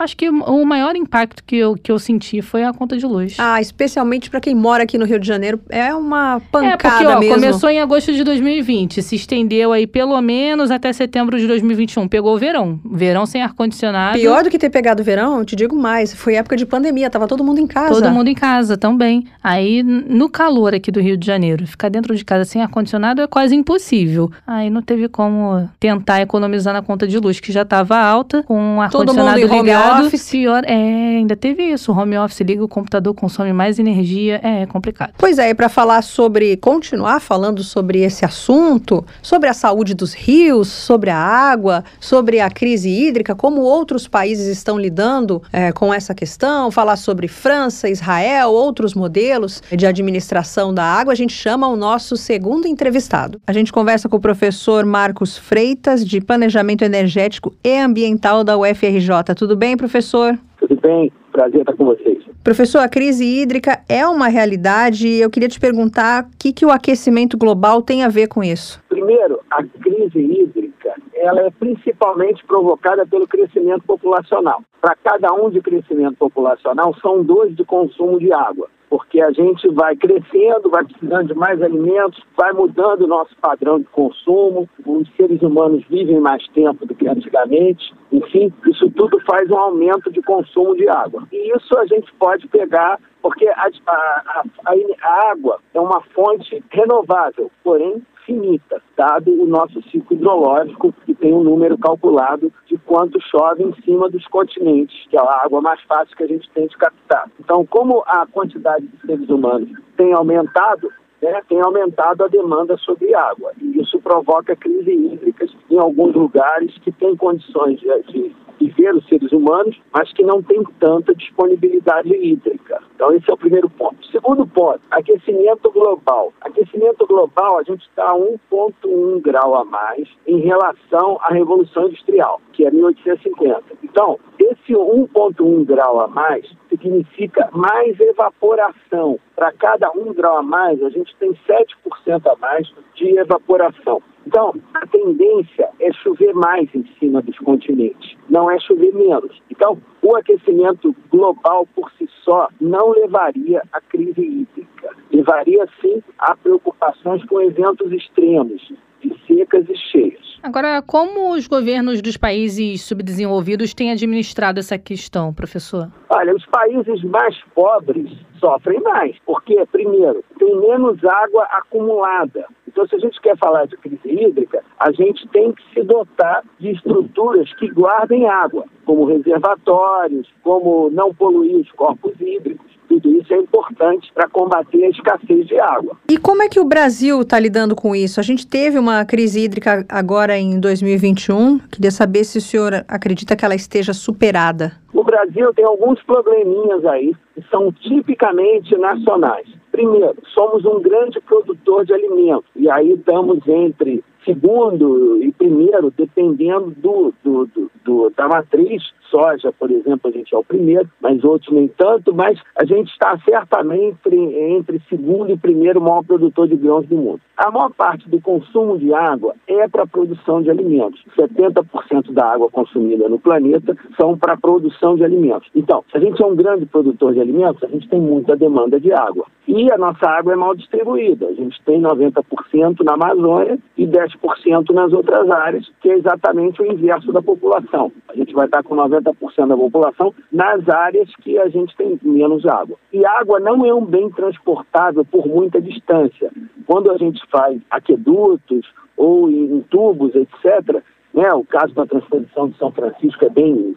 Acho 0.00 0.16
que 0.16 0.30
o 0.30 0.64
maior 0.64 0.96
impacto 0.96 1.44
que 1.44 1.56
eu, 1.56 1.74
que 1.74 1.92
eu 1.92 1.98
senti 1.98 2.40
foi 2.40 2.64
a 2.64 2.72
conta 2.72 2.96
de 2.96 3.04
luz. 3.04 3.36
Ah, 3.38 3.60
especialmente 3.60 4.30
para 4.30 4.40
quem 4.40 4.54
mora 4.54 4.84
aqui 4.84 4.96
no 4.96 5.04
Rio 5.04 5.18
de 5.18 5.28
Janeiro, 5.28 5.60
é 5.68 5.94
uma 5.94 6.40
pancada 6.50 6.72
é 6.72 6.76
porque, 6.78 7.06
ó, 7.06 7.20
mesmo. 7.20 7.34
Começou 7.34 7.68
em 7.68 7.82
agosto 7.82 8.10
de 8.10 8.24
2020, 8.24 9.02
se 9.02 9.14
estendeu 9.14 9.74
aí 9.74 9.86
pelo 9.86 10.18
menos 10.22 10.70
até 10.70 10.90
setembro 10.90 11.38
de 11.38 11.46
2021. 11.46 12.08
Pegou 12.08 12.34
o 12.34 12.38
verão, 12.38 12.80
verão 12.82 13.26
sem 13.26 13.42
ar 13.42 13.52
condicionado. 13.52 14.18
Pior 14.18 14.42
do 14.42 14.48
que 14.48 14.58
ter 14.58 14.70
pegado 14.70 15.02
o 15.02 15.04
verão, 15.04 15.40
eu 15.40 15.44
te 15.44 15.54
digo 15.54 15.76
mais, 15.76 16.14
foi 16.14 16.36
época 16.36 16.56
de 16.56 16.64
pandemia, 16.64 17.10
tava 17.10 17.28
todo 17.28 17.44
mundo 17.44 17.58
em 17.58 17.66
casa. 17.66 17.92
Todo 17.92 18.10
mundo 18.10 18.28
em 18.28 18.34
casa 18.34 18.78
também. 18.78 19.26
Aí 19.44 19.82
no 19.82 20.30
calor 20.30 20.74
aqui 20.74 20.90
do 20.90 21.02
Rio 21.02 21.18
de 21.18 21.26
Janeiro, 21.26 21.66
ficar 21.66 21.90
dentro 21.90 22.16
de 22.16 22.24
casa 22.24 22.46
sem 22.46 22.62
ar 22.62 22.68
condicionado 22.68 23.20
é 23.20 23.26
quase 23.26 23.54
impossível. 23.54 24.32
Aí 24.46 24.70
não 24.70 24.80
teve 24.80 25.08
como 25.08 25.68
tentar 25.78 26.22
economizar 26.22 26.72
na 26.72 26.80
conta 26.80 27.06
de 27.06 27.18
luz 27.18 27.38
que 27.38 27.52
já 27.52 27.62
estava 27.62 27.98
alta 27.98 28.42
com 28.44 28.80
ar 28.80 28.90
condicionado 28.90 29.38
ligado 29.38 29.89
office. 29.90 30.30
Pior, 30.30 30.62
é, 30.64 31.16
ainda 31.18 31.36
teve 31.36 31.62
isso. 31.62 31.92
Home 31.92 32.16
office 32.18 32.40
liga 32.40 32.64
o 32.64 32.68
computador, 32.68 33.14
consome 33.14 33.52
mais 33.52 33.78
energia. 33.78 34.40
É, 34.42 34.62
é 34.62 34.66
complicado. 34.66 35.12
Pois 35.18 35.38
é, 35.38 35.50
e 35.50 35.54
para 35.54 35.68
falar 35.68 36.02
sobre, 36.02 36.56
continuar 36.56 37.20
falando 37.20 37.62
sobre 37.62 38.00
esse 38.00 38.24
assunto, 38.24 39.04
sobre 39.22 39.48
a 39.48 39.54
saúde 39.54 39.94
dos 39.94 40.14
rios, 40.14 40.68
sobre 40.68 41.10
a 41.10 41.18
água, 41.18 41.84
sobre 41.98 42.40
a 42.40 42.50
crise 42.50 42.88
hídrica, 42.88 43.34
como 43.34 43.62
outros 43.62 44.06
países 44.06 44.46
estão 44.46 44.78
lidando 44.78 45.42
é, 45.52 45.72
com 45.72 45.92
essa 45.92 46.14
questão, 46.14 46.70
falar 46.70 46.96
sobre 46.96 47.28
França, 47.28 47.88
Israel, 47.88 48.50
outros 48.50 48.94
modelos 48.94 49.62
de 49.70 49.86
administração 49.86 50.72
da 50.72 50.84
água, 50.84 51.12
a 51.12 51.16
gente 51.16 51.32
chama 51.32 51.68
o 51.68 51.76
nosso 51.76 52.16
segundo 52.16 52.66
entrevistado. 52.66 53.40
A 53.46 53.52
gente 53.52 53.72
conversa 53.72 54.08
com 54.08 54.16
o 54.16 54.20
professor 54.20 54.84
Marcos 54.84 55.36
Freitas, 55.36 56.04
de 56.04 56.20
Planejamento 56.20 56.82
Energético 56.82 57.54
e 57.64 57.78
Ambiental 57.78 58.44
da 58.44 58.56
UFRJ. 58.56 59.34
Tudo 59.36 59.56
bem, 59.56 59.76
professor? 59.80 60.38
Tudo 60.58 60.76
bem, 60.76 61.10
prazer 61.32 61.60
estar 61.60 61.72
com 61.72 61.86
vocês. 61.86 62.22
Professor, 62.44 62.80
a 62.80 62.88
crise 62.88 63.24
hídrica 63.24 63.82
é 63.88 64.06
uma 64.06 64.28
realidade 64.28 65.08
e 65.08 65.20
eu 65.20 65.30
queria 65.30 65.48
te 65.48 65.58
perguntar 65.58 66.24
o 66.24 66.36
que, 66.38 66.52
que 66.52 66.66
o 66.66 66.70
aquecimento 66.70 67.38
global 67.38 67.80
tem 67.80 68.04
a 68.04 68.08
ver 68.08 68.28
com 68.28 68.44
isso. 68.44 68.82
Primeiro, 68.88 69.40
a 69.50 69.64
crise 69.64 70.18
hídrica 70.18 70.94
ela 71.14 71.40
é 71.40 71.50
principalmente 71.50 72.44
provocada 72.44 73.06
pelo 73.06 73.26
crescimento 73.26 73.82
populacional. 73.84 74.62
Para 74.80 74.94
cada 74.96 75.32
um 75.32 75.50
de 75.50 75.60
crescimento 75.60 76.16
populacional, 76.16 76.94
são 77.00 77.22
dois 77.22 77.54
de 77.56 77.64
consumo 77.64 78.18
de 78.18 78.32
água 78.32 78.68
porque 78.90 79.20
a 79.20 79.30
gente 79.30 79.68
vai 79.68 79.94
crescendo, 79.94 80.68
vai 80.68 80.84
precisando 80.84 81.28
de 81.28 81.34
mais 81.34 81.62
alimentos, 81.62 82.20
vai 82.36 82.52
mudando 82.52 83.02
o 83.02 83.06
nosso 83.06 83.34
padrão 83.40 83.78
de 83.78 83.86
consumo, 83.86 84.68
os 84.84 85.08
seres 85.16 85.40
humanos 85.40 85.84
vivem 85.88 86.18
mais 86.18 86.44
tempo 86.48 86.84
do 86.84 86.94
que 86.94 87.06
antigamente, 87.06 87.94
enfim, 88.10 88.52
isso 88.66 88.90
tudo 88.90 89.20
faz 89.20 89.48
um 89.48 89.56
aumento 89.56 90.10
de 90.10 90.20
consumo 90.20 90.74
de 90.74 90.88
água. 90.88 91.22
E 91.32 91.56
isso 91.56 91.78
a 91.78 91.86
gente 91.86 92.12
pode 92.14 92.48
pegar, 92.48 92.98
porque 93.22 93.46
a, 93.48 93.68
a, 93.86 94.42
a, 94.66 94.74
a 95.02 95.30
água 95.30 95.60
é 95.72 95.80
uma 95.80 96.00
fonte 96.12 96.62
renovável, 96.70 97.48
porém 97.62 98.02
finita. 98.30 98.80
dado 98.96 99.42
o 99.42 99.46
nosso 99.46 99.82
ciclo 99.90 100.14
hidrológico, 100.14 100.94
que 101.04 101.14
tem 101.14 101.32
um 101.32 101.42
número 101.42 101.76
calculado 101.78 102.52
de 102.66 102.78
quanto 102.78 103.20
chove 103.20 103.64
em 103.64 103.74
cima 103.82 104.08
dos 104.08 104.24
continentes, 104.28 104.94
que 105.08 105.16
é 105.16 105.20
a 105.20 105.42
água 105.44 105.60
mais 105.60 105.80
fácil 105.82 106.16
que 106.16 106.22
a 106.22 106.28
gente 106.28 106.48
tem 106.50 106.66
de 106.66 106.76
captar. 106.76 107.28
Então, 107.40 107.66
como 107.66 108.04
a 108.06 108.26
quantidade 108.26 108.86
de 108.86 109.06
seres 109.06 109.28
humanos 109.28 109.70
tem 109.96 110.12
aumentado, 110.12 110.92
né, 111.20 111.40
tem 111.48 111.60
aumentado 111.60 112.24
a 112.24 112.28
demanda 112.28 112.76
sobre 112.76 113.14
água. 113.14 113.52
E 113.60 113.80
isso 113.80 113.98
provoca 114.00 114.54
crises 114.54 115.12
hídricas 115.12 115.50
em 115.70 115.78
alguns 115.78 116.14
lugares 116.14 116.76
que 116.78 116.92
têm 116.92 117.16
condições 117.16 117.80
de, 117.80 117.88
de 118.12 118.36
viver 118.60 118.94
os 118.94 119.06
seres 119.08 119.32
humanos, 119.32 119.80
mas 119.92 120.12
que 120.12 120.22
não 120.22 120.42
têm 120.42 120.62
tanta 120.78 121.14
disponibilidade 121.14 122.14
hídrica. 122.14 122.82
Então, 122.94 123.12
esse 123.12 123.30
é 123.30 123.34
o 123.34 123.38
primeiro 123.38 123.70
ponto. 123.70 124.04
Segundo 124.06 124.46
ponto, 124.46 124.80
aquecimento 124.90 125.70
global. 125.70 126.32
Aquecimento 126.42 127.06
global, 127.06 127.58
a 127.58 127.62
gente 127.62 127.82
está 127.88 128.10
a 128.10 128.14
1,1 128.14 129.20
grau 129.22 129.56
a 129.56 129.64
mais 129.64 130.08
em 130.26 130.40
relação 130.40 131.18
à 131.22 131.32
Revolução 131.32 131.88
Industrial, 131.88 132.40
que 132.52 132.66
é 132.66 132.70
1850. 132.70 133.62
Então, 133.82 134.18
esse 134.38 134.72
1,1 134.72 135.64
grau 135.64 136.00
a 136.00 136.08
mais 136.08 136.46
significa 136.80 137.48
mais 137.52 137.98
evaporação. 138.00 139.18
Para 139.36 139.52
cada 139.52 139.90
1 139.92 140.12
grau 140.14 140.38
a 140.38 140.42
mais, 140.42 140.82
a 140.82 140.90
gente 140.90 141.14
tem 141.16 141.32
7% 141.32 142.26
a 142.26 142.36
mais 142.36 142.72
de 142.94 143.18
evaporação. 143.18 144.02
Então, 144.26 144.54
a 144.74 144.86
tendência 144.86 145.68
é 145.80 145.92
chover 145.92 146.34
mais 146.34 146.68
em 146.74 146.84
cima 146.98 147.22
dos 147.22 147.38
continentes, 147.38 148.16
não 148.28 148.50
é 148.50 148.58
chover 148.60 148.92
menos. 148.92 149.40
Então, 149.50 149.78
o 150.02 150.16
aquecimento 150.16 150.94
global 151.10 151.66
por 151.74 151.90
si 151.92 152.08
só 152.22 152.48
não 152.60 152.90
levaria 152.90 153.62
à 153.72 153.80
crise 153.80 154.20
hídrica. 154.20 154.90
Levaria, 155.10 155.66
sim, 155.80 156.02
a 156.18 156.36
preocupações 156.36 157.24
com 157.24 157.40
eventos 157.40 157.90
extremos, 157.92 158.72
de 159.02 159.14
secas 159.26 159.68
e 159.68 159.76
cheias. 159.76 160.30
Agora, 160.42 160.80
como 160.80 161.32
os 161.34 161.46
governos 161.46 162.00
dos 162.00 162.16
países 162.16 162.82
subdesenvolvidos 162.82 163.74
têm 163.74 163.92
administrado 163.92 164.58
essa 164.58 164.78
questão, 164.78 165.34
professor? 165.34 165.90
Olha, 166.08 166.34
os 166.34 166.46
países 166.46 167.04
mais 167.04 167.36
pobres 167.54 168.10
sofrem 168.38 168.80
mais, 168.80 169.14
porque, 169.26 169.62
primeiro, 169.70 170.24
tem 170.38 170.58
menos 170.58 171.04
água 171.04 171.44
acumulada. 171.44 172.46
Então, 172.66 172.86
se 172.86 172.94
a 172.94 172.98
gente 172.98 173.20
quer 173.20 173.36
falar 173.36 173.66
de 173.66 173.76
crise 173.76 174.00
hídrica, 174.04 174.64
a 174.78 174.90
gente 174.92 175.28
tem 175.28 175.52
que 175.52 175.62
se 175.74 175.82
dotar 175.82 176.42
de 176.58 176.70
estruturas 176.70 177.52
que 177.54 177.68
guardem 177.68 178.26
água, 178.26 178.64
como 178.86 179.04
reservatórios, 179.04 180.26
como 180.42 180.88
não 180.90 181.14
poluir 181.14 181.56
os 181.56 181.70
corpos 181.72 182.14
hídricos. 182.18 182.79
Tudo 182.90 183.08
isso 183.08 183.32
é 183.32 183.36
importante 183.36 184.10
para 184.12 184.28
combater 184.28 184.82
a 184.82 184.90
escassez 184.90 185.46
de 185.46 185.60
água. 185.60 185.96
E 186.10 186.18
como 186.18 186.42
é 186.42 186.48
que 186.48 186.58
o 186.58 186.64
Brasil 186.64 187.20
está 187.20 187.38
lidando 187.38 187.76
com 187.76 187.94
isso? 187.94 188.18
A 188.18 188.22
gente 188.24 188.44
teve 188.44 188.80
uma 188.80 189.04
crise 189.04 189.44
hídrica 189.44 189.86
agora 189.88 190.36
em 190.36 190.58
2021. 190.58 191.60
Queria 191.70 191.92
saber 191.92 192.24
se 192.24 192.38
o 192.38 192.40
senhor 192.40 192.84
acredita 192.88 193.36
que 193.36 193.44
ela 193.44 193.54
esteja 193.54 193.94
superada. 193.94 194.72
O 194.92 195.04
Brasil 195.04 195.54
tem 195.54 195.64
alguns 195.64 196.02
probleminhas 196.02 196.84
aí 196.84 197.14
que 197.32 197.48
são 197.48 197.72
tipicamente 197.72 198.76
nacionais. 198.76 199.46
Primeiro, 199.70 200.16
somos 200.34 200.64
um 200.64 200.82
grande 200.82 201.20
produtor 201.20 201.86
de 201.86 201.94
alimentos 201.94 202.50
e 202.56 202.68
aí 202.68 202.90
estamos 202.90 203.38
entre 203.46 204.02
segundo 204.24 205.22
e 205.22 205.32
primeiro, 205.32 205.92
dependendo 205.96 206.72
do, 206.76 207.14
do, 207.22 207.46
do, 207.46 207.70
do, 207.84 208.10
da 208.10 208.28
matriz. 208.28 208.82
Soja, 209.10 209.52
por 209.52 209.70
exemplo, 209.70 210.08
a 210.08 210.10
gente 210.10 210.34
é 210.34 210.38
o 210.38 210.44
primeiro, 210.44 210.88
mas 211.00 211.22
outros 211.24 211.52
nem 211.52 211.68
tanto, 211.68 212.14
mas 212.14 212.40
a 212.56 212.64
gente 212.64 212.90
está 212.90 213.18
certamente 213.28 213.90
entre, 214.08 214.80
segundo 214.88 215.32
e 215.32 215.36
primeiro 215.36 215.80
maior 215.80 216.04
produtor 216.04 216.46
de 216.48 216.56
grãos 216.56 216.86
do 216.86 216.96
mundo. 216.96 217.20
A 217.36 217.50
maior 217.50 217.70
parte 217.70 218.08
do 218.08 218.20
consumo 218.20 218.78
de 218.78 218.92
água 218.92 219.34
é 219.46 219.66
para 219.66 219.84
a 219.84 219.86
produção 219.86 220.42
de 220.42 220.50
alimentos. 220.50 221.02
70% 221.18 222.12
da 222.12 222.26
água 222.26 222.50
consumida 222.50 223.08
no 223.08 223.18
planeta 223.18 223.76
são 223.98 224.16
para 224.16 224.34
a 224.34 224.36
produção 224.36 224.94
de 224.94 225.04
alimentos. 225.04 225.48
Então, 225.54 225.82
se 225.90 225.96
a 225.96 226.00
gente 226.00 226.22
é 226.22 226.26
um 226.26 226.36
grande 226.36 226.66
produtor 226.66 227.14
de 227.14 227.20
alimentos, 227.20 227.64
a 227.64 227.68
gente 227.68 227.88
tem 227.88 228.00
muita 228.00 228.36
demanda 228.36 228.78
de 228.78 228.92
água. 228.92 229.26
E 229.48 229.72
a 229.72 229.78
nossa 229.78 230.06
água 230.06 230.34
é 230.34 230.36
mal 230.36 230.54
distribuída. 230.54 231.26
A 231.26 231.32
gente 231.32 231.60
tem 231.64 231.80
90% 231.80 232.84
na 232.84 232.92
Amazônia 232.92 233.58
e 233.76 233.86
10% 233.86 234.70
nas 234.72 234.92
outras 234.92 235.28
áreas, 235.30 235.68
que 235.80 235.90
é 235.90 235.96
exatamente 235.96 236.62
o 236.62 236.66
inverso 236.66 237.10
da 237.12 237.22
população. 237.22 237.90
A 238.08 238.14
gente 238.14 238.34
vai 238.34 238.44
estar 238.44 238.62
com 238.62 238.76
90% 238.76 238.99
da 239.00 239.56
população 239.56 240.14
nas 240.30 240.68
áreas 240.68 241.08
que 241.16 241.38
a 241.38 241.48
gente 241.48 241.76
tem 241.76 241.98
menos 242.02 242.46
água. 242.46 242.76
E 242.92 243.04
água 243.04 243.40
não 243.40 243.64
é 243.64 243.74
um 243.74 243.84
bem 243.84 244.10
transportável 244.10 245.04
por 245.04 245.26
muita 245.26 245.60
distância. 245.60 246.30
Quando 246.66 246.90
a 246.90 246.96
gente 246.96 247.20
faz 247.30 247.60
aquedutos 247.70 248.66
ou 248.96 249.30
em 249.30 249.60
tubos, 249.70 250.14
etc., 250.14 250.82
né, 251.14 251.32
o 251.32 251.44
caso 251.44 251.74
da 251.74 251.86
transposição 251.86 252.48
de 252.48 252.58
São 252.58 252.70
Francisco 252.70 253.24
é 253.24 253.28
bem 253.28 253.76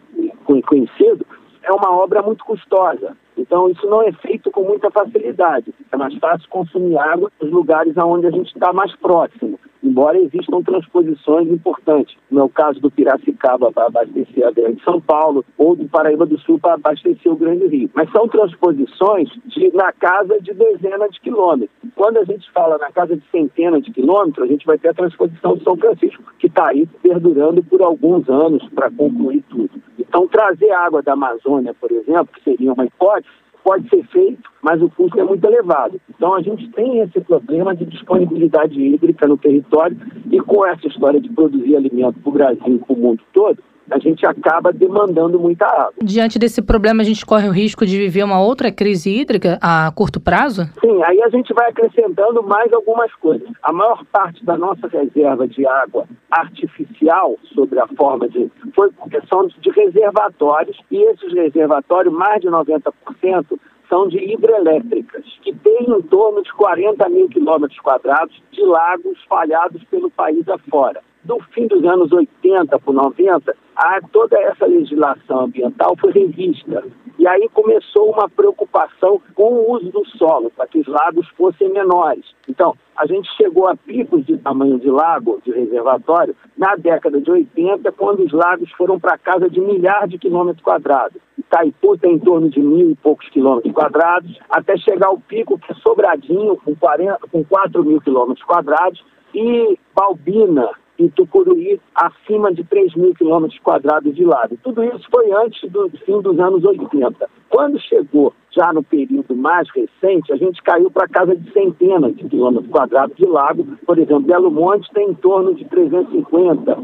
conhecido, 0.66 1.26
é 1.62 1.72
uma 1.72 1.90
obra 1.90 2.22
muito 2.22 2.44
custosa. 2.44 3.16
Então, 3.36 3.68
isso 3.68 3.86
não 3.86 4.02
é 4.02 4.12
feito 4.12 4.50
com 4.50 4.62
muita 4.62 4.90
facilidade. 4.90 5.74
É 5.90 5.96
mais 5.96 6.14
fácil 6.18 6.48
consumir 6.48 6.96
água 6.96 7.30
nos 7.40 7.50
lugares 7.50 7.96
onde 7.96 8.26
a 8.26 8.30
gente 8.30 8.52
está 8.54 8.72
mais 8.72 8.94
próximo 8.96 9.58
embora 9.84 10.18
existam 10.18 10.62
transposições 10.62 11.48
importantes, 11.48 12.16
no 12.30 12.46
é 12.46 12.48
caso 12.48 12.80
do 12.80 12.90
Piracicaba 12.90 13.70
para 13.70 13.86
abastecer 13.86 14.46
a 14.46 14.50
Grande 14.50 14.82
São 14.82 15.00
Paulo, 15.00 15.44
ou 15.58 15.76
do 15.76 15.86
Paraíba 15.86 16.24
do 16.24 16.38
Sul 16.40 16.58
para 16.58 16.74
abastecer 16.74 17.30
o 17.30 17.36
Grande 17.36 17.66
Rio. 17.66 17.90
Mas 17.94 18.10
são 18.10 18.26
transposições 18.26 19.28
de, 19.46 19.70
na 19.74 19.92
casa 19.92 20.40
de 20.40 20.54
dezenas 20.54 21.10
de 21.12 21.20
quilômetros. 21.20 21.70
Quando 21.94 22.16
a 22.16 22.24
gente 22.24 22.50
fala 22.50 22.78
na 22.78 22.90
casa 22.90 23.16
de 23.16 23.22
centenas 23.30 23.84
de 23.84 23.92
quilômetros, 23.92 24.44
a 24.44 24.50
gente 24.50 24.66
vai 24.66 24.78
ter 24.78 24.88
a 24.88 24.94
transposição 24.94 25.56
de 25.56 25.62
São 25.62 25.76
Francisco, 25.76 26.22
que 26.38 26.46
está 26.46 26.68
aí 26.68 26.86
perdurando 27.02 27.62
por 27.62 27.82
alguns 27.82 28.28
anos 28.28 28.66
para 28.70 28.90
concluir 28.90 29.44
tudo. 29.50 29.70
Então, 29.98 30.28
trazer 30.28 30.70
água 30.70 31.02
da 31.02 31.12
Amazônia, 31.12 31.74
por 31.74 31.90
exemplo, 31.90 32.28
que 32.34 32.42
seria 32.42 32.72
uma 32.72 32.84
hipótese, 32.84 33.23
pode 33.64 33.88
ser 33.88 34.06
feito, 34.08 34.48
mas 34.62 34.80
o 34.82 34.90
custo 34.90 35.18
é 35.18 35.24
muito 35.24 35.44
elevado. 35.44 35.98
Então 36.08 36.34
a 36.34 36.42
gente 36.42 36.68
tem 36.72 37.00
esse 37.00 37.18
problema 37.22 37.74
de 37.74 37.86
disponibilidade 37.86 38.78
hídrica 38.78 39.26
no 39.26 39.38
território 39.38 39.96
e 40.30 40.38
com 40.40 40.66
essa 40.66 40.86
história 40.86 41.20
de 41.20 41.30
produzir 41.30 41.74
alimento 41.74 42.20
para 42.20 42.28
o 42.28 42.32
Brasil 42.32 42.74
e 42.74 42.78
para 42.78 42.94
o 42.94 42.98
mundo 42.98 43.22
todo, 43.32 43.58
a 43.90 43.98
gente 43.98 44.26
acaba 44.26 44.72
demandando 44.72 45.38
muita 45.38 45.66
água. 45.66 45.94
Diante 46.02 46.38
desse 46.38 46.62
problema, 46.62 47.02
a 47.02 47.04
gente 47.04 47.24
corre 47.24 47.48
o 47.48 47.52
risco 47.52 47.84
de 47.86 47.96
viver 47.98 48.24
uma 48.24 48.40
outra 48.40 48.72
crise 48.72 49.10
hídrica 49.10 49.58
a 49.60 49.92
curto 49.94 50.20
prazo? 50.20 50.64
Sim, 50.80 51.02
aí 51.02 51.22
a 51.22 51.28
gente 51.28 51.52
vai 51.52 51.70
acrescentando 51.70 52.42
mais 52.42 52.72
algumas 52.72 53.12
coisas. 53.14 53.48
A 53.62 53.72
maior 53.72 54.04
parte 54.06 54.44
da 54.44 54.56
nossa 54.56 54.88
reserva 54.88 55.46
de 55.46 55.66
água 55.66 56.06
artificial, 56.30 57.36
sobre 57.54 57.78
a 57.78 57.86
forma 57.88 58.28
de. 58.28 58.50
foi 58.74 58.90
são 59.28 59.46
de 59.46 59.70
reservatórios, 59.70 60.76
e 60.90 61.02
esses 61.10 61.32
reservatórios, 61.32 62.12
mais 62.12 62.40
de 62.40 62.48
90%, 62.48 62.92
são 63.88 64.08
de 64.08 64.18
hidrelétricas, 64.18 65.24
que 65.42 65.54
têm 65.54 65.86
em 65.88 66.02
torno 66.02 66.42
de 66.42 66.52
40 66.54 67.08
mil 67.08 67.28
quilômetros 67.28 67.78
quadrados 67.80 68.42
de 68.50 68.62
lagos 68.62 69.18
espalhados 69.18 69.82
pelo 69.84 70.10
país 70.10 70.48
afora. 70.48 71.00
Do 71.24 71.40
fim 71.52 71.66
dos 71.66 71.82
anos 71.84 72.12
80 72.12 72.78
para 72.78 72.92
90, 72.92 73.56
a, 73.76 74.00
toda 74.12 74.38
essa 74.38 74.66
legislação 74.66 75.40
ambiental 75.40 75.96
foi 75.98 76.12
revista. 76.12 76.84
E 77.18 77.26
aí 77.26 77.48
começou 77.52 78.10
uma 78.10 78.28
preocupação 78.28 79.20
com 79.34 79.54
o 79.54 79.72
uso 79.72 79.90
do 79.90 80.04
solo, 80.18 80.50
para 80.50 80.66
que 80.66 80.80
os 80.80 80.86
lagos 80.86 81.26
fossem 81.30 81.70
menores. 81.70 82.24
Então, 82.48 82.76
a 82.96 83.06
gente 83.06 83.28
chegou 83.36 83.66
a 83.66 83.76
picos 83.76 84.24
de 84.26 84.36
tamanho 84.36 84.78
de 84.78 84.90
lago, 84.90 85.40
de 85.44 85.50
reservatório, 85.50 86.36
na 86.56 86.76
década 86.76 87.20
de 87.20 87.30
80, 87.30 87.90
quando 87.92 88.24
os 88.24 88.32
lagos 88.32 88.70
foram 88.72 89.00
para 89.00 89.16
casa 89.16 89.48
de 89.48 89.60
milhares 89.60 90.10
de 90.10 90.18
quilômetros 90.18 90.62
quadrados. 90.62 91.20
Itaipu 91.38 91.96
tem 91.98 92.14
em 92.14 92.18
torno 92.18 92.50
de 92.50 92.60
mil 92.60 92.90
e 92.90 92.94
poucos 92.96 93.28
quilômetros 93.30 93.72
quadrados, 93.72 94.38
até 94.50 94.76
chegar 94.76 95.08
ao 95.08 95.18
pico 95.18 95.58
que 95.58 95.72
é 95.72 95.74
Sobradinho, 95.76 96.56
com, 96.56 96.74
40, 96.74 97.18
com 97.30 97.44
4 97.44 97.82
mil 97.82 98.00
quilômetros 98.00 98.44
quadrados, 98.44 99.04
e 99.34 99.78
Balbina, 99.94 100.70
e 100.98 101.08
Tucuruí 101.10 101.80
acima 101.94 102.52
de 102.52 102.64
3 102.64 102.94
mil 102.94 103.14
quilômetros 103.14 103.58
quadrados 103.60 104.14
de 104.14 104.24
lago. 104.24 104.56
Tudo 104.62 104.82
isso 104.84 105.06
foi 105.10 105.32
antes 105.32 105.70
do 105.70 105.90
fim 106.04 106.20
dos 106.20 106.38
anos 106.38 106.64
80. 106.64 107.28
Quando 107.48 107.80
chegou 107.80 108.32
já 108.50 108.72
no 108.72 108.82
período 108.82 109.34
mais 109.34 109.68
recente, 109.70 110.32
a 110.32 110.36
gente 110.36 110.62
caiu 110.62 110.90
para 110.90 111.08
casa 111.08 111.34
de 111.34 111.52
centenas 111.52 112.16
de 112.16 112.28
quilômetros 112.28 112.70
quadrados 112.70 113.16
de 113.16 113.26
lago. 113.26 113.66
Por 113.84 113.98
exemplo, 113.98 114.20
Belo 114.20 114.50
Monte 114.50 114.90
tem 114.92 115.10
em 115.10 115.14
torno 115.14 115.54
de 115.54 115.64
350, 115.64 116.78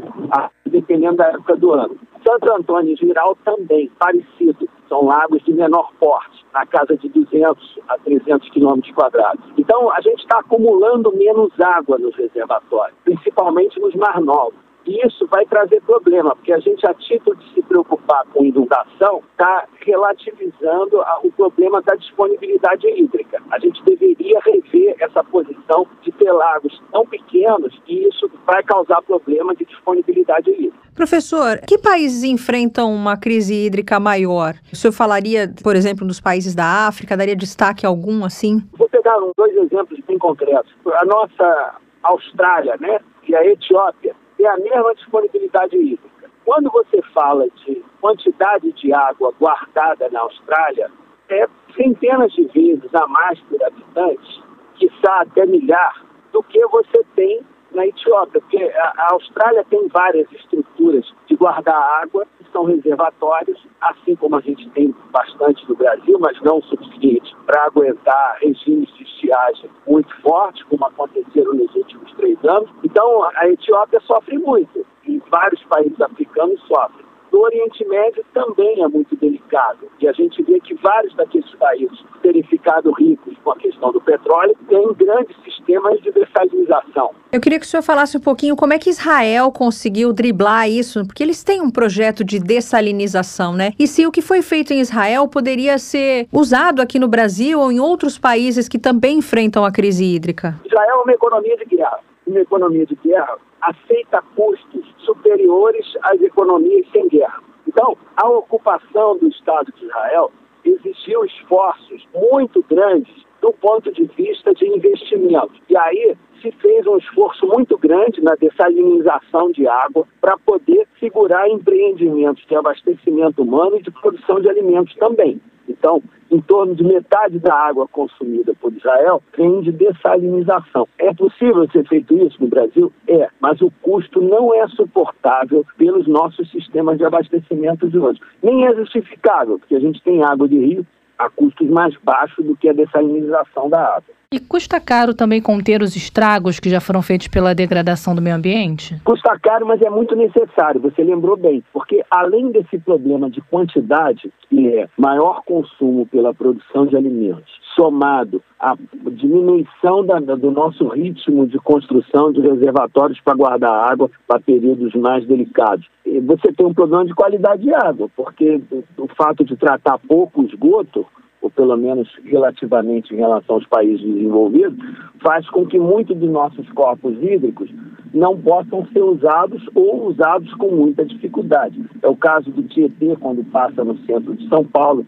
dependendo 0.65 1.17
da 1.17 1.27
época 1.27 1.55
do 1.55 1.71
ano. 1.71 1.97
Santo 2.27 2.53
Antônio 2.53 2.93
e 2.93 2.95
Giral 2.97 3.37
também, 3.43 3.89
parecido. 3.97 4.69
São 4.87 5.05
lagos 5.05 5.41
de 5.43 5.53
menor 5.53 5.89
porte, 5.99 6.40
na 6.53 6.65
casa 6.65 6.95
de 6.97 7.09
200 7.09 7.79
a 7.87 7.97
300 7.99 8.49
quilômetros 8.49 8.93
quadrados. 8.93 9.43
Então, 9.57 9.91
a 9.91 10.01
gente 10.01 10.19
está 10.19 10.39
acumulando 10.39 11.15
menos 11.15 11.51
água 11.59 11.97
nos 11.97 12.15
reservatórios, 12.15 12.97
principalmente 13.03 13.79
nos 13.79 13.95
mar 13.95 14.19
novos. 14.21 14.70
Isso 14.85 15.27
vai 15.27 15.45
trazer 15.45 15.81
problema, 15.81 16.35
porque 16.35 16.51
a 16.51 16.59
gente, 16.59 16.85
a 16.85 16.93
título 16.93 17.35
de 17.35 17.53
se 17.53 17.61
preocupar 17.61 18.25
com 18.33 18.43
inundação, 18.43 19.21
está 19.31 19.65
relativizando 19.85 21.01
a, 21.01 21.19
o 21.23 21.31
problema 21.31 21.81
da 21.81 21.95
disponibilidade 21.95 22.87
hídrica. 22.87 23.41
A 23.51 23.59
gente 23.59 23.83
deveria 23.83 24.39
rever 24.45 24.95
essa 24.99 25.23
posição 25.23 25.87
de 26.01 26.11
ter 26.11 26.31
lagos 26.31 26.81
tão 26.91 27.05
pequenos 27.05 27.73
e 27.87 28.07
isso 28.07 28.29
vai 28.45 28.63
causar 28.63 29.01
problema 29.03 29.55
de 29.55 29.65
disponibilidade 29.65 30.49
hídrica. 30.49 30.81
Professor, 30.95 31.59
que 31.67 31.77
países 31.77 32.23
enfrentam 32.23 32.93
uma 32.93 33.17
crise 33.17 33.53
hídrica 33.53 33.99
maior? 33.99 34.55
O 34.71 34.75
senhor 34.75 34.91
falaria, 34.91 35.51
por 35.63 35.75
exemplo, 35.75 36.05
dos 36.05 36.19
países 36.19 36.53
da 36.53 36.87
África, 36.87 37.15
daria 37.15 37.35
destaque 37.35 37.85
a 37.85 37.89
algum 37.89 38.25
assim? 38.25 38.61
Vou 38.73 38.89
pegar 38.89 39.15
dois 39.37 39.55
exemplos 39.55 39.99
bem 40.07 40.17
concretos. 40.17 40.71
A 40.85 41.05
nossa 41.05 41.75
Austrália, 42.03 42.75
né, 42.79 42.99
e 43.27 43.35
a 43.35 43.45
Etiópia, 43.45 44.15
tem 44.41 44.47
a 44.47 44.57
mesma 44.57 44.95
disponibilidade 44.95 45.77
hídrica. 45.77 46.31
Quando 46.43 46.71
você 46.71 46.99
fala 47.13 47.47
de 47.63 47.83
quantidade 48.01 48.71
de 48.73 48.91
água 48.91 49.31
guardada 49.39 50.09
na 50.09 50.21
Austrália, 50.21 50.89
é 51.29 51.47
centenas 51.75 52.33
de 52.33 52.45
vezes 52.45 52.93
a 52.95 53.05
mais 53.05 53.39
por 53.41 53.63
habitante, 53.63 54.43
quiçá 54.75 55.21
até 55.21 55.45
milhar, 55.45 56.03
do 56.33 56.41
que 56.41 56.65
você 56.67 57.03
tem 57.15 57.41
na 57.73 57.85
Etiópia, 57.85 58.41
porque 58.41 58.63
a, 58.63 59.07
Austrália 59.11 59.65
tem 59.69 59.87
várias 59.87 60.31
estruturas 60.31 61.05
de 61.27 61.35
guardar 61.35 61.75
água, 62.01 62.25
que 62.37 62.45
são 62.51 62.65
reservatórios, 62.65 63.59
assim 63.81 64.15
como 64.15 64.35
a 64.35 64.41
gente 64.41 64.69
tem 64.71 64.93
bastante 65.11 65.67
no 65.67 65.75
Brasil, 65.75 66.17
mas 66.19 66.39
não 66.41 66.61
suficiente 66.61 67.35
para 67.45 67.65
aguentar 67.65 68.37
regimes 68.41 68.93
de 68.95 69.03
estiagem 69.03 69.69
muito 69.87 70.13
fortes, 70.21 70.63
como 70.63 70.85
aconteceram 70.85 71.53
nos 71.53 71.73
últimos 71.75 72.11
três 72.13 72.37
anos. 72.43 72.69
Então, 72.83 73.23
a 73.35 73.47
Etiópia 73.47 73.99
sofre 74.01 74.37
muito, 74.37 74.85
e 75.05 75.21
vários 75.29 75.63
países 75.63 75.99
africanos 76.01 76.61
sofrem 76.67 77.11
do 77.31 77.39
Oriente 77.39 77.83
Médio 77.85 78.23
também 78.33 78.83
é 78.83 78.87
muito 78.87 79.15
delicado. 79.15 79.87
E 79.99 80.07
a 80.07 80.11
gente 80.11 80.43
vê 80.43 80.59
que 80.59 80.73
vários 80.75 81.15
daqueles 81.15 81.49
países 81.55 82.03
terem 82.21 82.43
ficado 82.43 82.91
ricos 82.91 83.35
com 83.43 83.51
a 83.51 83.55
questão 83.55 83.91
do 83.91 84.01
petróleo 84.01 84.55
têm 84.67 84.93
grandes 84.93 85.35
sistemas 85.71 86.01
de 86.01 86.11
dessalinização. 86.11 87.11
Eu 87.31 87.39
queria 87.39 87.59
que 87.59 87.65
o 87.65 87.69
senhor 87.69 87.81
falasse 87.81 88.17
um 88.17 88.21
pouquinho 88.21 88.55
como 88.55 88.73
é 88.73 88.79
que 88.79 88.89
Israel 88.89 89.51
conseguiu 89.51 90.11
driblar 90.11 90.69
isso, 90.69 91.05
porque 91.05 91.23
eles 91.23 91.43
têm 91.43 91.61
um 91.61 91.71
projeto 91.71 92.23
de 92.23 92.39
dessalinização, 92.39 93.53
né? 93.53 93.71
E 93.79 93.87
se 93.87 94.05
o 94.05 94.11
que 94.11 94.21
foi 94.21 94.41
feito 94.41 94.73
em 94.73 94.79
Israel 94.79 95.27
poderia 95.27 95.77
ser 95.77 96.27
usado 96.31 96.81
aqui 96.81 96.99
no 96.99 97.07
Brasil 97.07 97.59
ou 97.59 97.71
em 97.71 97.79
outros 97.79 98.17
países 98.17 98.67
que 98.67 98.77
também 98.77 99.19
enfrentam 99.19 99.63
a 99.63 99.71
crise 99.71 100.03
hídrica? 100.03 100.59
Israel 100.65 100.99
é 100.99 101.03
uma 101.03 101.13
economia 101.13 101.57
de 101.57 101.65
guerra. 101.65 101.99
Uma 102.27 102.39
economia 102.39 102.85
de 102.85 102.95
guerra 102.95 103.37
aceita 103.61 104.21
custos 104.35 104.85
superiores 105.05 105.85
às 106.03 106.21
economias 106.21 106.85
sem 106.91 107.07
guerra. 107.07 107.41
Então, 107.67 107.95
a 108.17 108.27
ocupação 108.27 109.17
do 109.17 109.27
Estado 109.27 109.71
de 109.71 109.85
Israel 109.85 110.31
exigiu 110.65 111.23
esforços 111.23 112.05
muito 112.13 112.63
grandes 112.69 113.30
do 113.41 113.51
ponto 113.53 113.91
de 113.91 114.03
vista 114.15 114.53
de 114.53 114.65
investimento. 114.67 115.53
E 115.69 115.75
aí 115.75 116.15
se 116.41 116.51
fez 116.53 116.85
um 116.87 116.97
esforço 116.97 117.45
muito 117.47 117.77
grande 117.77 118.21
na 118.21 118.35
dessalinização 118.35 119.51
de 119.51 119.67
água 119.67 120.07
para 120.19 120.37
poder 120.39 120.87
segurar 120.99 121.47
empreendimentos 121.49 122.45
de 122.47 122.55
abastecimento 122.55 123.43
humano 123.43 123.77
e 123.77 123.83
de 123.83 123.91
produção 123.91 124.39
de 124.41 124.49
alimentos 124.49 124.95
também. 124.95 125.39
Então, 125.69 126.01
em 126.31 126.41
torno 126.41 126.75
de 126.75 126.83
metade 126.83 127.39
da 127.39 127.53
água 127.53 127.87
consumida 127.87 128.53
por 128.59 128.73
Israel 128.73 129.21
vem 129.37 129.61
de 129.61 129.71
dessalinização. 129.71 130.87
É 130.97 131.13
possível 131.13 131.69
ser 131.69 131.87
feito 131.87 132.17
isso 132.17 132.37
no 132.39 132.47
Brasil? 132.47 132.91
É, 133.07 133.29
mas 133.39 133.61
o 133.61 133.71
custo 133.81 134.21
não 134.21 134.53
é 134.53 134.67
suportável 134.69 135.65
pelos 135.77 136.07
nossos 136.07 136.49
sistemas 136.49 136.97
de 136.97 137.05
abastecimento 137.05 137.89
de 137.89 137.99
hoje. 137.99 138.19
Nem 138.41 138.65
é 138.65 138.75
justificável, 138.75 139.59
porque 139.59 139.75
a 139.75 139.79
gente 139.79 140.01
tem 140.01 140.23
água 140.23 140.47
de 140.47 140.57
rio 140.57 140.85
a 141.25 141.29
custos 141.29 141.69
mais 141.69 141.95
baixos 142.03 142.45
do 142.45 142.55
que 142.55 142.69
a 142.69 142.73
dessalinização 142.73 143.69
da 143.69 143.95
água. 143.95 144.20
E 144.33 144.39
custa 144.39 144.79
caro 144.79 145.13
também 145.13 145.41
conter 145.41 145.81
os 145.81 145.93
estragos 145.93 146.57
que 146.57 146.69
já 146.69 146.79
foram 146.79 147.01
feitos 147.01 147.27
pela 147.27 147.53
degradação 147.53 148.15
do 148.15 148.21
meio 148.21 148.37
ambiente? 148.37 148.95
Custa 149.03 149.37
caro, 149.37 149.67
mas 149.67 149.81
é 149.81 149.89
muito 149.89 150.15
necessário, 150.15 150.79
você 150.79 151.03
lembrou 151.03 151.35
bem, 151.35 151.61
porque 151.73 152.01
além 152.09 152.49
desse 152.49 152.79
problema 152.79 153.29
de 153.29 153.41
quantidade, 153.41 154.31
que 154.49 154.69
é 154.69 154.87
maior 154.97 155.41
consumo 155.43 156.05
pela 156.05 156.33
produção 156.33 156.85
de 156.85 156.95
alimentos, 156.95 157.51
somado 157.75 158.41
à 158.57 158.73
diminuição 159.11 160.05
da, 160.05 160.17
do 160.19 160.49
nosso 160.49 160.87
ritmo 160.87 161.45
de 161.45 161.57
construção 161.59 162.31
de 162.31 162.39
reservatórios 162.39 163.19
para 163.19 163.35
guardar 163.35 163.91
água 163.91 164.09
para 164.25 164.39
períodos 164.39 164.95
mais 164.95 165.27
delicados. 165.27 165.85
Você 166.05 166.53
tem 166.53 166.65
um 166.65 166.73
problema 166.73 167.03
de 167.05 167.13
qualidade 167.13 167.63
de 167.63 167.73
água, 167.73 168.09
porque 168.15 168.61
o 168.97 169.07
fato 169.09 169.43
de 169.43 169.57
tratar 169.57 169.99
pouco 169.99 170.41
esgoto 170.43 171.05
ou 171.41 171.49
pelo 171.49 171.75
menos 171.75 172.07
relativamente 172.23 173.13
em 173.13 173.17
relação 173.17 173.55
aos 173.55 173.65
países 173.65 174.01
desenvolvidos, 174.01 174.77
faz 175.21 175.49
com 175.49 175.65
que 175.65 175.79
muitos 175.79 176.17
dos 176.17 176.29
nossos 176.29 176.69
corpos 176.71 177.15
hídricos 177.21 177.69
não 178.13 178.37
possam 178.37 178.85
ser 178.87 179.01
usados 179.01 179.63
ou 179.73 180.07
usados 180.07 180.53
com 180.55 180.67
muita 180.67 181.05
dificuldade. 181.05 181.81
É 182.01 182.07
o 182.07 182.15
caso 182.15 182.51
do 182.51 182.63
Tietê, 182.63 183.15
quando 183.19 183.43
passa 183.45 183.83
no 183.83 183.97
centro 183.99 184.35
de 184.35 184.47
São 184.49 184.63
Paulo, 184.63 185.05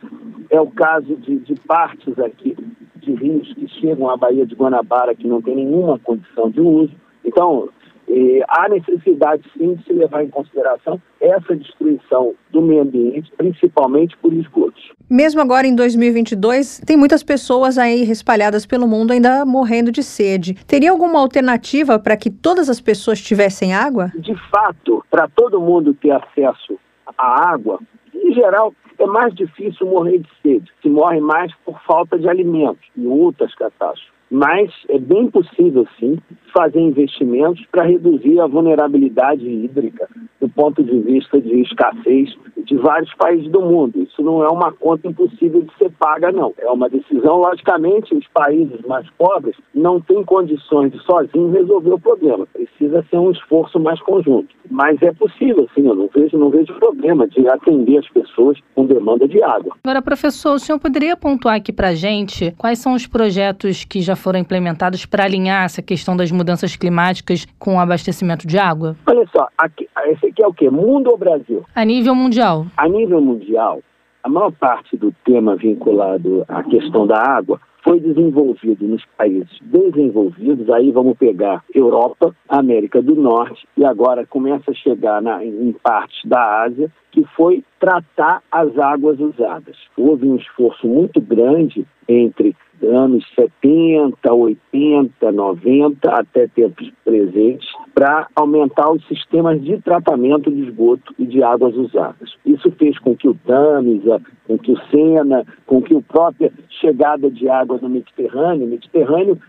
é 0.50 0.60
o 0.60 0.68
caso 0.68 1.16
de, 1.18 1.38
de 1.40 1.56
partes 1.68 2.18
aqui 2.20 2.56
de 2.98 3.14
rios 3.14 3.54
que 3.54 3.68
chegam 3.68 4.10
à 4.10 4.16
Baía 4.16 4.46
de 4.46 4.56
Guanabara 4.56 5.14
que 5.14 5.28
não 5.28 5.42
tem 5.42 5.56
nenhuma 5.56 6.00
condição 6.00 6.50
de 6.50 6.62
uso. 6.62 6.94
Então, 7.26 7.70
e 8.08 8.44
há 8.48 8.70
necessidade, 8.70 9.44
sim, 9.58 9.76
de 9.76 9.84
se 9.84 9.94
levar 9.94 10.24
em 10.24 10.30
consideração 10.30 11.02
essa 11.20 11.56
destruição 11.56 12.34
do 12.52 12.62
meio 12.62 12.82
ambiente, 12.82 13.32
principalmente 13.38 14.16
por 14.18 14.34
esgotos. 14.34 14.92
Mesmo 15.10 15.42
agora 15.42 15.66
em 15.66 15.76
2022, 15.76 16.82
tem 16.86 16.98
muitas 16.98 17.24
pessoas 17.24 17.78
aí 17.78 18.04
espalhadas 18.10 18.66
pelo 18.66 18.88
mundo 18.88 19.12
ainda 19.12 19.46
morrendo 19.46 19.92
de 19.92 20.04
sede. 20.04 20.54
Teria 20.66 20.92
alguma 20.92 21.20
alternativa 21.20 21.98
para 21.98 22.18
que 22.18 22.30
todas 22.30 22.70
as 22.70 22.82
pessoas 22.82 23.22
tivessem 23.22 23.74
água? 23.74 24.12
De 24.16 24.36
fato, 24.50 25.04
para 25.10 25.28
todo 25.28 25.62
mundo 25.62 25.94
ter 25.94 26.12
acesso 26.12 26.78
à 27.18 27.52
água, 27.52 27.80
em 28.14 28.34
geral, 28.34 28.74
é 29.00 29.06
mais 29.06 29.34
difícil 29.34 29.88
morrer 29.88 30.20
de 30.20 30.30
sede. 30.42 30.72
Se 30.82 30.90
morre 30.90 31.20
mais 31.20 31.54
por 31.66 31.80
falta 31.84 32.18
de 32.18 32.28
alimentos 32.30 32.86
e 32.96 33.06
outras 33.08 33.54
catástrofes 33.56 34.13
mas 34.34 34.72
é 34.90 34.98
bem 34.98 35.30
possível, 35.30 35.86
sim, 36.00 36.18
fazer 36.52 36.80
investimentos 36.80 37.64
para 37.72 37.84
reduzir 37.84 38.40
a 38.40 38.48
vulnerabilidade 38.48 39.48
hídrica 39.48 40.10
do 40.42 40.50
ponto 40.50 40.84
de 40.84 41.00
vista 41.02 41.40
de 41.40 41.62
escassez 41.62 42.36
de 42.66 42.76
vários 42.78 43.14
países 43.16 43.50
do 43.52 43.62
mundo. 43.62 44.02
Isso 44.02 44.22
não 44.24 44.44
é 44.44 44.48
uma 44.48 44.72
conta 44.72 45.08
impossível 45.08 45.62
de 45.62 45.72
ser 45.78 45.92
paga, 46.00 46.32
não. 46.32 46.54
É 46.58 46.70
uma 46.70 46.90
decisão, 46.90 47.38
logicamente, 47.38 48.16
os 48.16 48.28
países 48.28 48.82
mais 48.88 49.08
pobres 49.18 49.56
não 49.74 50.02
têm 50.02 50.24
condições 50.24 50.92
de 50.92 51.00
sozinhos 51.04 51.54
resolver 51.54 51.94
o 51.94 52.00
problema. 52.00 52.48
Precisa 52.48 53.06
ser 53.10 53.18
um 53.18 53.32
esforço 53.32 53.80
mais 53.80 54.02
conjunto. 54.02 54.50
Mas 54.70 55.02
é 55.02 55.12
possível, 55.14 55.68
sim, 55.76 55.86
eu 55.86 55.96
não 55.96 56.10
vejo, 56.14 56.38
não 56.38 56.50
vejo 56.50 56.74
problema 56.76 57.28
de 57.28 57.48
atender 57.48 57.98
as 57.98 58.10
pessoas 58.10 58.58
com 58.74 58.86
demanda 58.86 59.28
de 59.28 59.42
água. 59.44 59.76
Agora, 59.84 60.02
professor, 60.02 60.56
o 60.56 60.60
senhor 60.60 60.80
poderia 60.80 61.16
pontuar 61.16 61.56
aqui 61.56 61.72
para 61.72 61.94
gente 61.94 62.52
quais 62.58 62.80
são 62.80 62.94
os 62.94 63.06
projetos 63.06 63.84
que 63.86 64.02
já 64.02 64.16
foram 64.24 64.40
implementados 64.40 65.06
para 65.06 65.26
alinhar 65.26 65.66
essa 65.66 65.82
questão 65.82 66.16
das 66.16 66.32
mudanças 66.32 66.76
climáticas 66.76 67.46
com 67.60 67.76
o 67.76 67.80
abastecimento 67.80 68.48
de 68.48 68.58
água? 68.58 68.96
Olha 69.06 69.28
só, 69.36 69.48
aqui, 69.58 69.88
esse 70.06 70.28
aqui 70.28 70.42
é 70.42 70.48
o 70.48 70.54
quê? 70.54 70.70
Mundo 70.70 71.12
ou 71.12 71.18
Brasil? 71.18 71.64
A 71.76 71.84
nível 71.84 72.16
mundial. 72.16 72.66
A 72.78 72.88
nível 72.88 73.20
mundial, 73.22 73.82
a 74.24 74.30
maior 74.30 74.52
parte 74.54 74.96
do 74.96 75.14
tema 75.26 75.56
vinculado 75.56 76.46
à 76.48 76.64
questão 76.64 77.06
da 77.06 77.22
água 77.22 77.60
foi 77.84 78.00
desenvolvido 78.00 78.88
nos 78.88 79.04
países 79.18 79.60
desenvolvidos, 79.62 80.70
aí 80.70 80.90
vamos 80.90 81.18
pegar 81.18 81.62
Europa, 81.76 82.34
América 82.48 83.02
do 83.02 83.14
Norte 83.14 83.68
e 83.76 83.84
agora 83.84 84.26
começa 84.26 84.72
a 84.72 84.74
chegar 84.74 85.22
na, 85.22 85.44
em 85.44 85.74
partes 85.84 86.18
da 86.24 86.64
Ásia, 86.64 86.90
que 87.12 87.26
foi 87.36 87.64
tratar 87.80 88.42
as 88.50 88.78
águas 88.78 89.20
usadas. 89.20 89.76
Houve 89.98 90.26
um 90.28 90.38
esforço 90.38 90.88
muito 90.88 91.20
grande 91.20 91.86
entre 92.08 92.56
anos 92.84 93.26
70, 93.36 94.34
80, 94.34 95.32
90 95.32 96.10
até 96.10 96.48
tempos 96.48 96.92
presentes 97.04 97.68
para 97.94 98.28
aumentar 98.36 98.92
os 98.92 99.06
sistemas 99.08 99.62
de 99.62 99.80
tratamento 99.82 100.52
de 100.52 100.64
esgoto 100.64 101.14
e 101.20 101.26
de 101.26 101.44
águas 101.44 101.76
usadas. 101.76 102.36
Isso 102.46 102.72
fez 102.72 102.98
com 103.00 103.16
que 103.16 103.28
o 103.28 103.36
Tamisa, 103.46 104.22
com 104.48 104.58
que 104.58 104.72
o 104.72 104.78
Sena, 104.90 105.46
com 105.66 105.82
que 105.82 105.96
a 105.96 106.02
própria 106.02 106.52
chegada 106.82 107.30
de 107.30 107.48
água 107.48 107.80
no 107.82 107.90
Mediterrâneo, 107.90 108.66
o 108.66 108.70
Mediterrâneo 108.70 109.40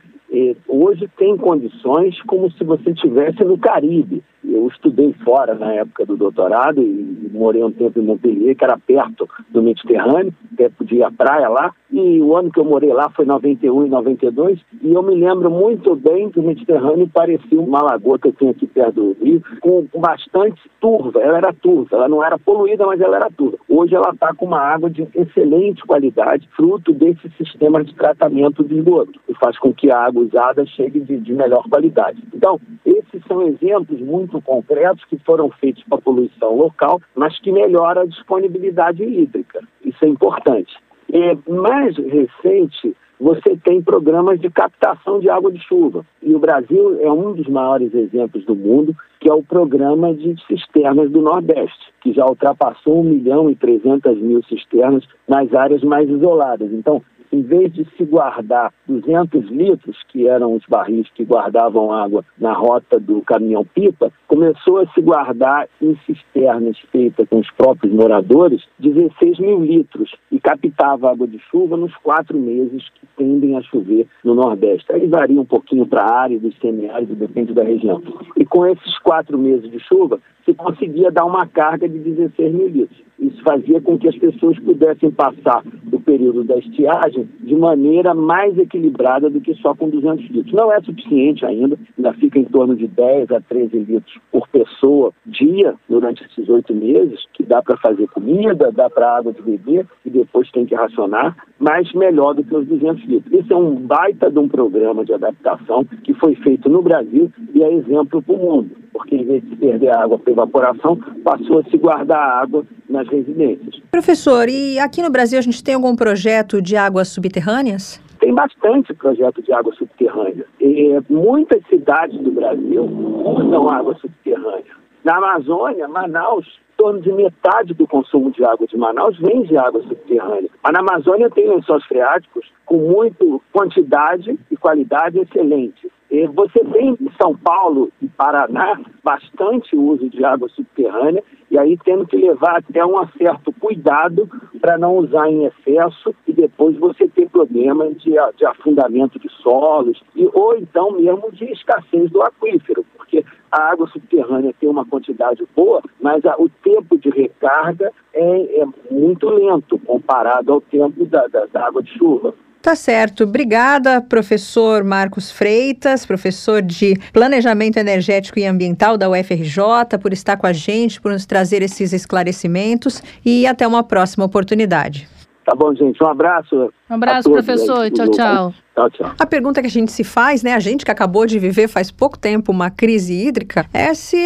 hoje 0.68 1.08
tem 1.16 1.36
condições 1.36 2.20
como 2.22 2.50
se 2.52 2.64
você 2.64 2.90
estivesse 2.90 3.44
no 3.44 3.58
Caribe. 3.58 4.22
Eu 4.46 4.68
estudei 4.68 5.12
fora 5.24 5.54
na 5.54 5.72
época 5.72 6.04
do 6.04 6.16
doutorado 6.16 6.82
e 6.82 7.30
morei 7.32 7.62
um 7.62 7.72
tempo 7.72 7.98
em 7.98 8.02
Montpellier, 8.02 8.54
que 8.54 8.64
era 8.64 8.78
perto 8.78 9.28
do 9.50 9.62
Mediterrâneo, 9.62 10.34
até 10.52 10.68
podia 10.68 11.08
à 11.08 11.10
praia 11.12 11.48
lá, 11.48 11.72
e 11.90 12.20
o 12.20 12.36
ano 12.36 12.50
que 12.50 12.60
eu 12.60 12.64
morei 12.64 12.92
lá 12.92 13.08
foi 13.10 13.24
91 13.24 13.86
e 13.86 13.88
92, 13.88 14.60
e 14.82 14.92
eu 14.92 15.02
me 15.02 15.14
lembro 15.14 15.50
muito 15.50 15.96
bem 15.96 16.30
que 16.30 16.40
o 16.40 16.42
Mediterrâneo 16.42 17.08
parecia 17.08 17.58
uma 17.58 17.82
lagoa 17.82 18.18
que 18.18 18.28
eu 18.28 18.32
tenho 18.32 18.50
aqui 18.50 18.66
perto 18.66 19.14
do 19.14 19.24
Rio, 19.24 19.42
com 19.60 19.86
bastante 19.96 20.60
turva, 20.80 21.20
ela 21.20 21.38
era 21.38 21.52
turva, 21.52 21.96
ela 21.96 22.08
não 22.08 22.22
era 22.22 22.38
poluída, 22.38 22.86
mas 22.86 23.00
ela 23.00 23.16
era 23.16 23.30
turva. 23.30 23.58
Hoje 23.68 23.94
ela 23.94 24.10
está 24.10 24.34
com 24.34 24.46
uma 24.46 24.60
água 24.60 24.90
de 24.90 25.08
excelente 25.14 25.82
qualidade, 25.84 26.48
fruto 26.54 26.92
desse 26.92 27.30
sistema 27.38 27.82
de 27.82 27.94
tratamento 27.94 28.62
de 28.62 28.76
esgoto, 28.78 29.18
que 29.26 29.34
faz 29.34 29.58
com 29.58 29.72
que 29.72 29.90
a 29.90 29.98
água 29.98 30.23
usada 30.24 30.66
chegue 30.66 31.00
de, 31.00 31.18
de 31.18 31.32
melhor 31.32 31.62
qualidade. 31.68 32.22
Então, 32.34 32.60
esses 32.84 33.22
são 33.26 33.42
exemplos 33.42 34.00
muito 34.00 34.40
concretos 34.42 35.04
que 35.04 35.18
foram 35.18 35.50
feitos 35.50 35.82
para 35.84 35.98
a 35.98 36.02
poluição 36.02 36.56
local, 36.56 37.00
mas 37.14 37.38
que 37.40 37.52
melhora 37.52 38.02
a 38.02 38.06
disponibilidade 38.06 39.02
hídrica. 39.02 39.60
Isso 39.84 40.04
é 40.04 40.08
importante. 40.08 40.74
É, 41.12 41.36
mais 41.50 41.96
recente, 41.96 42.96
você 43.20 43.56
tem 43.62 43.80
programas 43.80 44.40
de 44.40 44.50
captação 44.50 45.20
de 45.20 45.30
água 45.30 45.52
de 45.52 45.60
chuva. 45.60 46.04
E 46.22 46.34
o 46.34 46.38
Brasil 46.38 46.98
é 47.00 47.10
um 47.10 47.32
dos 47.32 47.46
maiores 47.46 47.94
exemplos 47.94 48.44
do 48.44 48.54
mundo, 48.54 48.96
que 49.20 49.28
é 49.28 49.32
o 49.32 49.42
programa 49.42 50.12
de 50.12 50.34
cisternas 50.46 51.10
do 51.10 51.22
Nordeste, 51.22 51.92
que 52.02 52.12
já 52.12 52.26
ultrapassou 52.26 53.00
1 53.00 53.04
milhão 53.04 53.50
e 53.50 53.54
300 53.54 54.18
mil 54.18 54.42
cisternas 54.44 55.04
nas 55.28 55.54
áreas 55.54 55.82
mais 55.82 56.08
isoladas. 56.08 56.72
Então, 56.72 57.00
em 57.32 57.42
vez 57.42 57.72
de 57.72 57.84
se 57.96 58.04
guardar 58.04 58.72
200 58.86 59.50
litros, 59.50 59.96
que 60.08 60.26
eram 60.28 60.54
os 60.54 60.64
barris 60.68 61.08
que 61.14 61.24
guardavam 61.24 61.92
água 61.92 62.24
na 62.38 62.52
rota 62.52 62.98
do 62.98 63.22
caminhão-pipa, 63.22 64.12
começou 64.26 64.78
a 64.78 64.86
se 64.88 65.00
guardar 65.00 65.68
em 65.80 65.96
cisternas 66.06 66.78
feitas 66.90 67.28
com 67.28 67.38
os 67.38 67.50
próprios 67.50 67.92
moradores 67.92 68.64
16 68.78 69.38
mil 69.38 69.60
litros 69.60 70.14
e 70.30 70.40
captava 70.40 71.10
água 71.10 71.26
de 71.26 71.38
chuva 71.50 71.76
nos 71.76 71.94
quatro 71.96 72.38
meses 72.38 72.88
que 72.94 73.06
tendem 73.16 73.56
a 73.56 73.62
chover 73.62 74.06
no 74.24 74.34
Nordeste. 74.34 74.92
Aí 74.92 75.06
varia 75.06 75.40
um 75.40 75.44
pouquinho 75.44 75.86
para 75.86 76.02
a 76.02 76.14
área, 76.14 76.40
semiáridos, 76.60 77.16
depende 77.16 77.52
da 77.52 77.62
região. 77.62 78.02
E 78.36 78.44
com 78.44 78.66
esses 78.66 78.98
quatro 78.98 79.38
meses 79.38 79.70
de 79.70 79.78
chuva, 79.80 80.18
se 80.44 80.54
conseguia 80.54 81.10
dar 81.10 81.24
uma 81.24 81.46
carga 81.46 81.88
de 81.88 81.98
16 81.98 82.54
mil 82.54 82.68
litros. 82.68 83.02
Isso 83.18 83.42
fazia 83.42 83.80
com 83.80 83.98
que 83.98 84.08
as 84.08 84.16
pessoas 84.16 84.58
pudessem 84.58 85.10
passar 85.10 85.62
o 85.92 86.00
período 86.00 86.44
da 86.44 86.56
estiagem 86.58 87.28
de 87.40 87.54
maneira 87.54 88.14
mais 88.14 88.58
equilibrada 88.58 89.30
do 89.30 89.40
que 89.40 89.54
só 89.56 89.74
com 89.74 89.88
200 89.88 90.28
litros. 90.30 90.52
Não 90.52 90.72
é 90.72 90.80
suficiente 90.80 91.44
ainda, 91.46 91.78
ainda 91.96 92.12
fica 92.14 92.38
em 92.38 92.44
torno 92.44 92.74
de 92.74 92.86
10 92.86 93.30
a 93.30 93.40
13 93.40 93.78
litros 93.78 94.18
por 94.30 94.48
pessoa 94.48 95.12
dia 95.26 95.74
durante 95.88 96.24
esses 96.24 96.48
oito 96.48 96.74
meses, 96.74 97.24
que 97.32 97.42
dá 97.42 97.62
para 97.62 97.76
fazer 97.76 98.08
comida, 98.08 98.72
dá 98.72 98.90
para 98.90 99.16
água 99.16 99.32
de 99.32 99.42
beber 99.42 99.86
e 100.04 100.10
depois 100.10 100.50
tem 100.50 100.66
que 100.66 100.74
racionar, 100.74 101.36
mas 101.58 101.92
melhor 101.92 102.34
do 102.34 102.44
que 102.44 102.54
os 102.54 102.66
200 102.66 103.04
litros. 103.04 103.40
Isso 103.40 103.52
é 103.52 103.56
um 103.56 103.74
baita 103.76 104.30
de 104.30 104.38
um 104.38 104.48
programa 104.48 105.04
de 105.04 105.14
adaptação 105.14 105.84
que 106.02 106.14
foi 106.14 106.34
feito 106.36 106.68
no 106.68 106.82
Brasil 106.82 107.30
e 107.54 107.62
é 107.62 107.72
exemplo 107.72 108.22
para 108.22 108.34
o 108.34 108.38
mundo, 108.38 108.70
porque 108.92 109.16
em 109.16 109.24
vez 109.24 109.42
de 109.44 109.56
perder 109.56 109.96
água 109.96 110.18
por 110.18 110.30
evaporação, 110.30 110.96
passou 111.22 111.60
a 111.60 111.64
se 111.64 111.76
guardar 111.76 112.42
água 112.42 112.64
nas 113.04 113.08
residências. 113.08 113.80
Professor, 113.90 114.48
e 114.48 114.78
aqui 114.78 115.02
no 115.02 115.10
Brasil 115.10 115.38
a 115.38 115.42
gente 115.42 115.62
tem 115.62 115.74
algum 115.74 115.94
projeto 115.94 116.60
de 116.60 116.76
águas 116.76 117.08
subterrâneas? 117.08 118.00
Tem 118.18 118.34
bastante 118.34 118.94
projeto 118.94 119.42
de 119.42 119.52
água 119.52 119.72
subterrânea. 119.74 120.46
E 120.60 120.98
muitas 121.10 121.62
cidades 121.68 122.18
do 122.20 122.30
Brasil 122.30 122.84
usam 122.84 123.68
água 123.68 123.94
subterrânea. 124.00 124.74
Na 125.04 125.18
Amazônia, 125.18 125.86
Manaus, 125.86 126.46
em 126.46 126.76
torno 126.76 127.00
de 127.02 127.12
metade 127.12 127.74
do 127.74 127.86
consumo 127.86 128.30
de 128.30 128.42
água 128.44 128.66
de 128.66 128.76
Manaus 128.76 129.18
vem 129.18 129.42
de 129.42 129.56
água 129.56 129.82
subterrânea. 129.82 130.48
Mas 130.62 130.72
na 130.72 130.80
Amazônia 130.80 131.30
tem 131.30 131.48
lençóis 131.48 131.84
freáticos 131.84 132.50
com 132.64 132.76
muita 132.78 133.24
quantidade 133.52 134.38
e 134.50 134.56
qualidade 134.56 135.18
excelente. 135.18 135.90
E 136.14 136.28
você 136.28 136.60
tem 136.66 136.90
em 136.90 137.10
São 137.20 137.36
Paulo 137.36 137.90
e 138.00 138.06
Paraná 138.06 138.80
bastante 139.02 139.74
uso 139.74 140.08
de 140.08 140.24
água 140.24 140.48
subterrânea 140.48 141.24
e 141.50 141.58
aí 141.58 141.76
tendo 141.84 142.06
que 142.06 142.16
levar 142.16 142.58
até 142.58 142.86
um 142.86 143.04
certo 143.18 143.52
cuidado 143.54 144.30
para 144.60 144.78
não 144.78 144.96
usar 144.96 145.28
em 145.28 145.44
excesso 145.44 146.14
e 146.28 146.32
depois 146.32 146.76
você 146.76 147.08
ter 147.08 147.28
problemas 147.28 148.00
de, 148.00 148.12
de 148.36 148.46
afundamento 148.46 149.18
de 149.18 149.28
solos 149.42 150.00
e, 150.14 150.30
ou 150.32 150.56
então 150.56 150.92
mesmo 150.92 151.32
de 151.32 151.46
escassez 151.46 152.08
do 152.12 152.22
aquífero, 152.22 152.86
porque 152.96 153.24
a 153.50 153.72
água 153.72 153.88
subterrânea 153.88 154.54
tem 154.60 154.68
uma 154.68 154.86
quantidade 154.86 155.44
boa, 155.56 155.82
mas 156.00 156.24
a, 156.24 156.36
o 156.38 156.48
tempo 156.48 156.96
de 156.96 157.10
recarga 157.10 157.90
é, 158.12 158.60
é, 158.60 158.66
muito 158.88 159.28
lento 159.30 159.80
comparado 159.80 160.52
ao 160.52 160.60
tempo 160.60 161.04
da, 161.06 161.26
da, 161.26 161.46
da 161.46 161.66
água 161.66 161.82
de 161.82 161.90
chuva. 161.98 162.32
Tá 162.64 162.74
certo. 162.74 163.24
Obrigada, 163.24 164.00
professor 164.00 164.82
Marcos 164.82 165.30
Freitas, 165.30 166.06
professor 166.06 166.62
de 166.62 166.94
Planejamento 167.12 167.76
Energético 167.76 168.38
e 168.38 168.46
Ambiental 168.46 168.96
da 168.96 169.06
UFRJ, 169.06 169.98
por 170.00 170.14
estar 170.14 170.38
com 170.38 170.46
a 170.46 170.52
gente, 170.54 170.98
por 170.98 171.12
nos 171.12 171.26
trazer 171.26 171.60
esses 171.60 171.92
esclarecimentos 171.92 173.02
e 173.22 173.46
até 173.46 173.66
uma 173.66 173.84
próxima 173.84 174.24
oportunidade. 174.24 175.06
Tá 175.44 175.54
bom, 175.54 175.74
gente. 175.74 176.02
Um 176.02 176.06
abraço. 176.06 176.72
Um 176.88 176.94
abraço, 176.94 177.30
professor. 177.30 177.90
Tchau, 177.90 178.08
tchau. 178.08 178.54
Tchau, 178.74 178.90
tchau. 178.90 179.12
A 179.16 179.24
pergunta 179.24 179.60
que 179.60 179.68
a 179.68 179.70
gente 179.70 179.92
se 179.92 180.02
faz, 180.02 180.42
né, 180.42 180.52
a 180.52 180.58
gente 180.58 180.84
que 180.84 180.90
acabou 180.90 181.26
de 181.26 181.38
viver 181.38 181.68
faz 181.68 181.92
pouco 181.92 182.18
tempo 182.18 182.50
uma 182.50 182.70
crise 182.70 183.14
hídrica, 183.14 183.64
é 183.72 183.94
se 183.94 184.16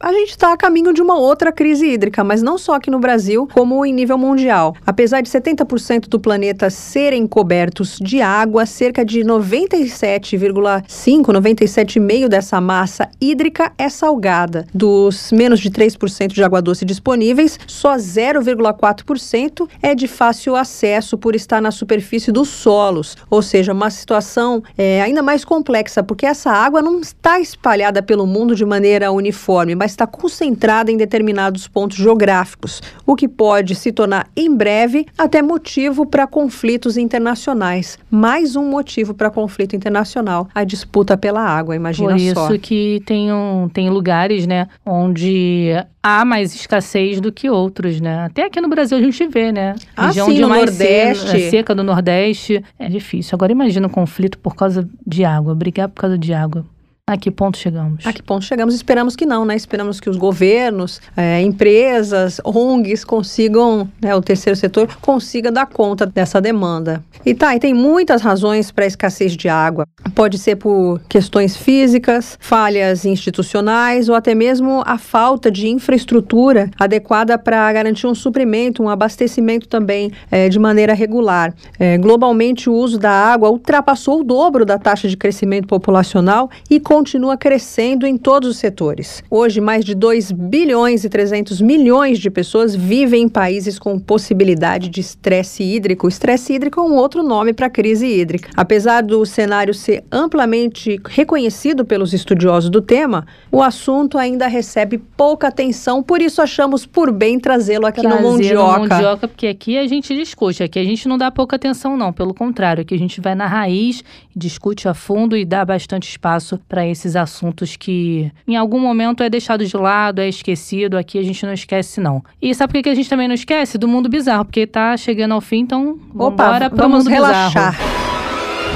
a 0.00 0.12
gente 0.12 0.30
está 0.30 0.54
a 0.54 0.56
caminho 0.56 0.94
de 0.94 1.02
uma 1.02 1.18
outra 1.18 1.52
crise 1.52 1.86
hídrica, 1.86 2.24
mas 2.24 2.42
não 2.42 2.56
só 2.56 2.76
aqui 2.76 2.90
no 2.90 2.98
Brasil, 2.98 3.46
como 3.52 3.84
em 3.84 3.92
nível 3.92 4.16
mundial. 4.16 4.74
Apesar 4.86 5.20
de 5.20 5.28
70% 5.28 6.08
do 6.08 6.18
planeta 6.18 6.70
serem 6.70 7.26
cobertos 7.26 7.98
de 8.00 8.22
água, 8.22 8.64
cerca 8.64 9.04
de 9.04 9.20
97,5, 9.20 11.26
97,5 11.26 12.28
dessa 12.28 12.62
massa 12.62 13.10
hídrica 13.20 13.72
é 13.76 13.90
salgada. 13.90 14.64
Dos 14.72 15.30
menos 15.32 15.60
de 15.60 15.70
3% 15.70 16.28
de 16.28 16.42
água 16.42 16.62
doce 16.62 16.86
disponíveis, 16.86 17.60
só 17.66 17.96
0,4% 17.96 19.68
é 19.82 19.94
de 19.94 20.08
fácil 20.08 20.56
acesso 20.56 21.18
por 21.18 21.36
estar 21.36 21.60
na 21.60 21.70
superfície 21.70 22.32
dos 22.32 22.48
solos, 22.48 23.14
ou 23.28 23.42
seja, 23.42 23.74
uma 23.74 23.97
situação 23.98 24.62
é, 24.76 25.02
ainda 25.02 25.22
mais 25.22 25.44
complexa, 25.44 26.02
porque 26.02 26.24
essa 26.24 26.50
água 26.50 26.80
não 26.80 27.00
está 27.00 27.40
espalhada 27.40 28.02
pelo 28.02 28.26
mundo 28.26 28.54
de 28.54 28.64
maneira 28.64 29.12
uniforme, 29.12 29.74
mas 29.74 29.90
está 29.90 30.06
concentrada 30.06 30.90
em 30.90 30.96
determinados 30.96 31.68
pontos 31.68 31.96
geográficos, 31.96 32.80
o 33.04 33.14
que 33.14 33.28
pode 33.28 33.74
se 33.74 33.92
tornar 33.92 34.28
em 34.36 34.54
breve 34.54 35.06
até 35.16 35.42
motivo 35.42 36.06
para 36.06 36.26
conflitos 36.26 36.96
internacionais. 36.96 37.98
Mais 38.10 38.56
um 38.56 38.64
motivo 38.70 39.12
para 39.14 39.30
conflito 39.30 39.74
internacional, 39.74 40.48
a 40.54 40.64
disputa 40.64 41.16
pela 41.16 41.42
água, 41.42 41.74
imagina 41.74 42.10
Por 42.10 42.16
isso 42.16 42.34
só. 42.34 42.58
que 42.58 43.02
tem, 43.04 43.32
um, 43.32 43.68
tem 43.68 43.90
lugares, 43.90 44.46
né, 44.46 44.68
onde 44.86 45.72
há 46.08 46.24
mais 46.24 46.54
escassez 46.54 47.20
do 47.20 47.30
que 47.30 47.50
outros, 47.50 48.00
né? 48.00 48.24
Até 48.24 48.44
aqui 48.44 48.60
no 48.60 48.68
Brasil 48.68 48.96
a 48.96 49.00
gente 49.00 49.26
vê, 49.28 49.52
né? 49.52 49.74
Ah, 49.96 50.06
Região 50.06 50.26
sim, 50.26 50.34
de 50.34 50.40
no 50.42 50.48
mais 50.48 50.70
Nordeste. 50.70 51.26
Seca, 51.28 51.50
seca 51.50 51.74
do 51.74 51.84
Nordeste 51.84 52.64
é 52.78 52.88
difícil. 52.88 53.34
Agora 53.34 53.52
imagina 53.52 53.86
um 53.86 53.90
conflito 53.90 54.38
por 54.38 54.54
causa 54.54 54.88
de 55.06 55.24
água, 55.24 55.54
brigar 55.54 55.88
por 55.88 56.00
causa 56.00 56.18
de 56.18 56.32
água. 56.32 56.64
A 57.08 57.16
que 57.16 57.30
ponto 57.30 57.56
chegamos? 57.56 58.06
A 58.06 58.12
que 58.12 58.22
ponto 58.22 58.44
chegamos? 58.44 58.74
Esperamos 58.74 59.16
que 59.16 59.24
não, 59.24 59.42
né? 59.46 59.56
Esperamos 59.56 59.98
que 59.98 60.10
os 60.10 60.18
governos, 60.18 61.00
é, 61.16 61.40
empresas, 61.40 62.38
ONGs 62.44 63.02
consigam, 63.02 63.88
né, 63.98 64.14
o 64.14 64.20
terceiro 64.20 64.54
setor 64.54 64.86
consiga 65.00 65.50
dar 65.50 65.64
conta 65.64 66.04
dessa 66.04 66.38
demanda. 66.38 67.02
E 67.24 67.34
tá, 67.34 67.56
e 67.56 67.58
tem 67.58 67.72
muitas 67.72 68.20
razões 68.20 68.70
para 68.70 68.84
a 68.84 68.86
escassez 68.86 69.34
de 69.34 69.48
água. 69.48 69.86
Pode 70.14 70.36
ser 70.36 70.56
por 70.56 71.00
questões 71.08 71.56
físicas, 71.56 72.36
falhas 72.40 73.06
institucionais 73.06 74.10
ou 74.10 74.14
até 74.14 74.34
mesmo 74.34 74.82
a 74.84 74.98
falta 74.98 75.50
de 75.50 75.66
infraestrutura 75.66 76.70
adequada 76.78 77.38
para 77.38 77.72
garantir 77.72 78.06
um 78.06 78.14
suprimento, 78.14 78.82
um 78.82 78.88
abastecimento 78.88 79.66
também 79.66 80.12
é, 80.30 80.50
de 80.50 80.58
maneira 80.58 80.92
regular. 80.92 81.54
É, 81.78 81.96
globalmente, 81.96 82.68
o 82.68 82.74
uso 82.74 82.98
da 82.98 83.10
água 83.10 83.48
ultrapassou 83.48 84.20
o 84.20 84.24
dobro 84.24 84.66
da 84.66 84.78
taxa 84.78 85.08
de 85.08 85.16
crescimento 85.16 85.66
populacional 85.66 86.50
e 86.68 86.78
continua 86.98 87.36
crescendo 87.36 88.04
em 88.08 88.16
todos 88.16 88.48
os 88.48 88.56
setores. 88.56 89.22
Hoje, 89.30 89.60
mais 89.60 89.84
de 89.84 89.94
2 89.94 90.32
bilhões 90.32 91.04
e 91.04 91.08
300 91.08 91.60
milhões 91.60 92.18
de 92.18 92.28
pessoas 92.28 92.74
vivem 92.74 93.22
em 93.22 93.28
países 93.28 93.78
com 93.78 94.00
possibilidade 94.00 94.88
de 94.88 95.00
estresse 95.00 95.62
hídrico. 95.62 96.08
Estresse 96.08 96.54
hídrico 96.54 96.80
é 96.80 96.82
um 96.82 96.96
outro 96.96 97.22
nome 97.22 97.52
para 97.52 97.66
a 97.66 97.70
crise 97.70 98.04
hídrica. 98.04 98.50
Apesar 98.56 99.04
do 99.04 99.24
cenário 99.24 99.72
ser 99.72 100.02
amplamente 100.10 101.00
reconhecido 101.08 101.84
pelos 101.84 102.12
estudiosos 102.12 102.68
do 102.68 102.82
tema, 102.82 103.24
o 103.52 103.62
assunto 103.62 104.18
ainda 104.18 104.48
recebe 104.48 104.98
pouca 104.98 105.46
atenção, 105.46 106.02
por 106.02 106.20
isso 106.20 106.42
achamos 106.42 106.84
por 106.84 107.12
bem 107.12 107.38
trazê-lo 107.38 107.86
aqui 107.86 108.00
Trazer 108.00 108.20
no 108.20 108.28
Mundioca. 108.28 108.78
No 108.78 108.88
Mundioca, 108.88 109.28
porque 109.28 109.46
aqui 109.46 109.78
a 109.78 109.86
gente 109.86 110.12
discute, 110.16 110.64
aqui 110.64 110.80
a 110.80 110.84
gente 110.84 111.06
não 111.06 111.16
dá 111.16 111.30
pouca 111.30 111.54
atenção, 111.54 111.96
não. 111.96 112.12
Pelo 112.12 112.34
contrário, 112.34 112.82
aqui 112.82 112.92
a 112.92 112.98
gente 112.98 113.20
vai 113.20 113.36
na 113.36 113.46
raiz, 113.46 114.02
discute 114.34 114.88
a 114.88 114.94
fundo 114.94 115.36
e 115.36 115.44
dá 115.44 115.64
bastante 115.64 116.08
espaço 116.08 116.58
para 116.68 116.87
esses 116.90 117.16
assuntos 117.16 117.76
que 117.76 118.30
em 118.46 118.56
algum 118.56 118.78
momento 118.80 119.22
é 119.22 119.30
deixado 119.30 119.64
de 119.64 119.76
lado, 119.76 120.20
é 120.20 120.28
esquecido. 120.28 120.96
Aqui 120.96 121.18
a 121.18 121.22
gente 121.22 121.44
não 121.44 121.52
esquece, 121.52 122.00
não. 122.00 122.22
E 122.40 122.54
sabe 122.54 122.72
por 122.72 122.82
que 122.82 122.88
a 122.88 122.94
gente 122.94 123.08
também 123.08 123.28
não 123.28 123.34
esquece? 123.34 123.78
Do 123.78 123.88
mundo 123.88 124.08
bizarro, 124.08 124.44
porque 124.44 124.66
tá 124.66 124.96
chegando 124.96 125.32
ao 125.34 125.40
fim, 125.40 125.60
então 125.60 125.98
Opa, 126.14 126.44
vambora 126.44 126.70
pro 126.70 126.78
vamos 126.78 127.04
mundo 127.04 127.12
relaxar. 127.12 127.72
bizarro. 127.72 127.98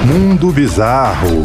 Mundo 0.06 0.50
Bizarro. 0.50 1.42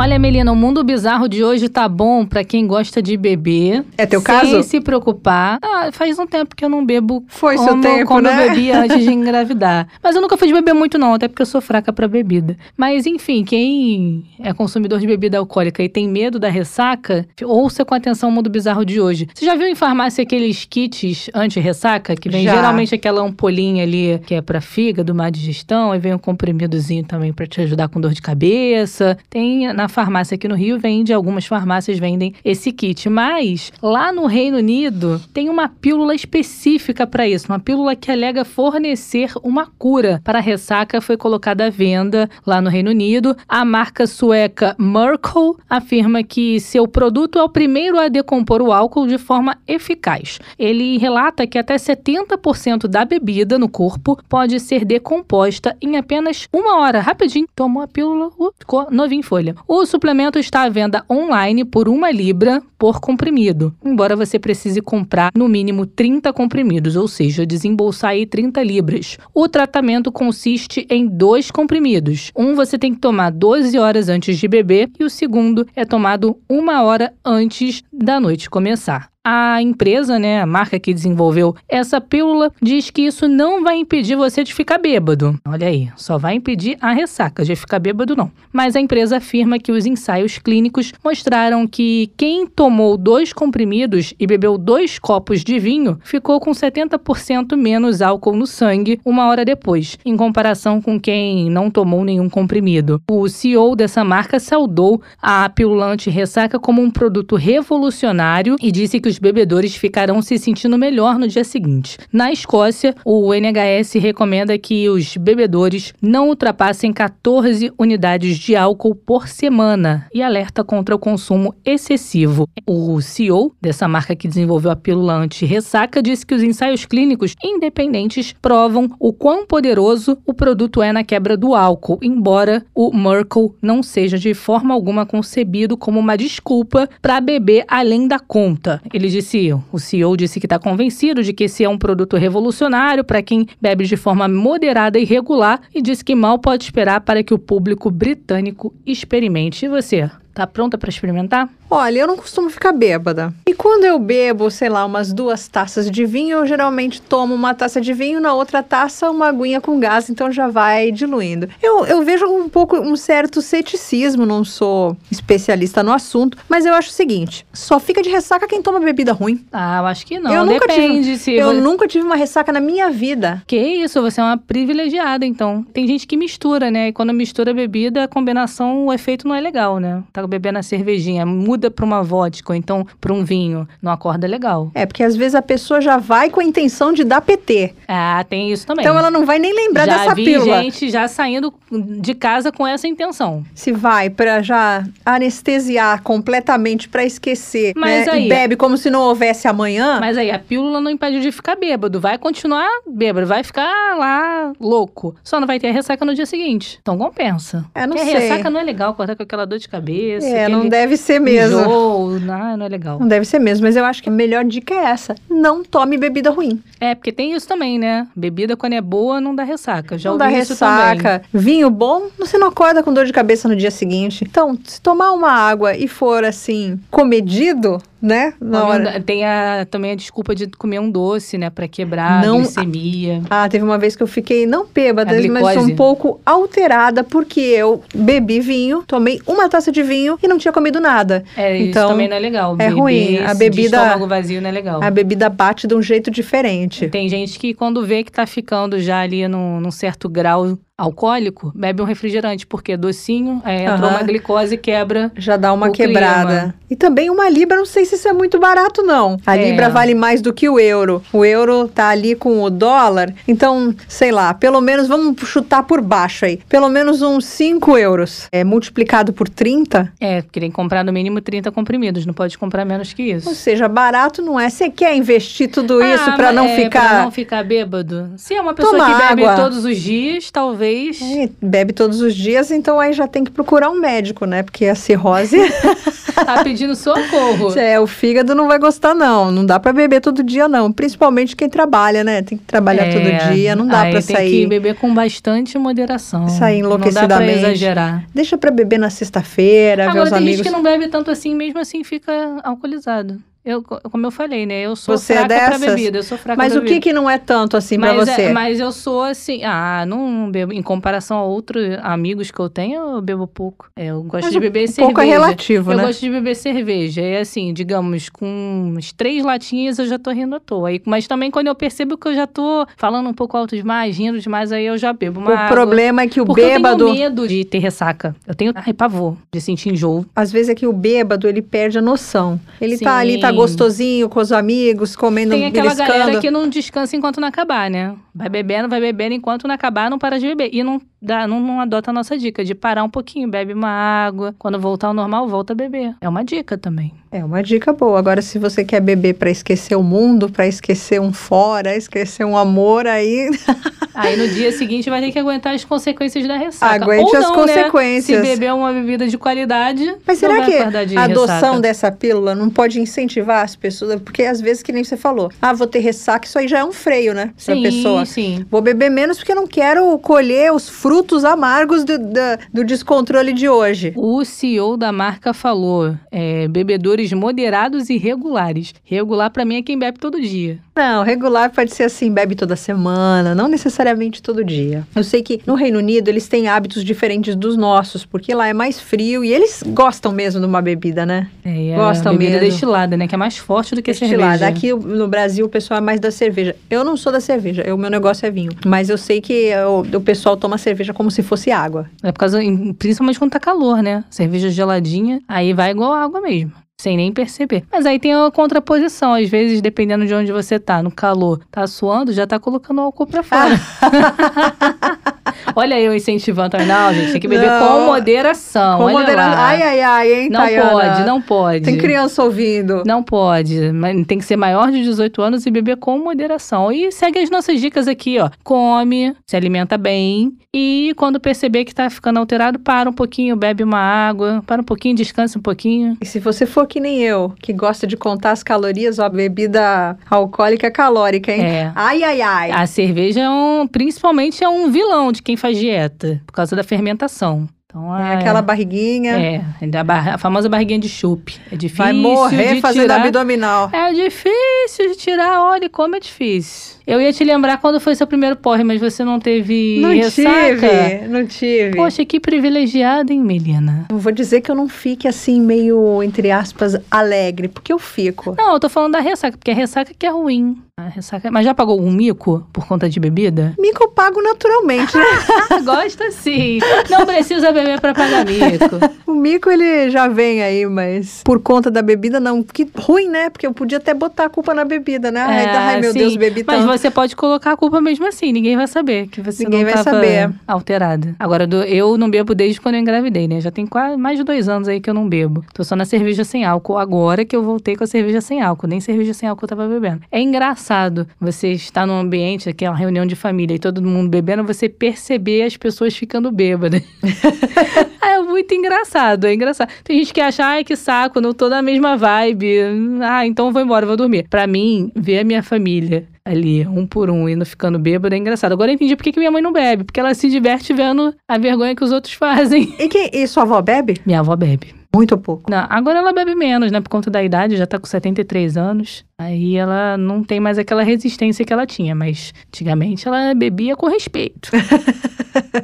Olha, 0.00 0.18
Melina, 0.18 0.50
o 0.50 0.56
mundo 0.56 0.82
bizarro 0.82 1.28
de 1.28 1.44
hoje 1.44 1.68
tá 1.68 1.86
bom 1.86 2.24
pra 2.24 2.42
quem 2.42 2.66
gosta 2.66 3.02
de 3.02 3.18
beber. 3.18 3.84
É 3.98 4.06
teu 4.06 4.20
sem 4.20 4.26
caso? 4.26 4.62
se 4.62 4.80
preocupar. 4.80 5.58
Ah, 5.60 5.90
faz 5.92 6.18
um 6.18 6.26
tempo 6.26 6.56
que 6.56 6.64
eu 6.64 6.70
não 6.70 6.86
bebo 6.86 7.22
Foi 7.28 7.54
como, 7.56 7.68
seu 7.68 7.80
tempo, 7.82 8.06
como 8.06 8.22
né? 8.22 8.32
eu 8.32 8.48
bebia 8.48 8.80
antes 8.80 9.04
de 9.04 9.12
engravidar. 9.12 9.86
Mas 10.02 10.16
eu 10.16 10.22
nunca 10.22 10.38
fui 10.38 10.48
de 10.48 10.54
beber 10.54 10.72
muito 10.72 10.96
não, 10.96 11.12
até 11.12 11.28
porque 11.28 11.42
eu 11.42 11.46
sou 11.46 11.60
fraca 11.60 11.92
pra 11.92 12.08
bebida. 12.08 12.56
Mas 12.78 13.04
enfim, 13.04 13.44
quem 13.44 14.24
é 14.42 14.54
consumidor 14.54 15.00
de 15.00 15.06
bebida 15.06 15.36
alcoólica 15.36 15.82
e 15.82 15.88
tem 15.90 16.08
medo 16.08 16.38
da 16.38 16.48
ressaca, 16.48 17.26
ouça 17.42 17.84
com 17.84 17.94
atenção 17.94 18.30
o 18.30 18.32
mundo 18.32 18.48
bizarro 18.48 18.86
de 18.86 19.02
hoje. 19.02 19.28
Você 19.34 19.44
já 19.44 19.54
viu 19.54 19.66
em 19.66 19.74
farmácia 19.74 20.22
aqueles 20.22 20.64
kits 20.64 21.28
anti-ressaca? 21.34 22.16
Que 22.16 22.30
vem 22.30 22.44
Já. 22.44 22.54
geralmente 22.54 22.94
aquela 22.94 23.20
ampolinha 23.20 23.82
ali 23.82 24.18
que 24.24 24.34
é 24.34 24.40
pra 24.40 24.62
fígado, 24.62 25.14
má 25.14 25.28
digestão, 25.28 25.94
e 25.94 25.98
vem 25.98 26.14
um 26.14 26.18
comprimidozinho 26.18 27.04
também 27.04 27.34
pra 27.34 27.46
te 27.46 27.60
ajudar 27.60 27.88
com 27.88 28.00
dor 28.00 28.14
de 28.14 28.22
cabeça. 28.22 29.18
Tem 29.28 29.70
na 29.74 29.89
farmácia 29.90 30.34
aqui 30.34 30.48
no 30.48 30.54
Rio, 30.54 30.78
vende, 30.78 31.12
algumas 31.12 31.44
farmácias 31.44 31.98
vendem 31.98 32.34
esse 32.44 32.72
kit. 32.72 33.08
Mas 33.08 33.72
lá 33.82 34.12
no 34.12 34.26
Reino 34.26 34.56
Unido 34.56 35.20
tem 35.34 35.50
uma 35.50 35.68
pílula 35.68 36.14
específica 36.14 37.06
para 37.06 37.28
isso, 37.28 37.46
uma 37.48 37.58
pílula 37.58 37.94
que 37.94 38.10
alega 38.10 38.44
fornecer 38.44 39.32
uma 39.42 39.66
cura 39.66 40.20
para 40.24 40.38
a 40.38 40.42
ressaca 40.42 41.00
foi 41.00 41.16
colocada 41.16 41.66
à 41.66 41.70
venda 41.70 42.28
lá 42.46 42.60
no 42.60 42.70
Reino 42.70 42.90
Unido. 42.90 43.36
A 43.48 43.64
marca 43.64 44.06
sueca 44.06 44.74
Merkel 44.78 45.56
afirma 45.68 46.22
que 46.22 46.60
seu 46.60 46.86
produto 46.86 47.38
é 47.38 47.42
o 47.42 47.48
primeiro 47.48 47.98
a 47.98 48.08
decompor 48.08 48.62
o 48.62 48.72
álcool 48.72 49.06
de 49.06 49.18
forma 49.18 49.58
eficaz. 49.66 50.38
Ele 50.58 50.98
relata 50.98 51.46
que 51.46 51.58
até 51.58 51.76
70% 51.76 52.86
da 52.86 53.04
bebida 53.04 53.58
no 53.58 53.68
corpo 53.68 54.18
pode 54.28 54.58
ser 54.60 54.84
decomposta 54.84 55.76
em 55.80 55.96
apenas 55.96 56.48
uma 56.52 56.78
hora. 56.78 57.00
Rapidinho, 57.00 57.46
tomou 57.54 57.82
a 57.82 57.88
pílula, 57.88 58.30
ficou 58.58 58.88
novinho 58.90 59.20
em 59.20 59.22
folha. 59.22 59.54
O 59.66 59.79
suplemento 59.86 60.38
está 60.38 60.62
à 60.62 60.68
venda 60.68 61.04
online 61.10 61.64
por 61.64 61.88
uma 61.88 62.10
libra 62.10 62.62
por 62.78 63.00
comprimido, 63.00 63.74
embora 63.84 64.16
você 64.16 64.38
precise 64.38 64.80
comprar 64.80 65.30
no 65.34 65.48
mínimo 65.48 65.84
30 65.84 66.32
comprimidos, 66.32 66.96
ou 66.96 67.06
seja, 67.06 67.44
desembolsar 67.44 68.12
aí 68.12 68.24
30 68.24 68.62
libras. 68.62 69.18
O 69.34 69.48
tratamento 69.48 70.10
consiste 70.10 70.86
em 70.88 71.06
dois 71.06 71.50
comprimidos. 71.50 72.32
Um 72.34 72.54
você 72.54 72.78
tem 72.78 72.94
que 72.94 73.00
tomar 73.00 73.30
12 73.30 73.78
horas 73.78 74.08
antes 74.08 74.38
de 74.38 74.48
beber 74.48 74.90
e 74.98 75.04
o 75.04 75.10
segundo 75.10 75.66
é 75.76 75.84
tomado 75.84 76.38
uma 76.48 76.82
hora 76.82 77.12
antes 77.24 77.82
da 77.92 78.18
noite 78.18 78.48
começar. 78.48 79.10
A 79.22 79.60
empresa, 79.60 80.18
né, 80.18 80.40
a 80.40 80.46
marca 80.46 80.80
que 80.80 80.94
desenvolveu 80.94 81.54
essa 81.68 82.00
pílula, 82.00 82.50
diz 82.62 82.88
que 82.88 83.02
isso 83.02 83.28
não 83.28 83.62
vai 83.62 83.76
impedir 83.76 84.16
você 84.16 84.42
de 84.42 84.54
ficar 84.54 84.78
bêbado. 84.78 85.38
Olha 85.46 85.68
aí, 85.68 85.90
só 85.94 86.16
vai 86.16 86.36
impedir 86.36 86.78
a 86.80 86.90
ressaca, 86.90 87.44
de 87.44 87.54
ficar 87.54 87.78
bêbado 87.78 88.16
não. 88.16 88.32
Mas 88.50 88.74
a 88.74 88.80
empresa 88.80 89.18
afirma 89.18 89.58
que 89.58 89.72
os 89.72 89.84
ensaios 89.84 90.38
clínicos 90.38 90.94
mostraram 91.04 91.66
que 91.66 92.10
quem 92.16 92.46
tomou 92.46 92.96
dois 92.96 93.30
comprimidos 93.30 94.14
e 94.18 94.26
bebeu 94.26 94.56
dois 94.56 94.98
copos 94.98 95.44
de 95.44 95.58
vinho 95.58 95.98
ficou 96.02 96.40
com 96.40 96.52
70% 96.52 97.54
menos 97.58 98.00
álcool 98.00 98.34
no 98.34 98.46
sangue 98.46 98.98
uma 99.04 99.26
hora 99.26 99.44
depois, 99.44 99.98
em 100.02 100.16
comparação 100.16 100.80
com 100.80 100.98
quem 100.98 101.50
não 101.50 101.70
tomou 101.70 102.06
nenhum 102.06 102.30
comprimido. 102.30 103.02
O 103.10 103.28
CEO 103.28 103.76
dessa 103.76 104.02
marca 104.02 104.40
saudou 104.40 105.02
a 105.20 105.46
pílula 105.50 105.92
anti-ressaca 105.92 106.58
como 106.58 106.80
um 106.80 106.90
produto 106.90 107.36
revolucionário 107.36 108.56
e 108.62 108.72
disse 108.72 108.98
que 108.98 109.09
os 109.10 109.18
bebedores 109.18 109.76
ficarão 109.76 110.22
se 110.22 110.38
sentindo 110.38 110.78
melhor 110.78 111.18
no 111.18 111.28
dia 111.28 111.44
seguinte. 111.44 111.98
Na 112.12 112.32
Escócia, 112.32 112.94
o 113.04 113.34
NHS 113.34 113.94
recomenda 113.94 114.56
que 114.56 114.88
os 114.88 115.16
bebedores 115.16 115.92
não 116.00 116.28
ultrapassem 116.28 116.92
14 116.92 117.72
unidades 117.78 118.38
de 118.38 118.56
álcool 118.56 118.94
por 118.94 119.28
semana 119.28 120.06
e 120.14 120.22
alerta 120.22 120.64
contra 120.64 120.94
o 120.94 120.98
consumo 120.98 121.54
excessivo. 121.64 122.48
O 122.66 123.00
CEO 123.00 123.54
dessa 123.60 123.88
marca 123.88 124.14
que 124.14 124.28
desenvolveu 124.28 124.70
a 124.70 124.76
pílula 124.76 125.14
anti-ressaca 125.14 126.02
disse 126.02 126.24
que 126.24 126.34
os 126.34 126.42
ensaios 126.42 126.84
clínicos 126.84 127.34
independentes 127.42 128.34
provam 128.40 128.90
o 128.98 129.12
quão 129.12 129.46
poderoso 129.46 130.18
o 130.24 130.32
produto 130.32 130.82
é 130.82 130.92
na 130.92 131.04
quebra 131.04 131.36
do 131.36 131.54
álcool, 131.54 131.98
embora 132.02 132.64
o 132.74 132.96
Merkel 132.96 133.54
não 133.60 133.82
seja 133.82 134.18
de 134.18 134.34
forma 134.34 134.72
alguma 134.72 135.04
concebido 135.04 135.76
como 135.76 135.98
uma 135.98 136.16
desculpa 136.16 136.88
para 137.02 137.20
beber 137.20 137.64
além 137.66 138.06
da 138.06 138.18
conta. 138.18 138.80
Ele 138.92 138.99
disse, 139.08 139.50
o 139.72 139.78
CEO 139.78 140.16
disse 140.16 140.38
que 140.40 140.46
está 140.46 140.58
convencido 140.58 141.22
de 141.22 141.32
que 141.32 141.44
esse 141.44 141.64
é 141.64 141.68
um 141.68 141.78
produto 141.78 142.16
revolucionário 142.16 143.04
para 143.04 143.22
quem 143.22 143.46
bebe 143.60 143.84
de 143.84 143.96
forma 143.96 144.28
moderada 144.28 144.98
e 144.98 145.04
regular 145.04 145.60
e 145.74 145.80
disse 145.80 146.04
que 146.04 146.14
mal 146.14 146.38
pode 146.38 146.64
esperar 146.64 147.00
para 147.00 147.22
que 147.22 147.34
o 147.34 147.38
público 147.38 147.90
britânico 147.90 148.74
experimente. 148.86 149.64
E 149.64 149.68
você? 149.68 150.10
Tá 150.34 150.46
pronta 150.46 150.78
para 150.78 150.88
experimentar? 150.88 151.48
Olha, 151.68 152.00
eu 152.00 152.06
não 152.06 152.16
costumo 152.16 152.50
ficar 152.50 152.72
bêbada. 152.72 153.32
E 153.46 153.54
quando 153.54 153.84
eu 153.84 153.98
bebo, 153.98 154.50
sei 154.50 154.68
lá, 154.68 154.84
umas 154.84 155.12
duas 155.12 155.46
taças 155.46 155.88
de 155.90 156.04
vinho, 156.04 156.38
eu 156.38 156.46
geralmente 156.46 157.00
tomo 157.00 157.32
uma 157.34 157.54
taça 157.54 157.80
de 157.80 157.92
vinho, 157.92 158.20
na 158.20 158.32
outra 158.34 158.60
taça 158.62 159.08
uma 159.10 159.28
aguinha 159.28 159.60
com 159.60 159.78
gás, 159.78 160.10
então 160.10 160.32
já 160.32 160.48
vai 160.48 160.90
diluindo. 160.90 161.48
Eu, 161.62 161.84
eu 161.86 162.02
vejo 162.02 162.26
um 162.26 162.48
pouco 162.48 162.76
um 162.76 162.96
certo 162.96 163.40
ceticismo, 163.40 164.26
não 164.26 164.44
sou 164.44 164.96
especialista 165.10 165.82
no 165.82 165.92
assunto, 165.92 166.36
mas 166.48 166.66
eu 166.66 166.74
acho 166.74 166.88
o 166.88 166.92
seguinte: 166.92 167.46
só 167.52 167.78
fica 167.78 168.02
de 168.02 168.08
ressaca 168.08 168.48
quem 168.48 168.62
toma 168.62 168.80
bebida 168.80 169.12
ruim. 169.12 169.44
Ah, 169.52 169.78
eu 169.80 169.86
acho 169.86 170.04
que 170.06 170.18
não. 170.18 170.32
eu 170.32 170.44
nunca 170.44 170.66
Depende 170.66 171.04
tive, 171.04 171.18
se 171.18 171.32
eu 171.34 171.54
vo- 171.54 171.60
nunca 171.60 171.86
tive 171.86 172.04
uma 172.04 172.16
ressaca 172.16 172.52
na 172.52 172.60
minha 172.60 172.90
vida. 172.90 173.42
Que 173.46 173.56
isso, 173.56 174.00
você 174.02 174.20
é 174.20 174.24
uma 174.24 174.38
privilegiada, 174.38 175.24
então. 175.24 175.64
Tem 175.72 175.86
gente 175.86 176.06
que 176.06 176.16
mistura, 176.16 176.70
né? 176.70 176.88
E 176.88 176.92
quando 176.92 177.12
mistura 177.12 177.54
bebida, 177.54 178.04
a 178.04 178.08
combinação, 178.08 178.86
o 178.86 178.92
efeito 178.92 179.26
não 179.28 179.34
é 179.34 179.40
legal, 179.40 179.78
né? 179.78 180.02
Tá 180.12 180.19
bebendo 180.28 180.58
a 180.58 180.62
cervejinha, 180.62 181.24
muda 181.26 181.70
pra 181.70 181.84
uma 181.84 182.02
vodka, 182.02 182.52
ou 182.52 182.56
então 182.56 182.86
pra 183.00 183.12
um 183.12 183.24
vinho. 183.24 183.68
Não 183.82 183.92
acorda 183.92 184.26
legal. 184.26 184.70
É, 184.74 184.86
porque 184.86 185.02
às 185.02 185.16
vezes 185.16 185.34
a 185.34 185.42
pessoa 185.42 185.80
já 185.80 185.96
vai 185.96 186.30
com 186.30 186.40
a 186.40 186.44
intenção 186.44 186.92
de 186.92 187.04
dar 187.04 187.20
PT. 187.20 187.74
Ah, 187.86 188.24
tem 188.28 188.50
isso 188.52 188.66
também. 188.66 188.84
Então 188.84 188.98
ela 188.98 189.10
não 189.10 189.24
vai 189.26 189.38
nem 189.38 189.54
lembrar 189.54 189.86
já 189.86 189.98
dessa 189.98 190.14
vi 190.14 190.24
pílula. 190.24 190.62
gente 190.62 190.90
já 190.90 191.06
saindo 191.08 191.52
de 191.70 192.14
casa 192.14 192.50
com 192.52 192.66
essa 192.66 192.86
intenção. 192.88 193.44
Se 193.54 193.72
vai 193.72 194.10
pra 194.10 194.42
já 194.42 194.84
anestesiar 195.04 196.02
completamente 196.02 196.88
pra 196.88 197.04
esquecer, 197.04 197.72
Mas 197.76 198.06
né? 198.06 198.12
aí- 198.12 198.26
E 198.26 198.28
bebe 198.28 198.56
como 198.56 198.76
se 198.76 198.90
não 198.90 199.02
houvesse 199.02 199.46
amanhã. 199.48 199.98
Mas 200.00 200.16
aí, 200.16 200.30
a 200.30 200.38
pílula 200.38 200.80
não 200.80 200.90
impede 200.90 201.20
de 201.20 201.30
ficar 201.32 201.56
bêbado. 201.56 202.00
Vai 202.00 202.16
continuar 202.18 202.68
bêbado, 202.86 203.26
vai 203.26 203.42
ficar 203.44 203.96
lá 203.98 204.52
louco. 204.60 205.14
Só 205.22 205.38
não 205.40 205.46
vai 205.46 205.58
ter 205.58 205.68
a 205.68 205.72
ressaca 205.72 206.04
no 206.04 206.14
dia 206.14 206.26
seguinte. 206.26 206.78
Então 206.80 206.96
compensa. 206.98 207.64
É, 207.74 207.86
não 207.86 207.96
Porque 207.96 208.10
sei. 208.10 208.16
a 208.16 208.18
ressaca 208.20 208.50
não 208.50 208.60
é 208.60 208.62
legal, 208.62 208.90
acordar 208.90 209.14
com 209.16 209.22
aquela 209.22 209.44
dor 209.46 209.58
de 209.58 209.68
cabeça. 209.68 209.90
É, 210.12 210.48
não 210.48 210.68
deve 210.68 210.96
ser 210.96 211.20
mesmo. 211.20 211.60
Não, 211.60 212.56
não 212.56 212.66
é 212.66 212.68
legal. 212.68 212.98
Não 212.98 213.08
deve 213.08 213.24
ser 213.24 213.38
mesmo, 213.38 213.66
mas 213.66 213.76
eu 213.76 213.84
acho 213.84 214.02
que 214.02 214.08
a 214.08 214.12
melhor 214.12 214.44
dica 214.44 214.74
é 214.74 214.84
essa: 214.84 215.14
não 215.28 215.62
tome 215.62 215.96
bebida 215.96 216.30
ruim. 216.30 216.62
É, 216.80 216.94
porque 216.94 217.12
tem 217.12 217.32
isso 217.32 217.46
também, 217.46 217.78
né? 217.78 218.06
Bebida, 218.14 218.56
quando 218.56 218.74
é 218.74 218.80
boa, 218.80 219.20
não 219.20 219.34
dá 219.34 219.44
ressaca. 219.44 219.98
Já 219.98 220.10
não 220.10 220.18
dá 220.18 220.26
ressaca. 220.26 221.22
Vinho 221.32 221.70
bom, 221.70 222.08
você 222.18 222.38
não 222.38 222.48
acorda 222.48 222.82
com 222.82 222.92
dor 222.92 223.04
de 223.04 223.12
cabeça 223.12 223.48
no 223.48 223.56
dia 223.56 223.70
seguinte. 223.70 224.24
Então, 224.28 224.58
se 224.64 224.80
tomar 224.80 225.12
uma 225.12 225.30
água 225.30 225.76
e 225.76 225.86
for 225.88 226.24
assim, 226.24 226.78
comedido, 226.90 227.78
né? 228.00 228.34
Na 228.40 228.66
hora. 228.66 229.00
Tem 229.00 229.24
a, 229.24 229.66
também 229.70 229.92
a 229.92 229.94
desculpa 229.94 230.34
de 230.34 230.46
comer 230.48 230.78
um 230.78 230.90
doce, 230.90 231.36
né? 231.38 231.50
Pra 231.50 231.66
quebrar 231.68 232.22
Não- 232.24 232.36
a 232.36 232.38
glicemia. 232.38 233.22
Ah, 233.28 233.48
teve 233.48 233.64
uma 233.64 233.78
vez 233.78 233.94
que 233.96 234.02
eu 234.02 234.06
fiquei 234.06 234.46
não 234.46 234.66
bêbada, 234.66 235.12
mas 235.30 235.56
um 235.56 235.74
pouco 235.76 236.20
alterada, 236.24 237.04
porque 237.04 237.40
eu 237.40 237.82
bebi 237.94 238.40
vinho, 238.40 238.82
tomei 238.86 239.20
uma 239.26 239.48
taça 239.48 239.70
de 239.70 239.82
vinho 239.82 240.18
e 240.22 240.28
não 240.28 240.38
tinha 240.38 240.52
comido 240.52 240.80
nada. 240.80 241.24
É, 241.36 241.56
Então, 241.58 241.82
isso 241.84 241.92
também 241.92 242.08
não 242.08 242.16
é 242.16 242.20
legal. 242.20 242.54
é 242.54 242.56
Beber 242.68 242.74
ruim. 242.74 243.18
A 243.18 243.34
bebida- 243.34 243.76
estômago 243.78 244.06
vazio 244.06 244.40
não 244.40 244.48
é 244.48 244.52
legal. 244.52 244.82
A 244.82 244.90
bebida 244.90 245.28
bate 245.28 245.66
de 245.66 245.74
um 245.74 245.82
jeito 245.82 246.10
diferente. 246.10 246.88
Tem 246.88 247.08
gente 247.08 247.38
que 247.38 247.52
quando 247.54 247.84
vê 247.84 248.02
que 248.04 248.10
tá 248.12 248.26
ficando 248.26 248.78
já 248.80 249.00
ali 249.00 249.26
num, 249.28 249.60
num 249.60 249.70
certo 249.70 250.08
grau 250.08 250.58
alcoólico, 250.80 251.52
bebe 251.54 251.82
um 251.82 251.84
refrigerante, 251.84 252.46
porque 252.46 252.76
docinho, 252.76 253.42
é, 253.44 253.64
entrou 253.64 253.88
Aham. 253.88 253.98
uma 253.98 254.02
glicose 254.02 254.54
e 254.54 254.58
quebra. 254.58 255.12
Já 255.16 255.36
dá 255.36 255.52
uma 255.52 255.70
quebrada. 255.70 256.26
clima. 256.40 256.54
E 256.70 256.76
também 256.76 257.10
uma 257.10 257.28
libra, 257.28 257.56
não 257.56 257.66
sei 257.66 257.84
se 257.84 257.96
isso 257.96 258.08
é 258.08 258.12
muito 258.12 258.38
barato, 258.38 258.82
não. 258.82 259.18
A 259.26 259.36
É. 259.36 259.50
libra 259.50 259.68
vale 259.68 259.94
mais 259.94 260.22
do 260.22 260.32
que 260.32 260.48
o 260.48 260.58
euro. 260.58 261.02
O 261.12 261.24
euro 261.24 261.66
tá 261.68 261.88
ali 261.88 262.14
com 262.14 262.42
o 262.42 262.48
dólar. 262.50 263.12
Então, 263.26 263.74
sei 263.88 264.12
lá, 264.12 264.32
pelo 264.32 264.60
menos, 264.60 264.86
vamos 264.86 265.16
chutar 265.28 265.64
por 265.64 265.80
baixo 265.80 266.24
aí. 266.24 266.38
Pelo 266.48 266.68
menos 266.68 267.02
uns 267.02 267.24
5 267.24 267.76
euros. 267.76 268.28
É 268.30 268.44
multiplicado 268.44 269.12
por 269.12 269.28
30. 269.28 269.92
É, 270.00 270.22
querem 270.30 270.50
comprar 270.50 270.84
no 270.84 270.92
mínimo 270.92 271.20
30 271.20 271.50
comprimidos, 271.50 272.06
não 272.06 272.14
pode 272.14 272.38
comprar 272.38 272.64
menos 272.64 272.92
que 272.92 273.02
isso. 273.02 273.28
Ou 273.28 273.34
seja, 273.34 273.68
barato 273.68 274.22
não 274.22 274.38
é. 274.38 274.48
Você 274.48 274.70
quer 274.70 274.94
investir 274.96 275.50
tudo 275.50 275.82
isso 275.82 276.08
Ah, 276.08 276.12
pra 276.12 276.26
mas 276.26 276.34
não 276.36 276.44
é, 276.44 276.54
ficar. 276.56 276.88
Pra 276.88 277.02
não 277.02 277.10
ficar 277.10 277.42
bêbado. 277.44 278.12
Se 278.16 278.34
é 278.34 278.40
uma 278.40 278.54
pessoa 278.54 278.78
Toma 278.78 278.94
que 278.94 279.08
bebe 279.08 279.24
água. 279.24 279.42
todos 279.42 279.64
os 279.64 279.76
dias, 279.76 280.30
talvez 280.30 280.69
talvez. 280.70 281.00
É, 281.02 281.28
bebe 281.42 281.72
todos 281.72 282.00
os 282.00 282.14
dias, 282.14 282.50
então 282.50 282.78
aí 282.80 282.92
já 282.92 283.06
tem 283.06 283.24
que 283.24 283.30
procurar 283.30 283.70
um 283.70 283.78
médico, 283.80 284.24
né? 284.24 284.42
Porque 284.42 284.66
a 284.66 284.74
cirrose. 284.74 285.36
tá 286.14 286.42
pedindo 286.42 286.74
socorro. 286.76 287.50
É, 287.60 287.78
o 287.80 287.86
fígado 287.86 288.34
não 288.34 288.46
vai 288.48 288.58
gostar, 288.58 288.94
não. 288.94 289.30
Não 289.30 289.44
dá 289.44 289.58
pra 289.58 289.72
beber 289.72 290.00
todo 290.00 290.22
dia, 290.22 290.48
não. 290.48 290.70
Principalmente 290.72 291.34
quem 291.36 291.48
trabalha, 291.48 292.02
né? 292.04 292.22
Tem 292.22 292.38
que 292.38 292.44
trabalhar 292.44 292.86
É, 292.86 292.92
todo 292.92 293.34
dia, 293.34 293.54
não 293.56 293.66
dá 293.66 293.82
aí 293.82 293.92
pra 293.92 294.02
tem 294.02 294.16
sair. 294.16 294.30
que 294.42 294.46
beber 294.46 294.74
com 294.76 294.92
bastante 294.94 295.58
moderação. 295.58 296.28
Sair 296.28 296.62
Não 296.62 296.70
dá 296.70 296.78
pra 296.78 296.86
enlouquecidamente. 296.88 297.38
exagerar. 297.38 298.04
Deixa 298.14 298.38
pra 298.38 298.50
beber 298.50 298.78
na 298.78 298.88
sexta-feira, 298.90 299.84
ver 299.84 299.90
Agora 299.90 300.04
os 300.04 300.08
tem 300.10 300.18
amigos. 300.18 300.36
gente 300.38 300.46
que 300.46 300.52
não 300.52 300.62
bebe 300.62 300.88
tanto 300.88 301.10
assim, 301.10 301.34
mesmo 301.34 301.58
assim 301.58 301.82
fica 301.84 302.12
alcoolizado. 302.42 303.18
Eu, 303.50 303.62
como 303.62 304.06
eu 304.06 304.10
falei, 304.10 304.46
né? 304.46 304.60
Eu 304.62 304.74
sou 304.76 304.96
Você 304.96 305.12
é 305.14 305.16
fraca 305.18 305.34
pra 305.34 305.58
dessas? 305.58 305.74
bebida. 305.74 305.98
Eu 305.98 306.02
sou 306.02 306.18
fraca 306.18 306.36
Mas 306.40 306.52
pra 306.52 306.62
o 306.62 306.64
que 306.64 306.80
que 306.80 306.92
não 306.92 307.08
é 307.08 307.18
tanto 307.18 307.56
assim 307.56 307.78
pra 307.78 307.94
mas, 307.94 308.08
é- 308.08 308.14
você? 308.14 308.32
mas 308.32 308.60
eu 308.60 308.72
sou 308.72 309.02
assim, 309.02 309.42
ah, 309.44 309.84
não 309.86 310.30
bebo. 310.30 310.52
Em 310.52 310.62
comparação 310.62 311.18
a 311.18 311.24
outros 311.24 311.64
amigos 311.82 312.30
que 312.30 312.38
eu 312.40 312.48
tenho, 312.48 312.96
eu 312.96 313.00
bebo 313.02 313.26
pouco. 313.26 313.68
É, 313.76 313.86
eu 313.86 314.02
gosto 314.02 314.24
Mas 314.24 314.32
de 314.32 314.38
um 314.38 314.40
beber 314.40 314.68
cerveja. 314.68 314.86
pouco 314.86 315.00
é 315.00 315.04
relativo, 315.04 315.72
eu 315.72 315.76
né? 315.76 315.84
gosto 315.84 316.00
de 316.00 316.10
beber 316.10 316.34
cerveja. 316.36 317.00
É 317.02 317.20
assim, 317.20 317.52
digamos, 317.52 318.08
com 318.08 318.74
uns 318.76 318.92
três 318.92 319.24
latinhas 319.24 319.78
eu 319.78 319.86
já 319.86 319.98
tô 319.98 320.10
rindo 320.10 320.34
à 320.36 320.40
toa. 320.40 320.70
Mas 320.86 321.06
também 321.06 321.30
quando 321.30 321.46
eu 321.48 321.54
percebo 321.54 321.96
que 321.96 322.08
eu 322.08 322.14
já 322.14 322.26
tô 322.26 322.66
falando 322.76 323.08
um 323.08 323.14
pouco 323.14 323.36
alto 323.36 323.56
demais, 323.56 323.96
rindo 323.96 324.18
demais, 324.20 324.52
aí 324.52 324.66
eu 324.66 324.78
já 324.78 324.92
bebo 324.92 325.20
O 325.20 325.32
água. 325.32 325.48
problema 325.48 326.02
é 326.02 326.06
que 326.08 326.20
o 326.20 326.24
Porque 326.26 326.42
bêbado, 326.42 326.84
eu 326.84 326.92
tenho 326.92 326.98
medo 327.10 327.28
de 327.28 327.44
ter 327.44 327.58
ressaca. 327.58 328.14
Eu 328.26 328.34
tenho, 328.34 328.52
ai, 328.54 328.72
pavor 328.72 329.16
de 329.32 329.40
sentir 329.40 329.70
enjoo. 329.72 330.04
às 330.14 330.30
vezes 330.30 330.48
é 330.50 330.54
que 330.54 330.66
o 330.66 330.72
bêbado, 330.72 331.26
ele 331.28 331.42
perde 331.42 331.78
a 331.78 331.82
noção. 331.82 332.40
Ele 332.60 332.78
tá 332.78 332.96
ali, 332.98 333.18
tá 333.18 333.28
Sim. 333.30 333.34
Gostosinho 333.40 334.08
com 334.08 334.20
os 334.20 334.32
amigos, 334.32 334.96
comendo, 334.96 335.32
Tem 335.32 335.46
aquela 335.46 335.74
beliscando. 335.74 335.98
galera 335.98 336.20
que 336.20 336.30
não 336.30 336.48
descansa 336.48 336.96
enquanto 336.96 337.20
não 337.20 337.28
acabar, 337.28 337.70
né? 337.70 337.94
Vai 338.14 338.28
bebendo, 338.28 338.68
vai 338.68 338.80
bebendo, 338.80 339.14
enquanto 339.14 339.46
não 339.46 339.54
acabar, 339.54 339.90
não 339.90 339.98
para 339.98 340.18
de 340.18 340.26
beber. 340.26 340.50
E 340.52 340.62
não, 340.62 340.80
dá, 341.00 341.26
não, 341.26 341.40
não 341.40 341.60
adota 341.60 341.90
a 341.90 341.94
nossa 341.94 342.16
dica 342.18 342.44
de 342.44 342.54
parar 342.54 342.84
um 342.84 342.88
pouquinho, 342.88 343.28
bebe 343.28 343.52
uma 343.52 343.70
água. 343.70 344.34
Quando 344.38 344.58
voltar 344.58 344.88
ao 344.88 344.94
normal, 344.94 345.28
volta 345.28 345.52
a 345.52 345.56
beber. 345.56 345.94
É 346.00 346.08
uma 346.08 346.24
dica 346.24 346.58
também. 346.58 346.92
É 347.12 347.24
uma 347.24 347.42
dica 347.42 347.72
boa. 347.72 347.98
Agora, 347.98 348.22
se 348.22 348.38
você 348.38 348.64
quer 348.64 348.80
beber 348.80 349.14
pra 349.14 349.30
esquecer 349.30 349.74
o 349.74 349.82
mundo, 349.82 350.30
pra 350.30 350.46
esquecer 350.46 351.00
um 351.00 351.12
fora, 351.12 351.76
esquecer 351.76 352.24
um 352.24 352.36
amor, 352.36 352.86
aí 352.86 353.30
Aí 353.94 354.16
no 354.16 354.28
dia 354.28 354.52
seguinte 354.52 354.88
vai 354.88 355.00
ter 355.00 355.12
que 355.12 355.18
aguentar 355.18 355.54
as 355.54 355.64
consequências 355.64 356.26
da 356.26 356.36
ressaca. 356.36 356.74
Aguente 356.84 357.10
Ou 357.10 357.16
as 357.16 357.24
não, 357.24 357.34
consequências. 357.34 358.18
Né? 358.18 358.24
Se 358.24 358.30
beber 358.30 358.52
uma 358.54 358.72
bebida 358.72 359.06
de 359.06 359.18
qualidade, 359.18 359.84
Mas 360.06 360.20
não 360.20 360.28
será 360.30 360.44
que 360.44 360.54
a 360.96 361.04
adoção 361.04 361.34
ressaca. 361.34 361.60
dessa 361.60 361.92
pílula 361.92 362.34
não 362.34 362.48
pode 362.48 362.80
incentivar 362.80 363.19
as 363.28 363.56
pessoas? 363.56 364.00
Porque 364.00 364.22
às 364.22 364.40
vezes, 364.40 364.62
que 364.62 364.72
nem 364.72 364.84
você 364.84 364.96
falou, 364.96 365.30
ah, 365.40 365.52
vou 365.52 365.66
ter 365.66 365.80
ressaca, 365.80 366.26
isso 366.26 366.38
aí 366.38 366.48
já 366.48 366.58
é 366.60 366.64
um 366.64 366.72
freio, 366.72 367.14
né? 367.14 367.32
Pra 367.44 367.54
Sim, 367.54 367.62
pessoa. 367.62 368.04
sim. 368.06 368.44
Vou 368.50 368.60
beber 368.60 368.90
menos 368.90 369.18
porque 369.18 369.32
eu 369.32 369.36
não 369.36 369.46
quero 369.46 369.98
colher 369.98 370.52
os 370.52 370.68
frutos 370.68 371.24
amargos 371.24 371.84
do, 371.84 371.98
da- 371.98 372.38
do 372.52 372.64
descontrole 372.64 373.32
de 373.32 373.48
hoje. 373.48 373.92
O 373.96 374.24
CEO 374.24 374.76
da 374.76 374.92
marca 374.92 375.32
falou: 375.34 375.94
é, 376.10 376.46
bebedores 376.48 377.12
moderados 377.12 377.90
e 377.90 377.96
regulares. 377.96 378.74
Regular 378.84 379.30
pra 379.30 379.44
mim 379.44 379.56
é 379.56 379.62
quem 379.62 379.78
bebe 379.78 379.98
todo 379.98 380.20
dia. 380.20 380.58
Não, 380.76 381.02
regular 381.04 381.50
pode 381.50 381.74
ser 381.74 381.84
assim, 381.84 382.10
bebe 382.10 382.34
toda 382.34 382.56
semana, 382.56 383.34
não 383.34 383.48
necessariamente 383.48 384.22
todo 384.22 384.42
dia. 384.44 384.86
Eu 384.96 385.04
sei 385.04 385.22
que 385.22 385.40
no 385.46 385.54
Reino 385.54 385.78
Unido 385.78 386.08
eles 386.08 386.26
têm 386.28 386.48
hábitos 386.48 386.82
diferentes 386.84 387.36
dos 387.36 387.56
nossos, 387.56 388.04
porque 388.04 388.34
lá 388.34 388.48
é 388.48 388.52
mais 388.54 388.80
frio 388.80 389.22
e 389.24 389.32
eles 389.32 389.62
gostam 389.66 390.10
mesmo 390.12 390.40
de 390.40 390.46
uma 390.46 390.62
bebida, 390.62 391.04
né? 391.04 391.28
É, 391.44 391.62
e 391.66 391.74
a 391.74 391.76
Gostam 391.76 392.12
bebida 392.12 392.38
mesmo. 392.38 392.50
destilada, 392.50 392.96
né? 392.96 393.06
Que 393.10 393.16
é 393.16 393.18
mais 393.18 393.36
forte 393.36 393.74
do 393.74 393.82
que 393.82 393.90
Destilada. 393.90 394.38
cerveja. 394.38 394.46
Aqui 394.46 394.72
no 394.72 395.08
Brasil 395.08 395.44
o 395.44 395.48
pessoal 395.48 395.78
é 395.78 395.80
mais 395.80 395.98
da 395.98 396.12
cerveja. 396.12 396.54
Eu 396.70 396.84
não 396.84 396.96
sou 396.96 397.10
da 397.10 397.18
cerveja, 397.18 397.64
o 397.74 397.76
meu 397.76 397.90
negócio 397.90 398.24
é 398.24 398.30
vinho. 398.30 398.52
Mas 398.64 398.88
eu 398.88 398.96
sei 398.96 399.20
que 399.20 399.50
o, 399.66 399.80
o 399.96 400.00
pessoal 400.00 400.36
toma 400.36 400.56
cerveja 400.56 400.94
como 400.94 401.10
se 401.10 401.20
fosse 401.20 401.50
água. 401.50 401.90
É 402.04 402.12
por 402.12 402.20
causa, 402.20 402.38
principalmente 402.78 403.18
quando 403.18 403.32
tá 403.32 403.40
calor, 403.40 403.82
né? 403.82 404.04
Cerveja 404.08 404.48
geladinha, 404.48 405.20
aí 405.26 405.52
vai 405.52 405.72
igual 405.72 405.92
água 405.92 406.20
mesmo. 406.20 406.52
Sem 406.80 406.96
nem 406.96 407.12
perceber. 407.12 407.64
Mas 407.72 407.84
aí 407.84 407.98
tem 407.98 408.14
a 408.14 408.30
contraposição. 408.30 409.12
Às 409.12 409.28
vezes, 409.28 409.60
dependendo 409.60 410.06
de 410.06 410.14
onde 410.14 410.30
você 410.30 410.60
tá, 410.60 410.80
no 410.80 410.92
calor, 410.92 411.40
tá 411.50 411.66
suando, 411.66 412.12
já 412.12 412.28
tá 412.28 412.38
colocando 412.38 412.80
álcool 412.80 413.08
pra 413.08 413.24
fora. 413.24 413.60
Olha 415.54 415.80
eu 415.80 415.94
incentivando. 415.94 416.56
Não, 416.58 416.92
gente, 416.92 417.12
tem 417.12 417.20
que 417.20 417.28
beber 417.28 417.50
Não. 417.50 417.60
com 417.78 417.86
moderação. 417.86 418.78
Com 418.78 418.90
moderação. 418.90 419.38
Ai, 419.38 419.62
ai, 419.62 419.80
ai, 419.80 420.12
hein, 420.12 420.28
não 420.30 420.40
Tayana? 420.40 420.70
pode, 420.70 421.04
não 421.04 421.22
pode. 421.22 421.64
Tem 421.64 421.76
criança 421.76 422.22
ouvindo. 422.22 422.82
Não 422.86 423.02
pode, 423.02 423.58
tem 424.06 424.18
que 424.18 424.24
ser 424.24 424.36
maior 424.36 424.70
de 424.70 424.82
18 424.82 425.22
anos 425.22 425.46
e 425.46 425.50
beber 425.50 425.76
com 425.76 425.98
moderação. 425.98 426.70
E 426.72 426.90
segue 426.92 427.18
as 427.18 427.30
nossas 427.30 427.60
dicas 427.60 427.88
aqui, 427.88 428.18
ó. 428.18 428.30
Come, 428.42 429.14
se 429.26 429.36
alimenta 429.36 429.76
bem 429.76 430.32
e 430.52 430.92
quando 430.96 431.20
perceber 431.20 431.64
que 431.64 431.74
tá 431.74 431.88
ficando 431.88 432.18
alterado, 432.18 432.58
para 432.58 432.90
um 432.90 432.92
pouquinho, 432.92 433.36
bebe 433.36 433.62
uma 433.62 433.78
água, 433.78 434.42
para 434.46 434.60
um 434.60 434.64
pouquinho, 434.64 434.96
descansa 434.96 435.38
um 435.38 435.42
pouquinho. 435.42 435.96
E 436.00 436.06
se 436.06 436.18
você 436.18 436.44
for 436.44 436.66
que 436.66 436.80
nem 436.80 437.00
eu, 437.02 437.32
que 437.40 437.52
gosta 437.52 437.86
de 437.86 437.96
contar 437.96 438.32
as 438.32 438.42
calorias, 438.42 438.98
ó, 438.98 439.08
bebida 439.08 439.96
alcoólica 440.10 440.66
é 440.66 440.70
calórica, 440.70 441.32
hein? 441.32 441.42
É. 441.44 441.72
Ai, 441.74 442.02
ai, 442.02 442.20
ai. 442.20 442.50
A 442.50 442.66
cerveja 442.66 443.20
é 443.20 443.30
um, 443.30 443.66
principalmente 443.66 444.42
é 444.42 444.48
um 444.48 444.70
vilão 444.70 445.12
de 445.12 445.22
quem 445.22 445.29
faz 445.36 445.58
dieta, 445.58 446.20
por 446.26 446.32
causa 446.32 446.54
da 446.56 446.62
fermentação. 446.64 447.48
Então, 447.66 447.96
É 447.96 448.14
ah, 448.14 448.18
aquela 448.18 448.42
barriguinha. 448.42 449.12
É, 449.12 449.36
a, 449.38 450.14
a 450.14 450.18
famosa 450.18 450.48
barriguinha 450.48 450.80
de 450.80 450.88
chupe. 450.88 451.38
É 451.52 451.56
difícil 451.56 451.84
Vai 451.84 451.92
morrer 451.92 452.54
de 452.54 452.60
fazendo 452.60 452.82
tirar. 452.82 453.00
abdominal. 453.06 453.70
É 453.72 453.92
difícil 453.92 454.90
de 454.90 454.96
tirar, 454.96 455.40
olha 455.44 455.68
como 455.70 455.94
é 455.94 456.00
difícil. 456.00 456.79
Eu 456.90 457.00
ia 457.00 457.12
te 457.12 457.22
lembrar 457.22 457.58
quando 457.58 457.78
foi 457.78 457.94
seu 457.94 458.04
primeiro 458.04 458.34
porre, 458.34 458.64
mas 458.64 458.80
você 458.80 459.04
não 459.04 459.20
teve 459.20 459.78
Não 459.80 459.90
ressaca. 459.90 460.56
tive, 460.56 461.06
não 461.08 461.24
tive. 461.24 461.76
Poxa, 461.76 462.04
que 462.04 462.18
privilegiada, 462.18 463.12
hein, 463.12 463.20
Melina? 463.20 463.86
Eu 463.88 463.96
Vou 463.96 464.10
dizer 464.10 464.40
que 464.40 464.50
eu 464.50 464.56
não 464.56 464.68
fique 464.68 465.06
assim, 465.06 465.40
meio, 465.40 466.02
entre 466.02 466.32
aspas, 466.32 466.76
alegre, 466.90 467.46
porque 467.46 467.72
eu 467.72 467.78
fico. 467.78 468.34
Não, 468.36 468.54
eu 468.54 468.58
tô 468.58 468.68
falando 468.68 468.94
da 468.94 469.00
ressaca, 469.00 469.38
porque 469.38 469.52
a 469.52 469.54
ressaca 469.54 469.92
que 469.96 470.04
é 470.04 470.10
ruim. 470.10 470.60
Ressaca... 470.88 471.30
Mas 471.30 471.44
já 471.44 471.54
pagou 471.54 471.74
algum 471.74 471.90
mico 471.90 472.46
por 472.52 472.66
conta 472.66 472.88
de 472.88 472.98
bebida? 472.98 473.54
Mico 473.58 473.84
eu 473.84 473.88
pago 473.88 474.22
naturalmente, 474.22 474.96
né? 474.96 475.04
Gosta 475.62 476.10
sim. 476.10 476.58
Não 476.88 477.04
precisa 477.04 477.52
beber 477.52 477.80
pra 477.80 477.92
pagar 477.92 478.24
mico. 478.24 478.76
o 479.06 479.14
mico, 479.14 479.50
ele 479.50 479.90
já 479.90 480.08
vem 480.08 480.42
aí, 480.42 480.64
mas 480.66 481.20
por 481.22 481.40
conta 481.40 481.70
da 481.70 481.82
bebida, 481.82 482.18
não. 482.18 482.42
Que 482.42 482.66
ruim, 482.74 483.08
né? 483.08 483.28
Porque 483.28 483.46
eu 483.46 483.52
podia 483.52 483.78
até 483.78 483.92
botar 483.92 484.24
a 484.24 484.28
culpa 484.30 484.54
na 484.54 484.64
bebida, 484.64 485.10
né? 485.10 485.20
Ai, 485.20 485.44
É, 485.44 485.56
ai, 485.56 485.80
meu 485.80 485.92
sim. 485.92 485.98
Deus, 485.98 486.16
bebi 486.16 486.42
Mas 486.46 486.56
tanto. 486.56 486.68
Você 486.80 486.90
pode 486.90 487.14
colocar 487.14 487.52
a 487.52 487.56
culpa 487.56 487.80
mesmo 487.80 488.06
assim, 488.06 488.32
ninguém 488.32 488.56
vai 488.56 488.66
saber 488.66 489.06
que 489.08 489.20
você 489.20 489.44
Ninguém 489.44 489.60
não 489.64 489.72
vai 489.72 489.84
tava 489.84 489.96
saber. 489.96 490.30
alterada. 490.46 491.14
Agora, 491.18 491.46
do- 491.46 491.62
eu 491.62 491.96
não 491.98 492.10
bebo 492.10 492.34
desde 492.34 492.60
quando 492.60 492.74
eu 492.76 492.80
engravidei, 492.80 493.28
né? 493.28 493.40
Já 493.40 493.50
tem 493.50 493.66
quase 493.66 493.96
mais 493.96 494.18
de 494.18 494.24
dois 494.24 494.48
anos 494.48 494.66
aí 494.68 494.80
que 494.80 494.88
eu 494.88 494.94
não 494.94 495.08
bebo. 495.08 495.44
Tô 495.54 495.62
só 495.62 495.76
na 495.76 495.84
cerveja 495.84 496.24
sem 496.24 496.44
álcool. 496.44 496.78
Agora 496.78 497.24
que 497.24 497.36
eu 497.36 497.42
voltei 497.42 497.76
com 497.76 497.84
a 497.84 497.86
cerveja 497.86 498.20
sem 498.20 498.40
álcool. 498.42 498.66
Nem 498.66 498.80
cerveja 498.80 499.12
sem 499.14 499.28
álcool 499.28 499.44
eu 499.44 499.48
tava 499.48 499.68
bebendo. 499.68 500.00
É 500.10 500.20
engraçado 500.20 501.06
você 501.20 501.52
estar 501.52 501.86
num 501.86 501.98
ambiente, 501.98 502.48
aquela 502.48 502.74
reunião 502.74 503.04
de 503.06 503.14
família 503.14 503.54
e 503.54 503.58
todo 503.58 503.82
mundo 503.82 504.08
bebendo, 504.08 504.42
você 504.44 504.68
perceber 504.68 505.42
as 505.42 505.56
pessoas 505.56 505.94
ficando 505.96 506.30
bêbadas. 506.32 506.82
é 508.02 508.18
muito 508.20 508.54
engraçado, 508.54 509.26
é 509.26 509.34
engraçado. 509.34 509.68
Tem 509.84 509.98
gente 509.98 510.12
que 510.14 510.20
acha, 510.20 510.44
ai, 510.44 510.64
que 510.64 510.76
saco, 510.76 511.20
não 511.20 511.32
tô 511.32 511.48
na 511.48 511.62
mesma 511.62 511.96
vibe. 511.96 512.58
Ah, 513.02 513.26
então 513.26 513.52
vou 513.52 513.62
embora, 513.62 513.86
vou 513.86 513.96
dormir. 513.96 514.26
Pra 514.28 514.46
mim, 514.46 514.90
ver 514.96 515.20
a 515.20 515.24
minha 515.24 515.42
família 515.42 516.06
ali, 516.30 516.66
um 516.66 516.86
por 516.86 517.10
um, 517.10 517.28
indo 517.28 517.44
ficando 517.44 517.78
bêbado 517.78 518.14
é 518.14 518.18
engraçado. 518.18 518.52
Agora 518.52 518.70
eu 518.70 518.74
entendi 518.74 518.96
por 518.96 519.02
que 519.02 519.12
que 519.12 519.18
minha 519.18 519.30
mãe 519.30 519.42
não 519.42 519.52
bebe. 519.52 519.84
Porque 519.84 520.00
ela 520.00 520.14
se 520.14 520.28
diverte 520.28 520.72
vendo 520.72 521.14
a 521.28 521.38
vergonha 521.38 521.74
que 521.74 521.84
os 521.84 521.92
outros 521.92 522.14
fazem. 522.14 522.74
E, 522.78 522.88
quem, 522.88 523.10
e 523.12 523.26
sua 523.26 523.42
avó 523.42 523.60
bebe? 523.60 524.00
Minha 524.06 524.20
avó 524.20 524.36
bebe. 524.36 524.74
Muito 524.94 525.16
pouco. 525.16 525.50
Não, 525.50 525.66
agora 525.70 525.98
ela 525.98 526.12
bebe 526.12 526.34
menos, 526.34 526.72
né? 526.72 526.80
Por 526.80 526.88
conta 526.88 527.10
da 527.10 527.22
idade, 527.22 527.56
já 527.56 527.66
tá 527.66 527.78
com 527.78 527.86
73 527.86 528.56
anos. 528.56 529.04
Aí 529.20 529.54
ela 529.54 529.98
não 529.98 530.24
tem 530.24 530.40
mais 530.40 530.58
aquela 530.58 530.82
resistência 530.82 531.44
que 531.44 531.52
ela 531.52 531.66
tinha. 531.66 531.94
Mas 531.94 532.32
antigamente 532.48 533.06
ela 533.06 533.34
bebia 533.34 533.76
com 533.76 533.86
respeito. 533.86 534.50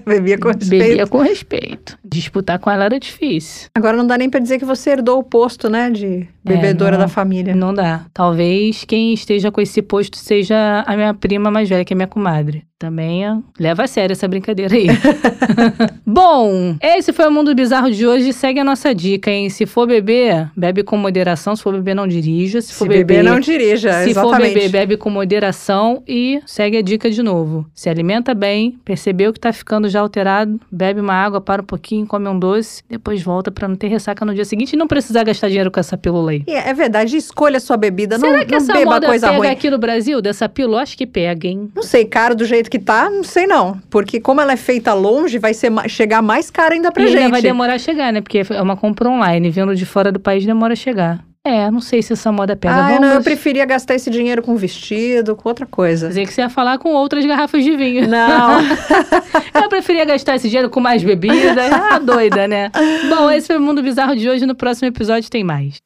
Bebia 0.07 0.39
com 0.39 0.49
respeito. 0.49 0.85
Bebia 0.85 1.07
com 1.07 1.19
respeito. 1.19 1.99
Disputar 2.05 2.59
com 2.59 2.71
ela 2.71 2.85
era 2.85 3.01
difícil. 3.01 3.69
Agora 3.75 3.97
não 3.97 4.07
dá 4.07 4.17
nem 4.17 4.31
pra 4.31 4.41
dizer 4.41 4.59
que 4.59 4.65
você 4.65 4.91
herdou 4.91 5.19
o 5.19 5.25
posto, 5.25 5.69
né? 5.69 5.91
De 5.91 6.29
bebedora 6.45 6.93
não. 6.93 7.05
da 7.05 7.09
família. 7.09 7.55
Não 7.55 7.75
dá. 7.75 8.07
Talvez 8.15 8.85
quem 8.85 9.13
esteja 9.13 9.51
com 9.51 9.61
esse 9.61 9.83
posto 9.83 10.17
seja 10.17 10.85
a 10.87 10.97
minha 10.97 11.13
prima 11.13 11.51
mais 11.51 11.69
velha, 11.69 11.85
que 11.85 11.93
é 11.93 11.97
minha 11.97 12.07
comadre. 12.07 12.65
Também 12.79 13.23
leva 13.59 13.85
a 13.85 13.87
sério 13.87 14.13
essa 14.13 14.29
brincadeira 14.29 14.75
aí. 14.75 14.87
Bom, 16.07 16.77
esse 16.81 17.13
foi 17.13 17.27
o 17.27 17.31
Mundo 17.31 17.55
Bizarro 17.55 17.91
de 17.91 18.07
hoje. 18.07 18.33
Segue 18.33 18.61
a 18.61 18.65
nossa 18.65 18.95
dica, 18.95 19.31
hein? 19.31 19.49
Se 19.49 19.67
for 19.67 19.87
beber, 19.87 20.51
bebe 20.57 20.83
com 20.83 20.97
moderação. 20.97 21.57
Se 21.57 21.63
for 21.63 21.73
beber, 21.73 21.95
não 21.95 22.07
dirija. 22.07 22.61
Se 22.61 22.75
for 22.75 22.85
Se 22.85 22.89
beber, 22.89 23.25
não 23.25 23.41
dirija, 23.47 24.05
Se 24.05 24.13
for 24.15 24.27
exatamente. 24.27 24.55
beber, 24.55 24.69
bebe 24.69 24.97
com 24.97 25.09
moderação 25.11 26.03
e 26.07 26.41
segue 26.47 26.77
a 26.77 26.83
dica 26.83 27.11
de 27.11 27.23
novo. 27.23 27.67
Se 27.75 27.89
alimenta 27.89 28.35
bem, 28.35 28.79
percebeu 28.85 29.33
que 29.33 29.41
tá 29.41 29.53
ficando 29.53 29.89
já 29.89 30.01
alterado, 30.01 30.61
bebe 30.71 31.01
uma 31.01 31.15
água, 31.15 31.41
para 31.41 31.63
um 31.63 31.65
pouquinho, 31.65 32.07
come 32.07 32.29
um 32.29 32.39
doce, 32.39 32.83
depois 32.89 33.23
volta 33.23 33.51
pra 33.51 33.67
não 33.69 33.77
ter 33.77 33.89
ressaca 33.89 34.25
no 34.25 34.35
dia 34.35 34.45
seguinte 34.45 34.73
e 34.73 34.77
não 34.77 34.87
precisar 34.87 35.25
gastar 35.25 35.49
dinheiro 35.49 35.71
com 35.71 35.81
essa 35.81 35.97
pílula 35.97 36.33
aí. 36.33 36.43
E 36.47 36.53
é 36.53 36.75
verdade, 36.75 37.17
escolha 37.17 37.61
sua 37.61 37.77
bebida, 37.77 38.19
Será 38.19 38.33
não, 38.39 38.45
que 38.45 38.51
não 38.51 38.59
essa 38.59 38.73
beba 38.73 38.91
moda 38.93 39.07
coisa 39.07 39.27
pega 39.29 39.39
ruim. 39.39 39.49
aqui 39.49 39.71
no 39.71 39.79
Brasil, 39.79 40.21
dessa 40.21 40.49
pílula? 40.49 40.83
Acho 40.83 40.97
que 40.97 41.07
pega, 41.07 41.47
hein? 41.49 41.71
Não 41.75 41.83
sei, 41.83 42.05
caro 42.05 42.35
do 42.35 42.45
jeito 42.45 42.71
que 42.71 42.79
tá, 42.79 43.09
não 43.11 43.25
sei 43.25 43.47
não. 43.47 43.79
Porque 43.91 44.21
como 44.21 44.41
ela 44.41 44.53
é 44.53 44.57
feita 44.57 44.93
longe, 44.95 45.39
vai 45.39 45.55
ser 45.55 45.71
chegar 45.89 46.23
mais 46.23 46.51
cara 46.51 46.75
ainda 46.75 46.91
pra 46.93 47.05
e 47.05 47.07
gente. 47.09 47.19
ainda 47.19 47.31
vai 47.31 47.43
demorar 47.43 47.75
a 47.75 47.79
chegar, 47.79 48.13
né? 48.13 48.21
Porque 48.21 48.43
é 48.49 48.63
uma 48.63 48.77
compra 48.77 49.09
online, 49.09 49.51
vindo 49.51 49.75
de 49.75 49.87
fora 49.87 50.11
do 50.11 50.21
país 50.21 50.45
demora 50.45 50.73
a 50.73 50.77
chegar. 50.77 51.25
É, 51.47 51.71
não 51.71 51.81
sei 51.81 52.03
se 52.03 52.13
essa 52.13 52.33
moda 52.33 52.57
pega. 52.57 52.75
Ah, 52.75 52.87
Vamos 52.89 53.01
não, 53.03 53.15
eu 53.15 53.23
preferia 53.23 53.65
gastar 53.65 53.95
esse 53.95 54.11
dinheiro 54.11 54.43
com 54.43 54.57
vestido, 54.57 55.37
com 55.37 55.49
outra 55.49 55.65
coisa. 55.65 56.09
dizer 56.09 56.27
que 56.27 56.35
você 56.35 56.41
ia 56.41 56.51
falar 56.51 56.77
com 56.79 56.89
outras 56.89 57.25
garrafas 57.25 57.63
de 57.63 57.77
vinho. 57.77 58.09
Não. 58.09 58.59
Eu 59.55 59.69
preferia 59.69 60.05
gastar 60.05 60.35
esse 60.37 60.49
dinheiro 60.49 60.69
com 60.69 60.81
mais 60.81 61.05
bebida. 61.05 61.37
Ah, 61.89 61.99
doida, 62.01 62.49
né? 62.49 62.71
Bom, 63.09 63.31
esse 63.31 63.47
foi 63.47 63.59
o 63.59 63.61
Mundo 63.61 63.81
Bizarro 63.83 64.17
de 64.17 64.29
hoje. 64.29 64.45
No 64.45 64.55
próximo 64.57 64.89
episódio 64.89 65.31
tem 65.31 65.45
mais. 65.45 65.81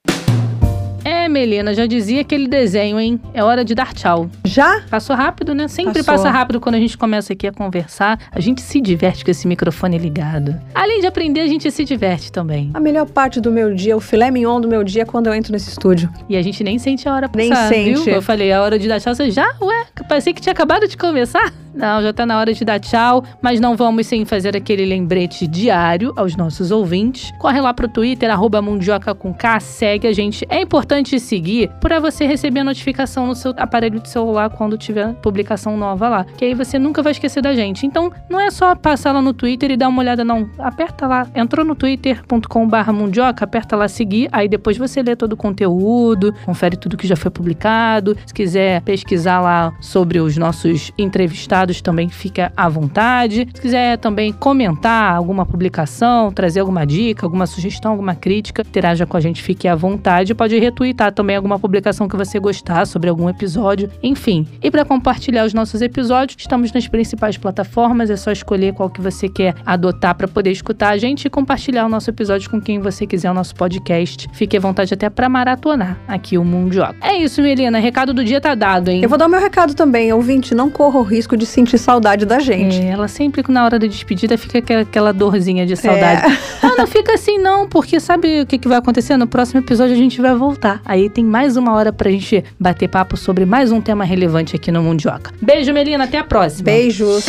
É, 1.04 1.19
Melina, 1.30 1.72
já 1.72 1.86
dizia 1.86 2.20
aquele 2.20 2.46
desenho, 2.48 2.98
hein? 3.00 3.20
É 3.32 3.42
hora 3.42 3.64
de 3.64 3.74
dar 3.74 3.92
tchau. 3.94 4.28
Já? 4.44 4.82
Passou 4.90 5.14
rápido, 5.16 5.54
né? 5.54 5.68
Sempre 5.68 6.02
Passou. 6.02 6.24
passa 6.24 6.30
rápido 6.30 6.60
quando 6.60 6.74
a 6.74 6.78
gente 6.78 6.98
começa 6.98 7.32
aqui 7.32 7.46
a 7.46 7.52
conversar. 7.52 8.18
A 8.32 8.40
gente 8.40 8.60
se 8.60 8.80
diverte 8.80 9.24
com 9.24 9.30
esse 9.30 9.46
microfone 9.46 9.96
ligado. 9.98 10.54
Além 10.74 11.00
de 11.00 11.06
aprender, 11.06 11.40
a 11.40 11.46
gente 11.46 11.70
se 11.70 11.84
diverte 11.84 12.30
também. 12.32 12.70
A 12.74 12.80
melhor 12.80 13.06
parte 13.06 13.40
do 13.40 13.50
meu 13.50 13.74
dia, 13.74 13.96
o 13.96 14.00
filé 14.00 14.30
mignon 14.30 14.60
do 14.60 14.68
meu 14.68 14.82
dia 14.84 15.02
é 15.02 15.04
quando 15.04 15.28
eu 15.28 15.34
entro 15.34 15.52
nesse 15.52 15.70
estúdio. 15.70 16.10
E 16.28 16.36
a 16.36 16.42
gente 16.42 16.62
nem 16.64 16.78
sente 16.78 17.08
a 17.08 17.14
hora 17.14 17.28
passar, 17.28 17.70
Nem 17.70 17.94
sente. 17.94 18.04
viu? 18.04 18.14
Eu 18.14 18.22
falei, 18.22 18.52
a 18.52 18.60
hora 18.62 18.78
de 18.78 18.88
dar 18.88 19.00
tchau. 19.00 19.14
Você 19.14 19.30
já? 19.30 19.46
Ué, 19.60 19.86
pensei 20.08 20.32
que 20.32 20.40
tinha 20.40 20.52
acabado 20.52 20.86
de 20.88 20.96
começar. 20.96 21.52
Não, 21.72 22.02
já 22.02 22.12
tá 22.12 22.26
na 22.26 22.36
hora 22.38 22.52
de 22.52 22.64
dar 22.64 22.80
tchau, 22.80 23.22
mas 23.40 23.60
não 23.60 23.76
vamos 23.76 24.04
sem 24.08 24.24
fazer 24.24 24.56
aquele 24.56 24.84
lembrete 24.84 25.46
diário 25.46 26.12
aos 26.16 26.34
nossos 26.36 26.72
ouvintes. 26.72 27.30
Corre 27.38 27.60
lá 27.60 27.72
pro 27.72 27.86
Twitter, 27.86 28.28
arroba 28.28 28.60
Mundioca 28.60 29.14
com 29.14 29.32
K, 29.32 29.60
segue 29.60 30.08
a 30.08 30.12
gente. 30.12 30.44
É 30.48 30.60
importante 30.60 31.19
seguir 31.20 31.70
para 31.80 32.00
você 32.00 32.26
receber 32.26 32.60
a 32.60 32.64
notificação 32.64 33.26
no 33.26 33.34
seu 33.34 33.54
aparelho 33.56 34.00
de 34.00 34.08
celular 34.08 34.50
quando 34.50 34.76
tiver 34.76 35.14
publicação 35.14 35.76
nova 35.76 36.08
lá. 36.08 36.24
Que 36.24 36.46
aí 36.46 36.54
você 36.54 36.78
nunca 36.78 37.02
vai 37.02 37.12
esquecer 37.12 37.42
da 37.42 37.54
gente. 37.54 37.86
Então, 37.86 38.10
não 38.28 38.40
é 38.40 38.50
só 38.50 38.74
passar 38.74 39.12
lá 39.12 39.22
no 39.22 39.32
Twitter 39.32 39.70
e 39.70 39.76
dar 39.76 39.88
uma 39.88 40.00
olhada, 40.00 40.24
não. 40.24 40.48
Aperta 40.58 41.06
lá, 41.06 41.26
entrou 41.34 41.64
no 41.64 41.74
twitter.com.br 41.74 42.92
mundioca, 42.92 43.44
aperta 43.44 43.76
lá 43.76 43.88
seguir, 43.88 44.28
aí 44.32 44.48
depois 44.48 44.76
você 44.76 45.02
lê 45.02 45.14
todo 45.14 45.34
o 45.34 45.36
conteúdo, 45.36 46.34
confere 46.44 46.76
tudo 46.76 46.96
que 46.96 47.06
já 47.06 47.16
foi 47.16 47.30
publicado. 47.30 48.16
Se 48.26 48.34
quiser 48.34 48.80
pesquisar 48.82 49.40
lá 49.40 49.72
sobre 49.80 50.20
os 50.20 50.36
nossos 50.36 50.92
entrevistados, 50.98 51.80
também 51.80 52.08
fica 52.08 52.52
à 52.56 52.68
vontade. 52.68 53.48
Se 53.54 53.60
quiser 53.60 53.98
também 53.98 54.32
comentar 54.32 55.14
alguma 55.14 55.44
publicação, 55.44 56.32
trazer 56.32 56.60
alguma 56.60 56.86
dica, 56.86 57.26
alguma 57.26 57.46
sugestão, 57.46 57.92
alguma 57.92 58.14
crítica, 58.14 58.62
interaja 58.62 59.06
com 59.06 59.16
a 59.16 59.20
gente, 59.20 59.42
fique 59.42 59.68
à 59.68 59.74
vontade. 59.74 60.34
Pode 60.34 60.58
retweetar 60.58 61.09
também 61.10 61.36
alguma 61.36 61.58
publicação 61.58 62.08
que 62.08 62.16
você 62.16 62.38
gostar 62.38 62.86
sobre 62.86 63.08
algum 63.08 63.28
episódio, 63.28 63.90
enfim. 64.02 64.46
E 64.62 64.70
para 64.70 64.84
compartilhar 64.84 65.44
os 65.44 65.54
nossos 65.54 65.82
episódios, 65.82 66.36
estamos 66.38 66.72
nas 66.72 66.86
principais 66.88 67.36
plataformas, 67.36 68.10
é 68.10 68.16
só 68.16 68.30
escolher 68.30 68.74
qual 68.74 68.90
que 68.90 69.00
você 69.00 69.28
quer 69.28 69.54
adotar 69.64 70.14
para 70.14 70.28
poder 70.28 70.50
escutar 70.50 70.90
a 70.90 70.98
gente 70.98 71.26
e 71.26 71.30
compartilhar 71.30 71.86
o 71.86 71.88
nosso 71.88 72.10
episódio 72.10 72.50
com 72.50 72.60
quem 72.60 72.78
você 72.78 73.06
quiser, 73.06 73.30
o 73.30 73.34
nosso 73.34 73.54
podcast. 73.54 74.28
Fique 74.32 74.56
à 74.56 74.60
vontade 74.60 74.94
até 74.94 75.08
para 75.10 75.28
maratonar 75.28 75.98
aqui 76.06 76.36
o 76.38 76.44
Mundioca. 76.44 76.96
É 77.00 77.16
isso, 77.16 77.42
Melina, 77.42 77.78
recado 77.78 78.12
do 78.12 78.24
dia 78.24 78.40
tá 78.40 78.54
dado, 78.54 78.88
hein? 78.88 79.00
Eu 79.02 79.08
vou 79.08 79.18
dar 79.18 79.26
o 79.26 79.28
meu 79.28 79.40
recado 79.40 79.74
também, 79.74 80.12
ouvinte, 80.12 80.54
não 80.54 80.70
corra 80.70 80.98
o 80.98 81.02
risco 81.02 81.36
de 81.36 81.46
sentir 81.46 81.78
saudade 81.78 82.24
da 82.24 82.38
gente. 82.38 82.80
É, 82.80 82.88
ela 82.88 83.08
sempre, 83.08 83.42
na 83.48 83.64
hora 83.64 83.78
da 83.78 83.86
despedida, 83.86 84.36
fica 84.36 84.58
aquela, 84.58 84.82
aquela 84.82 85.12
dorzinha 85.12 85.66
de 85.66 85.76
saudade. 85.76 86.22
Ah, 86.62 86.74
não 86.76 86.86
fica 86.86 87.14
assim 87.14 87.38
não, 87.38 87.66
porque 87.68 87.98
sabe 87.98 88.42
o 88.42 88.46
que, 88.46 88.58
que 88.58 88.68
vai 88.68 88.78
acontecer? 88.78 89.16
No 89.16 89.26
próximo 89.26 89.60
episódio 89.60 89.94
a 89.94 89.98
gente 89.98 90.20
vai 90.20 90.34
voltar. 90.34 90.80
Aí 91.00 91.08
tem 91.08 91.24
mais 91.24 91.56
uma 91.56 91.72
hora 91.72 91.94
pra 91.94 92.10
gente 92.10 92.44
bater 92.58 92.86
papo 92.86 93.16
sobre 93.16 93.46
mais 93.46 93.72
um 93.72 93.80
tema 93.80 94.04
relevante 94.04 94.54
aqui 94.54 94.70
no 94.70 94.82
Mundioca. 94.82 95.32
Beijo, 95.40 95.72
Melina, 95.72 96.04
até 96.04 96.18
a 96.18 96.24
próxima. 96.24 96.64
Beijos. 96.64 97.24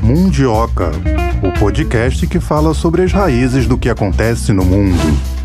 Mundioca, 0.00 0.92
o 1.42 1.58
podcast 1.58 2.24
que 2.28 2.38
fala 2.38 2.74
sobre 2.74 3.02
as 3.02 3.12
raízes 3.12 3.66
do 3.66 3.76
que 3.76 3.88
acontece 3.88 4.52
no 4.52 4.64
mundo. 4.64 5.41